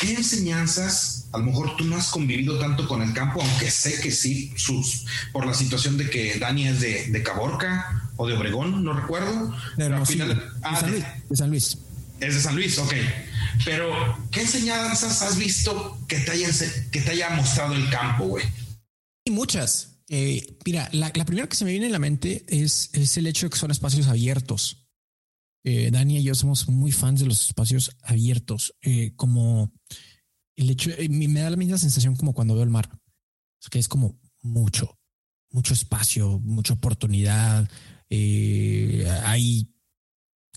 ¿qué 0.00 0.12
enseñanzas 0.14 1.18
a 1.32 1.38
lo 1.38 1.44
mejor 1.44 1.76
tú 1.76 1.84
no 1.84 1.96
has 1.96 2.08
convivido 2.08 2.58
tanto 2.58 2.88
con 2.88 3.02
el 3.02 3.12
campo, 3.12 3.42
aunque 3.42 3.70
sé 3.70 4.00
que 4.00 4.10
sí, 4.10 4.52
sus, 4.56 5.04
por 5.32 5.46
la 5.46 5.54
situación 5.54 5.98
de 5.98 6.08
que 6.08 6.38
Dani 6.38 6.68
es 6.68 6.80
de, 6.80 7.22
Caborca 7.22 8.10
o 8.16 8.26
de 8.26 8.34
Obregón, 8.34 8.82
no 8.82 8.92
recuerdo. 8.94 9.54
de, 9.76 9.86
ah, 10.62 10.76
San 10.80 10.90
Luis, 10.90 11.04
de 11.28 11.36
San 11.36 11.50
Luis. 11.50 11.78
Es 12.20 12.34
de 12.34 12.40
San 12.40 12.56
Luis, 12.56 12.78
ok. 12.78 12.94
Pero, 13.64 13.90
¿qué 14.30 14.42
enseñanzas 14.42 15.22
has 15.22 15.36
visto 15.36 15.98
que 16.08 16.18
te, 16.18 16.30
hayan, 16.30 16.52
que 16.90 17.00
te 17.00 17.10
haya 17.10 17.30
mostrado 17.30 17.74
el 17.74 17.88
campo, 17.90 18.24
güey? 18.24 18.44
Y 19.24 19.30
muchas. 19.30 19.98
Eh, 20.08 20.56
mira, 20.64 20.88
la, 20.92 21.12
primera 21.12 21.46
que 21.46 21.56
se 21.56 21.64
me 21.64 21.72
viene 21.72 21.86
en 21.86 21.92
la 21.92 21.98
mente 21.98 22.44
es, 22.48 22.88
es 22.94 23.16
el 23.18 23.26
hecho 23.26 23.46
de 23.46 23.50
que 23.50 23.58
son 23.58 23.70
espacios 23.70 24.08
abiertos. 24.08 24.87
Eh, 25.64 25.90
Dani 25.90 26.18
y 26.18 26.22
yo 26.22 26.34
somos 26.34 26.68
muy 26.68 26.92
fans 26.92 27.20
de 27.20 27.26
los 27.26 27.46
espacios 27.46 27.90
abiertos, 28.02 28.74
eh, 28.80 29.12
como 29.16 29.72
el 30.56 30.70
hecho, 30.70 30.90
eh, 30.90 31.08
me 31.08 31.40
da 31.40 31.50
la 31.50 31.56
misma 31.56 31.78
sensación 31.78 32.16
como 32.16 32.34
cuando 32.34 32.54
veo 32.54 32.64
el 32.64 32.70
mar, 32.70 32.88
que 33.70 33.78
es 33.78 33.88
como 33.88 34.18
mucho, 34.42 34.98
mucho 35.50 35.74
espacio, 35.74 36.40
mucha 36.40 36.74
oportunidad. 36.74 37.68
Eh, 38.10 39.06
hay 39.24 39.70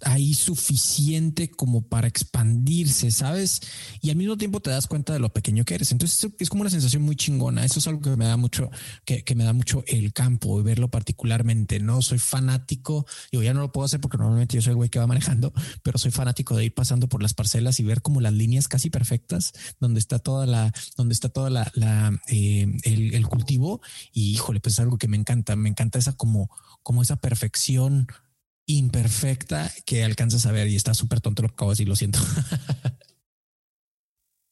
hay 0.03 0.33
suficiente 0.33 1.49
como 1.49 1.81
para 1.81 2.07
expandirse, 2.07 3.11
¿sabes? 3.11 3.61
Y 4.01 4.09
al 4.09 4.15
mismo 4.15 4.37
tiempo 4.37 4.59
te 4.59 4.69
das 4.69 4.87
cuenta 4.87 5.13
de 5.13 5.19
lo 5.19 5.29
pequeño 5.29 5.65
que 5.65 5.75
eres. 5.75 5.91
Entonces 5.91 6.31
es 6.39 6.49
como 6.49 6.61
una 6.61 6.69
sensación 6.69 7.03
muy 7.03 7.15
chingona. 7.15 7.65
Eso 7.65 7.79
es 7.79 7.87
algo 7.87 8.01
que 8.01 8.15
me 8.15 8.25
da 8.25 8.37
mucho, 8.37 8.69
que, 9.05 9.23
me 9.35 9.43
da 9.43 9.53
mucho 9.53 9.83
el 9.87 10.13
campo 10.13 10.59
y 10.59 10.63
verlo 10.63 10.89
particularmente. 10.89 11.79
No 11.79 12.01
soy 12.01 12.19
fanático, 12.19 13.05
yo 13.31 13.41
ya 13.43 13.53
no 13.53 13.61
lo 13.61 13.71
puedo 13.71 13.85
hacer 13.85 13.99
porque 13.99 14.17
normalmente 14.17 14.55
yo 14.55 14.61
soy 14.61 14.71
el 14.71 14.77
güey 14.77 14.89
que 14.89 14.99
va 14.99 15.07
manejando, 15.07 15.53
pero 15.83 15.97
soy 15.97 16.11
fanático 16.11 16.55
de 16.55 16.65
ir 16.65 16.73
pasando 16.73 17.07
por 17.07 17.21
las 17.21 17.33
parcelas 17.33 17.79
y 17.79 17.83
ver 17.83 18.01
como 18.01 18.21
las 18.21 18.33
líneas 18.33 18.67
casi 18.67 18.89
perfectas 18.89 19.53
donde 19.79 19.99
está 19.99 20.19
toda 20.19 20.45
la, 20.45 20.73
donde 20.97 21.13
está 21.13 21.29
toda 21.29 21.49
la, 21.49 22.19
eh, 22.27 22.67
el, 22.83 23.13
el 23.13 23.27
cultivo. 23.27 23.81
Y 24.11 24.31
híjole, 24.31 24.59
pues 24.59 24.75
es 24.75 24.79
algo 24.79 24.97
que 24.97 25.07
me 25.07 25.17
encanta. 25.17 25.55
Me 25.55 25.69
encanta 25.69 25.99
esa 25.99 26.13
como, 26.13 26.49
como 26.83 27.01
esa 27.01 27.17
perfección 27.17 28.07
imperfecta 28.77 29.71
que 29.85 30.03
alcanzas 30.03 30.45
a 30.45 30.51
ver 30.51 30.67
y 30.67 30.75
está 30.75 30.93
súper 30.93 31.21
tonto 31.21 31.41
lo 31.41 31.49
que 31.49 31.53
acabo 31.53 31.71
de 31.71 31.73
decir, 31.73 31.87
lo 31.87 31.95
siento. 31.95 32.19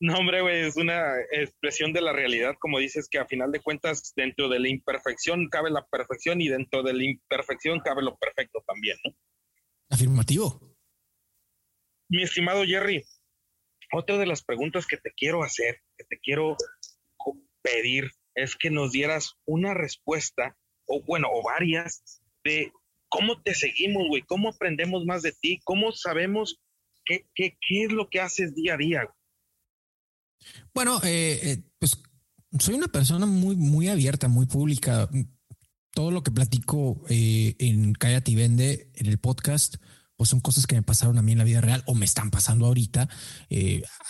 No, 0.01 0.17
hombre, 0.17 0.39
güey, 0.39 0.61
es 0.65 0.77
una 0.77 1.19
expresión 1.29 1.91
de 1.91 1.99
la 1.99 2.13
realidad, 2.13 2.55
como 2.57 2.79
dices, 2.79 3.09
que 3.09 3.19
a 3.19 3.25
final 3.25 3.51
de 3.51 3.59
cuentas, 3.59 4.13
dentro 4.15 4.47
de 4.47 4.57
la 4.57 4.69
imperfección 4.69 5.49
cabe 5.49 5.71
la 5.71 5.85
perfección 5.87 6.39
y 6.39 6.47
dentro 6.47 6.83
de 6.83 6.93
la 6.93 7.03
imperfección 7.03 7.81
cabe 7.81 8.01
lo 8.01 8.15
perfecto 8.15 8.63
también, 8.65 8.97
¿no? 9.03 9.13
Afirmativo. 9.89 10.61
Mi 12.07 12.23
estimado 12.23 12.63
Jerry, 12.63 13.03
otra 13.91 14.17
de 14.17 14.25
las 14.25 14.41
preguntas 14.41 14.87
que 14.87 14.95
te 14.95 15.11
quiero 15.11 15.43
hacer, 15.43 15.81
que 15.97 16.05
te 16.05 16.17
quiero 16.19 16.55
pedir, 17.61 18.09
es 18.35 18.55
que 18.55 18.71
nos 18.71 18.93
dieras 18.93 19.33
una 19.45 19.73
respuesta, 19.73 20.57
o 20.85 21.03
bueno, 21.03 21.27
o 21.29 21.43
varias, 21.43 22.21
de 22.45 22.71
¿Cómo 23.09 23.41
te 23.41 23.53
seguimos, 23.53 24.07
güey? 24.07 24.21
¿Cómo 24.21 24.49
aprendemos 24.49 25.05
más 25.05 25.21
de 25.23 25.31
ti? 25.31 25.59
¿Cómo 25.63 25.91
sabemos 25.91 26.59
qué, 27.05 27.27
qué, 27.33 27.57
qué 27.67 27.83
es 27.85 27.91
lo 27.91 28.09
que 28.09 28.21
haces 28.21 28.55
día 28.55 28.75
a 28.75 28.77
día? 28.77 29.09
Bueno, 30.73 30.99
eh, 31.03 31.39
eh, 31.43 31.63
pues 31.79 31.97
soy 32.59 32.75
una 32.75 32.87
persona 32.87 33.25
muy, 33.25 33.55
muy 33.55 33.89
abierta, 33.89 34.27
muy 34.27 34.45
pública. 34.45 35.09
Todo 35.91 36.11
lo 36.11 36.23
que 36.23 36.31
platico 36.31 37.03
eh, 37.09 37.55
en 37.59 37.93
Cállate 37.93 38.31
y 38.31 38.35
Vende, 38.35 38.91
en 38.95 39.07
el 39.07 39.17
podcast, 39.17 39.75
pues 40.15 40.29
son 40.29 40.39
cosas 40.39 40.67
que 40.67 40.75
me 40.75 40.83
pasaron 40.83 41.17
a 41.17 41.21
mí 41.21 41.31
en 41.31 41.39
la 41.39 41.43
vida 41.43 41.61
real 41.61 41.83
o 41.87 41.95
me 41.95 42.05
están 42.05 42.29
pasando 42.29 42.65
ahorita. 42.65 43.09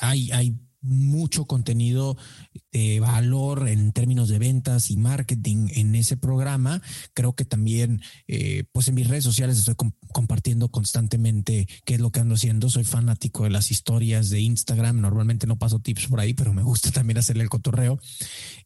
hay, 0.02 0.32
hay 0.32 0.56
mucho 0.82 1.46
contenido 1.46 2.18
de 2.72 3.00
valor 3.00 3.68
en 3.68 3.92
términos 3.92 4.30
de 4.30 4.40
ventas 4.40 4.92
y 4.92 4.98
marketing 4.98 5.68
en 5.76 5.96
ese 5.96 6.18
programa. 6.18 6.82
Creo 7.14 7.34
que 7.34 7.46
también, 7.46 8.02
eh, 8.28 8.64
pues 8.72 8.88
en 8.88 8.96
mis 8.96 9.08
redes 9.08 9.24
sociales 9.24 9.58
estoy 9.58 9.76
compartiendo 10.14 10.70
constantemente 10.70 11.68
qué 11.86 11.96
es 11.96 12.00
lo 12.00 12.12
que 12.12 12.20
ando 12.20 12.36
haciendo. 12.36 12.70
Soy 12.70 12.84
fanático 12.84 13.44
de 13.44 13.50
las 13.50 13.72
historias 13.72 14.30
de 14.30 14.42
Instagram. 14.42 15.02
Normalmente 15.02 15.48
no 15.48 15.58
paso 15.58 15.80
tips 15.80 16.08
por 16.08 16.20
ahí, 16.20 16.34
pero 16.34 16.54
me 16.54 16.64
gusta 16.64 16.92
también 16.92 17.18
hacerle 17.18 17.44
el 17.44 17.50
cotorreo. 17.50 18.00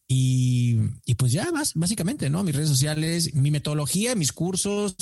Y, 0.07 0.75
pues 1.17 1.31
ya 1.31 1.51
más, 1.51 1.73
básicamente, 1.73 2.29
¿no? 2.29 2.43
Mis 2.43 2.55
redes 2.55 2.69
sociales, 2.69 3.33
mi 3.33 3.49
metodología, 3.49 4.15
mis 4.15 4.31
cursos, 4.31 4.95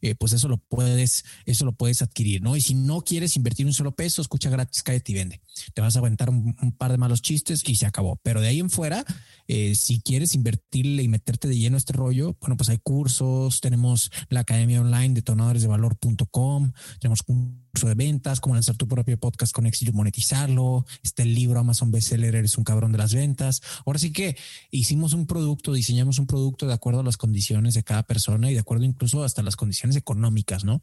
eh, 0.00 0.14
pues 0.14 0.32
eso 0.32 0.48
lo 0.48 0.58
puedes, 0.58 1.24
eso 1.44 1.64
lo 1.64 1.72
puedes 1.72 2.00
adquirir, 2.02 2.40
¿no? 2.40 2.56
Y 2.56 2.60
si 2.60 2.74
no 2.74 3.02
quieres 3.02 3.36
invertir 3.36 3.66
un 3.66 3.74
solo 3.74 3.94
peso, 3.94 4.22
escucha 4.22 4.48
gratis, 4.48 4.82
cállate 4.82 5.12
y 5.12 5.14
vende. 5.16 5.40
Te 5.74 5.82
vas 5.82 5.96
a 5.96 5.98
aventar 5.98 6.30
un, 6.30 6.53
par 6.76 6.90
de 6.90 6.98
malos 6.98 7.22
chistes 7.22 7.62
y 7.66 7.76
se 7.76 7.86
acabó. 7.86 8.20
Pero 8.22 8.40
de 8.40 8.48
ahí 8.48 8.60
en 8.60 8.70
fuera, 8.70 9.04
eh, 9.46 9.74
si 9.74 10.00
quieres 10.00 10.34
invertirle 10.34 11.02
y 11.02 11.08
meterte 11.08 11.48
de 11.48 11.58
lleno 11.58 11.76
a 11.76 11.78
este 11.78 11.92
rollo, 11.92 12.36
bueno, 12.40 12.56
pues 12.56 12.68
hay 12.68 12.78
cursos, 12.78 13.60
tenemos 13.60 14.10
la 14.28 14.40
academia 14.40 14.80
online 14.80 15.14
detonadoresdevalor.com, 15.14 16.72
tenemos 16.98 17.22
curso 17.22 17.88
de 17.88 17.94
ventas, 17.94 18.40
cómo 18.40 18.54
lanzar 18.54 18.76
tu 18.76 18.88
propio 18.88 19.18
podcast 19.18 19.52
con 19.52 19.66
éxito 19.66 19.90
y 19.90 19.94
monetizarlo, 19.94 20.86
está 21.02 21.22
el 21.22 21.34
libro 21.34 21.60
Amazon 21.60 21.90
Bestseller, 21.90 22.34
eres 22.34 22.56
un 22.56 22.64
cabrón 22.64 22.92
de 22.92 22.98
las 22.98 23.14
ventas. 23.14 23.60
Ahora 23.84 23.98
sí 23.98 24.12
que 24.12 24.36
hicimos 24.70 25.12
un 25.12 25.26
producto, 25.26 25.72
diseñamos 25.72 26.18
un 26.18 26.26
producto 26.26 26.66
de 26.66 26.74
acuerdo 26.74 27.00
a 27.00 27.04
las 27.04 27.16
condiciones 27.16 27.74
de 27.74 27.82
cada 27.82 28.04
persona 28.04 28.50
y 28.50 28.54
de 28.54 28.60
acuerdo 28.60 28.84
incluso 28.84 29.24
hasta 29.24 29.42
las 29.42 29.56
condiciones 29.56 29.96
económicas, 29.96 30.64
¿no? 30.64 30.82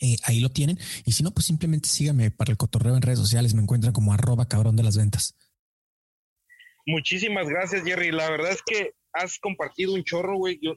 Eh, 0.00 0.16
ahí 0.24 0.40
lo 0.40 0.50
tienen. 0.50 0.78
Y 1.04 1.12
si 1.12 1.22
no, 1.22 1.30
pues 1.30 1.46
simplemente 1.46 1.88
síganme 1.88 2.30
para 2.30 2.50
el 2.50 2.56
cotorreo 2.56 2.96
en 2.96 3.02
redes 3.02 3.18
sociales. 3.18 3.54
Me 3.54 3.62
encuentran 3.62 3.92
como 3.92 4.12
arroba 4.12 4.46
cabrón 4.46 4.76
de 4.76 4.82
las 4.82 4.96
ventas. 4.96 5.36
Muchísimas 6.86 7.48
gracias, 7.48 7.82
Jerry. 7.84 8.10
La 8.10 8.30
verdad 8.30 8.52
es 8.52 8.62
que 8.62 8.92
has 9.12 9.38
compartido 9.38 9.94
un 9.94 10.04
chorro, 10.04 10.36
güey. 10.36 10.58
Yo 10.60 10.74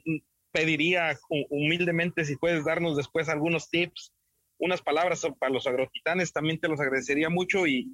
pediría 0.52 1.18
humildemente 1.50 2.24
si 2.24 2.36
puedes 2.36 2.64
darnos 2.64 2.96
después 2.96 3.28
algunos 3.28 3.68
tips, 3.68 4.12
unas 4.58 4.80
palabras 4.80 5.26
para 5.38 5.52
los 5.52 5.66
agrotitanes. 5.66 6.32
También 6.32 6.58
te 6.58 6.68
los 6.68 6.80
agradecería 6.80 7.28
mucho 7.28 7.66
y, 7.66 7.92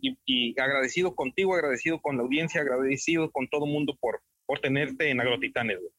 agradecido 0.58 1.14
contigo, 1.14 1.54
agradecido 1.54 2.00
con 2.00 2.16
la 2.16 2.22
audiencia, 2.22 2.60
agradecido 2.60 3.30
con 3.32 3.48
todo 3.48 3.66
mundo 3.66 3.96
por, 4.00 4.22
por 4.46 4.60
tenerte 4.60 5.10
en 5.10 5.20
agrotitanes, 5.20 5.78
güey. 5.80 5.92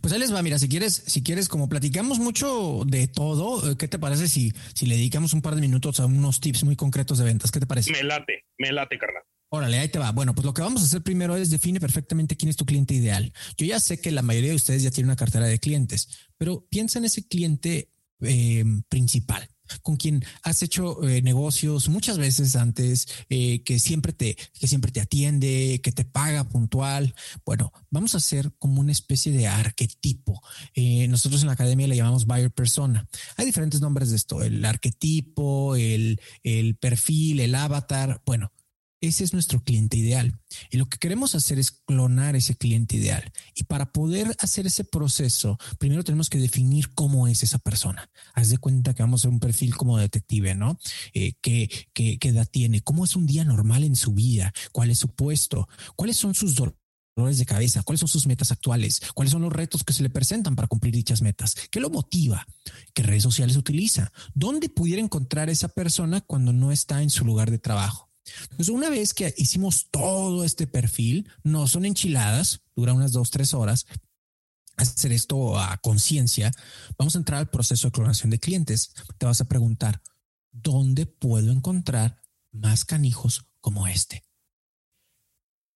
Pues 0.00 0.12
ahí 0.12 0.18
les 0.18 0.34
va, 0.34 0.42
mira, 0.42 0.58
si 0.58 0.68
quieres, 0.68 1.04
si 1.06 1.22
quieres, 1.22 1.48
como 1.48 1.68
platicamos 1.68 2.18
mucho 2.18 2.82
de 2.84 3.06
todo, 3.06 3.70
eh, 3.70 3.76
¿qué 3.76 3.86
te 3.86 3.98
parece 3.98 4.26
si, 4.26 4.52
si 4.74 4.86
le 4.86 4.96
dedicamos 4.96 5.32
un 5.34 5.42
par 5.42 5.54
de 5.54 5.60
minutos 5.60 6.00
a 6.00 6.06
unos 6.06 6.40
tips 6.40 6.64
muy 6.64 6.74
concretos 6.74 7.18
de 7.18 7.24
ventas? 7.24 7.52
¿Qué 7.52 7.60
te 7.60 7.66
parece? 7.66 7.92
Me 7.92 8.02
late, 8.02 8.44
me 8.58 8.72
late, 8.72 8.98
carnal. 8.98 9.22
Órale, 9.50 9.78
ahí 9.78 9.88
te 9.88 9.98
va. 9.98 10.10
Bueno, 10.12 10.34
pues 10.34 10.44
lo 10.44 10.52
que 10.52 10.62
vamos 10.62 10.82
a 10.82 10.84
hacer 10.84 11.02
primero 11.02 11.36
es 11.36 11.50
define 11.50 11.80
perfectamente 11.80 12.36
quién 12.36 12.50
es 12.50 12.56
tu 12.56 12.66
cliente 12.66 12.94
ideal. 12.94 13.32
Yo 13.56 13.66
ya 13.66 13.80
sé 13.80 14.00
que 14.00 14.10
la 14.10 14.22
mayoría 14.22 14.50
de 14.50 14.56
ustedes 14.56 14.82
ya 14.82 14.90
tienen 14.90 15.08
una 15.08 15.16
cartera 15.16 15.46
de 15.46 15.58
clientes, 15.58 16.28
pero 16.36 16.66
piensa 16.68 16.98
en 16.98 17.06
ese 17.06 17.26
cliente 17.26 17.90
eh, 18.20 18.64
principal 18.88 19.48
con 19.82 19.96
quien 19.96 20.24
has 20.42 20.62
hecho 20.62 21.06
eh, 21.06 21.22
negocios 21.22 21.88
muchas 21.88 22.18
veces 22.18 22.56
antes, 22.56 23.08
eh, 23.28 23.62
que 23.62 23.78
siempre 23.78 24.12
te, 24.12 24.36
que 24.58 24.66
siempre 24.66 24.92
te 24.92 25.00
atiende, 25.00 25.80
que 25.82 25.92
te 25.92 26.04
paga 26.04 26.44
puntual. 26.44 27.14
Bueno, 27.44 27.72
vamos 27.90 28.14
a 28.14 28.18
hacer 28.18 28.52
como 28.58 28.80
una 28.80 28.92
especie 28.92 29.32
de 29.32 29.46
arquetipo. 29.46 30.40
Eh, 30.74 31.06
nosotros 31.08 31.42
en 31.42 31.48
la 31.48 31.54
academia 31.54 31.86
le 31.86 31.96
llamamos 31.96 32.26
buyer 32.26 32.50
persona. 32.50 33.06
Hay 33.36 33.46
diferentes 33.46 33.80
nombres 33.80 34.10
de 34.10 34.16
esto, 34.16 34.42
el 34.42 34.64
arquetipo, 34.64 35.76
el, 35.76 36.20
el 36.42 36.76
perfil, 36.76 37.40
el 37.40 37.54
avatar. 37.54 38.22
Bueno, 38.24 38.52
ese 39.00 39.24
es 39.24 39.32
nuestro 39.32 39.62
cliente 39.62 39.96
ideal. 39.96 40.38
Y 40.70 40.76
lo 40.76 40.88
que 40.88 40.98
queremos 40.98 41.34
hacer 41.34 41.58
es 41.58 41.70
clonar 41.70 42.36
ese 42.36 42.56
cliente 42.56 42.96
ideal. 42.96 43.32
Y 43.54 43.64
para 43.64 43.92
poder 43.92 44.34
hacer 44.38 44.66
ese 44.66 44.84
proceso, 44.84 45.58
primero 45.78 46.04
tenemos 46.04 46.28
que 46.28 46.38
definir 46.38 46.92
cómo 46.94 47.28
es 47.28 47.42
esa 47.42 47.58
persona. 47.58 48.10
Haz 48.34 48.50
de 48.50 48.58
cuenta 48.58 48.94
que 48.94 49.02
vamos 49.02 49.24
a 49.24 49.28
un 49.28 49.40
perfil 49.40 49.76
como 49.76 49.98
detective, 49.98 50.54
¿no? 50.54 50.78
Eh, 51.14 51.34
¿qué, 51.40 51.70
qué, 51.92 52.18
qué 52.18 52.28
edad 52.28 52.48
tiene? 52.50 52.80
¿Cómo 52.80 53.04
es 53.04 53.14
un 53.14 53.26
día 53.26 53.44
normal 53.44 53.84
en 53.84 53.96
su 53.96 54.12
vida? 54.14 54.52
¿Cuál 54.72 54.90
es 54.90 54.98
su 54.98 55.08
puesto? 55.14 55.68
¿Cuáles 55.94 56.16
son 56.16 56.34
sus 56.34 56.54
dolores 56.54 57.38
de 57.38 57.46
cabeza? 57.46 57.82
¿Cuáles 57.82 58.00
son 58.00 58.08
sus 58.08 58.26
metas 58.26 58.50
actuales? 58.50 59.00
¿Cuáles 59.14 59.32
son 59.32 59.42
los 59.42 59.52
retos 59.52 59.84
que 59.84 59.92
se 59.92 60.02
le 60.02 60.10
presentan 60.10 60.56
para 60.56 60.68
cumplir 60.68 60.94
dichas 60.94 61.22
metas? 61.22 61.54
¿Qué 61.70 61.80
lo 61.80 61.90
motiva? 61.90 62.46
¿Qué 62.94 63.02
redes 63.02 63.22
sociales 63.22 63.56
utiliza? 63.56 64.12
¿Dónde 64.34 64.68
pudiera 64.68 65.02
encontrar 65.02 65.50
esa 65.50 65.68
persona 65.68 66.20
cuando 66.20 66.52
no 66.52 66.72
está 66.72 67.02
en 67.02 67.10
su 67.10 67.24
lugar 67.24 67.50
de 67.50 67.58
trabajo? 67.58 68.07
Entonces, 68.42 68.68
una 68.68 68.90
vez 68.90 69.14
que 69.14 69.34
hicimos 69.36 69.88
todo 69.90 70.44
este 70.44 70.66
perfil, 70.66 71.28
no 71.42 71.66
son 71.66 71.84
enchiladas, 71.84 72.60
dura 72.74 72.92
unas 72.92 73.12
dos, 73.12 73.30
tres 73.30 73.54
horas. 73.54 73.86
Hacer 74.76 75.12
esto 75.12 75.58
a 75.58 75.76
conciencia, 75.78 76.52
vamos 76.96 77.16
a 77.16 77.18
entrar 77.18 77.40
al 77.40 77.50
proceso 77.50 77.88
de 77.88 77.92
clonación 77.92 78.30
de 78.30 78.38
clientes. 78.38 78.92
Te 79.18 79.26
vas 79.26 79.40
a 79.40 79.48
preguntar, 79.48 80.02
¿dónde 80.52 81.06
puedo 81.06 81.50
encontrar 81.50 82.22
más 82.52 82.84
canijos 82.84 83.46
como 83.60 83.88
este? 83.88 84.22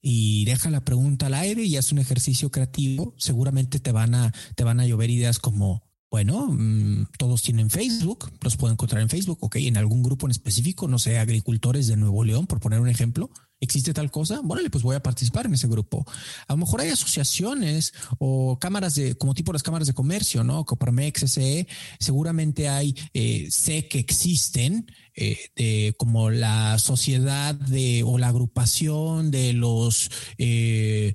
y 0.02 0.44
deja 0.44 0.68
la 0.68 0.84
pregunta 0.84 1.26
al 1.26 1.34
aire 1.34 1.62
y 1.62 1.76
haz 1.76 1.92
un 1.92 2.00
ejercicio 2.00 2.50
creativo. 2.50 3.14
Seguramente 3.18 3.78
te 3.78 3.92
van 3.92 4.16
a, 4.16 4.34
te 4.56 4.64
van 4.64 4.80
a 4.80 4.86
llover 4.86 5.10
ideas 5.10 5.38
como 5.38 5.91
bueno, 6.12 6.46
mm, 6.46 7.06
todos 7.16 7.40
tienen 7.40 7.70
Facebook, 7.70 8.30
los 8.42 8.58
puedo 8.58 8.70
encontrar 8.70 9.00
en 9.00 9.08
Facebook, 9.08 9.38
ok, 9.40 9.56
en 9.56 9.78
algún 9.78 10.02
grupo 10.02 10.26
en 10.26 10.32
específico, 10.32 10.86
no 10.86 10.98
sé, 10.98 11.18
agricultores 11.18 11.86
de 11.86 11.96
Nuevo 11.96 12.22
León, 12.22 12.46
por 12.46 12.60
poner 12.60 12.80
un 12.80 12.90
ejemplo, 12.90 13.30
¿existe 13.60 13.94
tal 13.94 14.10
cosa? 14.10 14.42
Bueno, 14.44 14.68
pues 14.70 14.84
voy 14.84 14.94
a 14.94 15.02
participar 15.02 15.46
en 15.46 15.54
ese 15.54 15.68
grupo. 15.68 16.04
A 16.48 16.52
lo 16.52 16.58
mejor 16.58 16.82
hay 16.82 16.90
asociaciones 16.90 17.94
o 18.18 18.58
cámaras 18.58 18.94
de, 18.94 19.14
como 19.14 19.32
tipo 19.32 19.54
las 19.54 19.62
cámaras 19.62 19.88
de 19.88 19.94
comercio, 19.94 20.44
¿no? 20.44 20.66
Coparmex, 20.66 21.20
SE, 21.30 21.66
seguramente 21.98 22.68
hay, 22.68 22.94
eh, 23.14 23.48
sé 23.50 23.88
que 23.88 23.98
existen, 23.98 24.92
eh, 25.16 25.38
de, 25.56 25.94
como 25.96 26.28
la 26.28 26.78
sociedad 26.78 27.54
de, 27.54 28.02
o 28.04 28.18
la 28.18 28.28
agrupación 28.28 29.30
de 29.30 29.54
los... 29.54 30.10
Eh, 30.36 31.14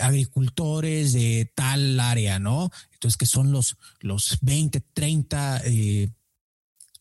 agricultores 0.00 1.12
de 1.12 1.50
tal 1.54 1.98
área, 2.00 2.38
¿no? 2.38 2.70
Entonces, 2.92 3.16
que 3.16 3.26
son 3.26 3.52
los, 3.52 3.76
los 4.00 4.38
20, 4.40 4.80
30 4.92 5.62
eh, 5.64 6.10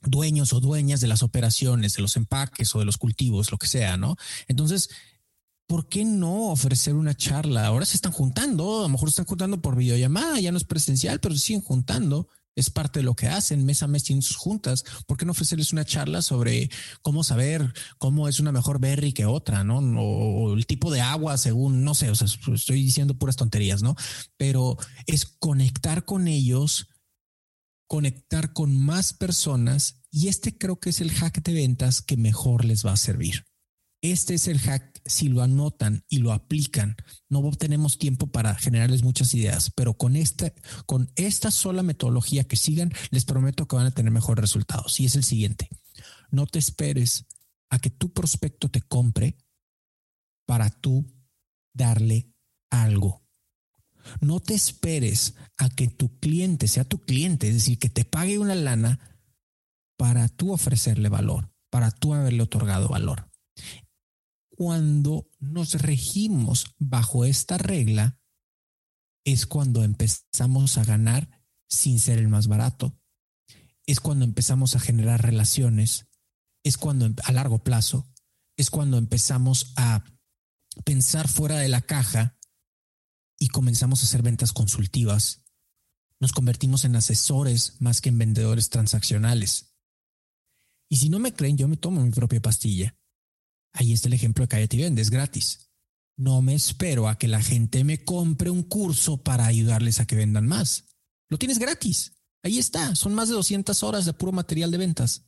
dueños 0.02 0.54
o 0.54 0.60
dueñas 0.60 1.02
de 1.02 1.08
las 1.08 1.24
operaciones, 1.24 1.94
de 1.94 2.02
los 2.02 2.16
empaques 2.18 2.76
o 2.76 2.80
de 2.80 2.86
los 2.86 2.98
cultivos, 2.98 3.52
lo 3.52 3.58
que 3.58 3.68
sea, 3.68 3.98
¿no? 3.98 4.16
Entonces, 4.48 4.90
¿por 5.68 5.88
qué 5.88 6.06
no 6.06 6.50
ofrecer 6.50 6.94
una 6.96 7.16
charla? 7.16 7.66
Ahora 7.66 7.86
se 7.86 7.96
están 7.96 8.12
juntando, 8.12 8.80
a 8.80 8.84
lo 8.84 8.90
mejor 8.90 9.10
se 9.10 9.14
están 9.14 9.26
juntando 9.26 9.62
por 9.62 9.76
videollamada, 9.76 10.40
ya 10.40 10.52
no 10.52 10.58
es 10.58 10.66
presencial, 10.66 11.20
pero 11.20 11.36
se 11.36 11.42
siguen 11.42 11.62
juntando 11.62 12.28
es 12.56 12.70
parte 12.70 13.00
de 13.00 13.04
lo 13.04 13.16
que 13.16 13.28
hacen. 13.28 13.66
Mes 13.66 13.84
a 13.84 13.88
mes 13.88 14.04
tienen 14.04 14.22
sus 14.22 14.38
juntas. 14.38 14.84
¿Por 15.08 15.18
qué 15.18 15.26
no 15.26 15.32
ofrecerles 15.32 15.74
una 15.74 15.86
charla 15.86 16.22
sobre 16.22 16.70
cómo 17.02 17.24
saber 17.24 17.74
cómo 17.98 18.28
es 18.28 18.40
una 18.40 18.52
mejor 18.52 18.80
berry 18.80 19.14
que 19.14 19.26
otra, 19.26 19.64
no? 19.64 19.80
O, 19.80 20.54
el 20.54 20.66
tipo 20.66 20.92
de 20.92 21.02
agua 21.02 21.38
según, 21.38 21.84
no 21.84 21.96
sé, 21.96 22.10
o 22.10 22.16
sea, 22.16 22.28
estoy 22.54 22.84
diciendo 22.84 23.18
puras 23.18 23.36
tonterías, 23.36 23.82
¿no? 23.82 23.96
Pero 24.38 24.78
es 25.08 25.26
conectar 25.26 26.06
con 26.06 26.28
ellos, 26.28 26.88
conectar 27.88 28.54
con 28.54 28.78
más 28.78 29.14
personas 29.14 30.02
y 30.12 30.28
este 30.28 30.58
creo 30.58 30.80
que 30.80 30.92
es 30.92 31.02
el 31.02 31.12
hack 31.12 31.42
de 31.42 31.54
ventas 31.54 32.02
que 32.02 32.18
mejor 32.18 32.66
les 32.66 32.86
va 32.86 32.94
a 32.94 32.98
servir. 32.98 33.46
Este 34.04 34.34
es 34.34 34.50
el 34.50 34.60
hack. 34.60 35.02
Si 35.06 35.30
lo 35.30 35.42
anotan 35.42 36.04
y 36.10 36.18
lo 36.20 36.34
aplican, 36.34 36.96
no 37.30 37.50
tenemos 37.52 37.98
tiempo 37.98 38.28
para 38.28 38.56
generarles 38.56 39.04
muchas 39.04 39.34
ideas, 39.34 39.72
pero 39.76 39.96
con 39.96 40.16
esta, 40.16 40.54
con 40.86 41.12
esta 41.16 41.52
sola 41.52 41.84
metodología 41.84 42.44
que 42.44 42.56
sigan, 42.56 42.94
les 43.12 43.26
prometo 43.26 43.68
que 43.68 43.76
van 43.78 43.86
a 43.86 43.92
tener 43.92 44.12
mejores 44.12 44.42
resultados. 44.42 45.00
Y 45.00 45.06
es 45.06 45.16
el 45.16 45.24
siguiente. 45.24 45.70
No 46.32 46.48
te 46.48 46.60
esperes 46.60 47.26
a 47.70 47.80
que 47.80 47.90
tu 47.90 48.12
prospecto 48.12 48.70
te 48.70 48.82
compre 48.82 49.38
para 50.46 50.70
tú 50.70 51.06
darle 51.74 52.30
algo. 52.70 53.26
No 54.20 54.42
te 54.42 54.54
esperes 54.54 55.36
a 55.58 55.70
que 55.70 55.88
tu 55.88 56.20
cliente 56.20 56.68
sea 56.68 56.84
tu 56.84 57.00
cliente, 57.00 57.48
es 57.48 57.54
decir, 57.56 57.80
que 57.80 57.90
te 57.90 58.04
pague 58.04 58.38
una 58.38 58.56
lana 58.56 59.00
para 59.98 60.28
tú 60.28 60.52
ofrecerle 60.52 61.08
valor, 61.08 61.54
para 61.70 61.92
tú 61.92 62.14
haberle 62.14 62.44
otorgado 62.44 62.90
valor 62.90 63.33
cuando 64.64 65.30
nos 65.42 65.74
regimos 65.74 66.74
bajo 66.80 67.26
esta 67.26 67.58
regla, 67.58 68.18
es 69.26 69.46
cuando 69.46 69.84
empezamos 69.84 70.78
a 70.78 70.86
ganar 70.86 71.44
sin 71.68 72.00
ser 72.00 72.18
el 72.18 72.30
más 72.30 72.48
barato. 72.48 72.98
Es 73.86 74.00
cuando 74.00 74.24
empezamos 74.24 74.78
a 74.78 74.80
generar 74.80 75.22
relaciones. 75.22 76.08
Es 76.64 76.78
cuando 76.78 77.14
a 77.26 77.32
largo 77.34 77.62
plazo. 77.62 78.10
Es 78.56 78.70
cuando 78.70 78.98
empezamos 78.98 79.74
a 79.76 80.06
pensar 80.86 81.28
fuera 81.28 81.58
de 81.58 81.68
la 81.68 81.82
caja 81.82 82.38
y 83.38 83.50
comenzamos 83.50 84.00
a 84.00 84.06
hacer 84.06 84.22
ventas 84.22 84.54
consultivas. 84.54 85.44
Nos 86.22 86.32
convertimos 86.32 86.86
en 86.86 86.96
asesores 86.96 87.82
más 87.82 88.00
que 88.00 88.08
en 88.08 88.18
vendedores 88.18 88.70
transaccionales. 88.70 89.76
Y 90.88 90.96
si 90.96 91.10
no 91.10 91.20
me 91.20 91.34
creen, 91.34 91.58
yo 91.58 91.68
me 91.68 91.76
tomo 91.76 92.00
mi 92.00 92.12
propia 92.12 92.42
pastilla. 92.42 92.98
Ahí 93.74 93.92
está 93.92 94.08
el 94.08 94.14
ejemplo 94.14 94.44
de 94.44 94.48
Cállate 94.48 94.78
y 94.78 94.82
Vendes 94.82 95.10
gratis. 95.10 95.72
No 96.16 96.42
me 96.42 96.54
espero 96.54 97.08
a 97.08 97.18
que 97.18 97.28
la 97.28 97.42
gente 97.42 97.84
me 97.84 98.04
compre 98.04 98.52
un 98.52 98.64
curso 98.64 99.24
para 99.24 99.48
ayudarles 99.48 100.00
a 100.00 100.06
que 100.06 100.16
vendan 100.16 100.48
más. 100.48 100.86
Lo 101.28 101.40
tienes 101.40 101.58
gratis. 101.58 102.14
Ahí 102.44 102.60
está. 102.60 102.96
Son 102.96 103.16
más 103.16 103.30
de 103.30 103.36
200 103.36 103.82
horas 103.84 104.06
de 104.06 104.14
puro 104.14 104.32
material 104.32 104.70
de 104.70 104.78
ventas. 104.78 105.26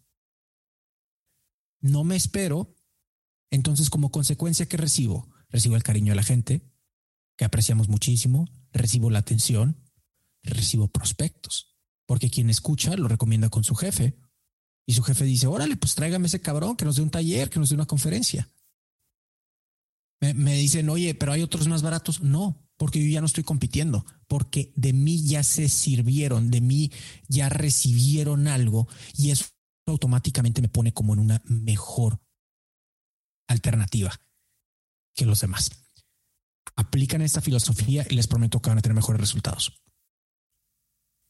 No 1.80 2.04
me 2.04 2.16
espero. 2.16 2.76
Entonces, 3.50 3.90
como 3.90 4.12
consecuencia, 4.12 4.68
¿qué 4.68 4.78
recibo? 4.78 5.28
Recibo 5.50 5.76
el 5.76 5.84
cariño 5.84 6.12
de 6.12 6.18
la 6.18 6.24
gente, 6.24 6.62
que 7.38 7.46
apreciamos 7.46 7.88
muchísimo. 7.88 8.48
Recibo 8.72 9.10
la 9.10 9.20
atención. 9.20 9.82
Recibo 10.44 10.88
prospectos. 10.88 11.76
Porque 12.06 12.30
quien 12.30 12.52
escucha 12.52 12.96
lo 12.96 13.08
recomienda 13.08 13.50
con 13.50 13.64
su 13.64 13.74
jefe 13.74 14.16
y 14.86 14.94
su 14.94 15.04
jefe 15.04 15.26
dice, 15.26 15.48
órale, 15.48 15.76
pues 15.78 15.96
tráigame 15.96 16.28
ese 16.28 16.42
cabrón 16.42 16.76
que 16.76 16.86
nos 16.86 16.96
dé 16.96 17.02
un 17.02 17.10
taller, 17.10 17.50
que 17.50 17.60
nos 17.60 17.70
dé 17.70 17.76
una 17.76 17.86
conferencia. 17.86 18.50
me, 20.20 20.54
dicen, 20.56 20.90
oye, 20.90 21.16
pero 21.16 21.32
hay 21.32 21.42
otros 21.42 21.68
más 21.68 21.82
baratos. 21.82 22.22
No, 22.22 22.66
porque 22.78 23.02
yo 23.02 23.10
ya 23.10 23.22
no 23.22 23.28
estoy 23.28 23.44
compitiendo, 23.44 24.06
porque 24.28 24.72
de 24.76 24.94
mí 24.94 25.26
ya 25.26 25.44
se 25.44 25.70
sirvieron, 25.70 26.52
de 26.52 26.62
mí 26.62 26.92
ya 27.28 27.50
recibieron 27.50 28.48
algo 28.48 28.88
y 29.18 29.32
eso 29.32 29.46
automáticamente 29.88 30.62
me 30.62 30.70
pone 30.70 30.94
como 30.94 31.14
en 31.14 31.20
una 31.20 31.42
mejor 31.46 32.20
alternativa 33.48 34.20
que 35.14 35.26
los 35.26 35.42
demás. 35.42 35.70
Aplican 36.76 37.22
esta 37.22 37.42
filosofía 37.42 38.06
y 38.10 38.16
les 38.16 38.28
prometo 38.28 38.62
que 38.62 38.70
van 38.70 38.80
a 38.80 38.82
tener 38.82 38.96
mejores 38.96 39.22
resultados. 39.22 39.82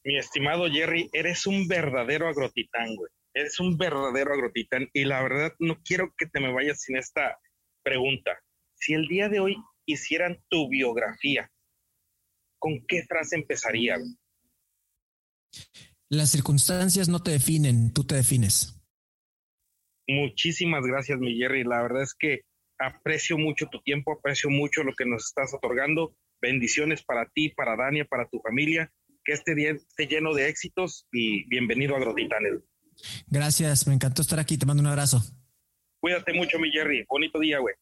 Mi 0.04 0.18
estimado 0.18 0.68
Jerry, 0.70 1.08
eres 1.12 1.46
un 1.46 1.68
verdadero 1.68 2.28
agrotitán, 2.28 2.94
güey. 2.96 3.10
Eres 3.36 3.60
un 3.60 3.76
verdadero 3.76 4.32
agrotitán 4.32 4.88
y 4.94 5.04
la 5.04 5.22
verdad 5.22 5.52
no 5.58 5.78
quiero 5.82 6.14
que 6.16 6.24
te 6.24 6.40
me 6.40 6.50
vayas 6.50 6.80
sin 6.80 6.96
esta 6.96 7.38
pregunta. 7.82 8.30
Si 8.76 8.94
el 8.94 9.08
día 9.08 9.28
de 9.28 9.40
hoy 9.40 9.56
hicieran 9.84 10.42
tu 10.48 10.70
biografía, 10.70 11.52
¿con 12.58 12.82
qué 12.88 13.04
frase 13.04 13.36
empezaría? 13.36 13.98
Las 16.08 16.30
circunstancias 16.30 17.10
no 17.10 17.22
te 17.22 17.32
definen, 17.32 17.92
tú 17.92 18.04
te 18.04 18.14
defines. 18.14 18.80
Muchísimas 20.08 20.86
gracias, 20.86 21.18
mi 21.18 21.36
Jerry. 21.36 21.62
La 21.62 21.82
verdad 21.82 22.04
es 22.04 22.14
que 22.18 22.40
aprecio 22.78 23.36
mucho 23.36 23.66
tu 23.66 23.82
tiempo, 23.82 24.12
aprecio 24.12 24.48
mucho 24.48 24.82
lo 24.82 24.94
que 24.94 25.04
nos 25.04 25.26
estás 25.26 25.52
otorgando. 25.52 26.16
Bendiciones 26.40 27.04
para 27.04 27.28
ti, 27.28 27.50
para 27.50 27.76
Dania, 27.76 28.06
para 28.06 28.26
tu 28.30 28.40
familia. 28.40 28.90
Que 29.22 29.34
este 29.34 29.54
día 29.54 29.72
esté 29.72 30.06
lleno 30.06 30.32
de 30.32 30.48
éxitos 30.48 31.06
y 31.12 31.46
bienvenido 31.50 31.96
a 31.96 31.98
Agrotitanes. 31.98 32.62
Gracias, 33.28 33.86
me 33.86 33.94
encantó 33.94 34.22
estar 34.22 34.38
aquí. 34.38 34.58
Te 34.58 34.66
mando 34.66 34.82
un 34.82 34.88
abrazo. 34.88 35.22
Cuídate 36.00 36.32
mucho, 36.34 36.58
mi 36.58 36.70
Jerry. 36.70 37.04
Bonito 37.08 37.38
día, 37.38 37.58
güey. 37.58 37.74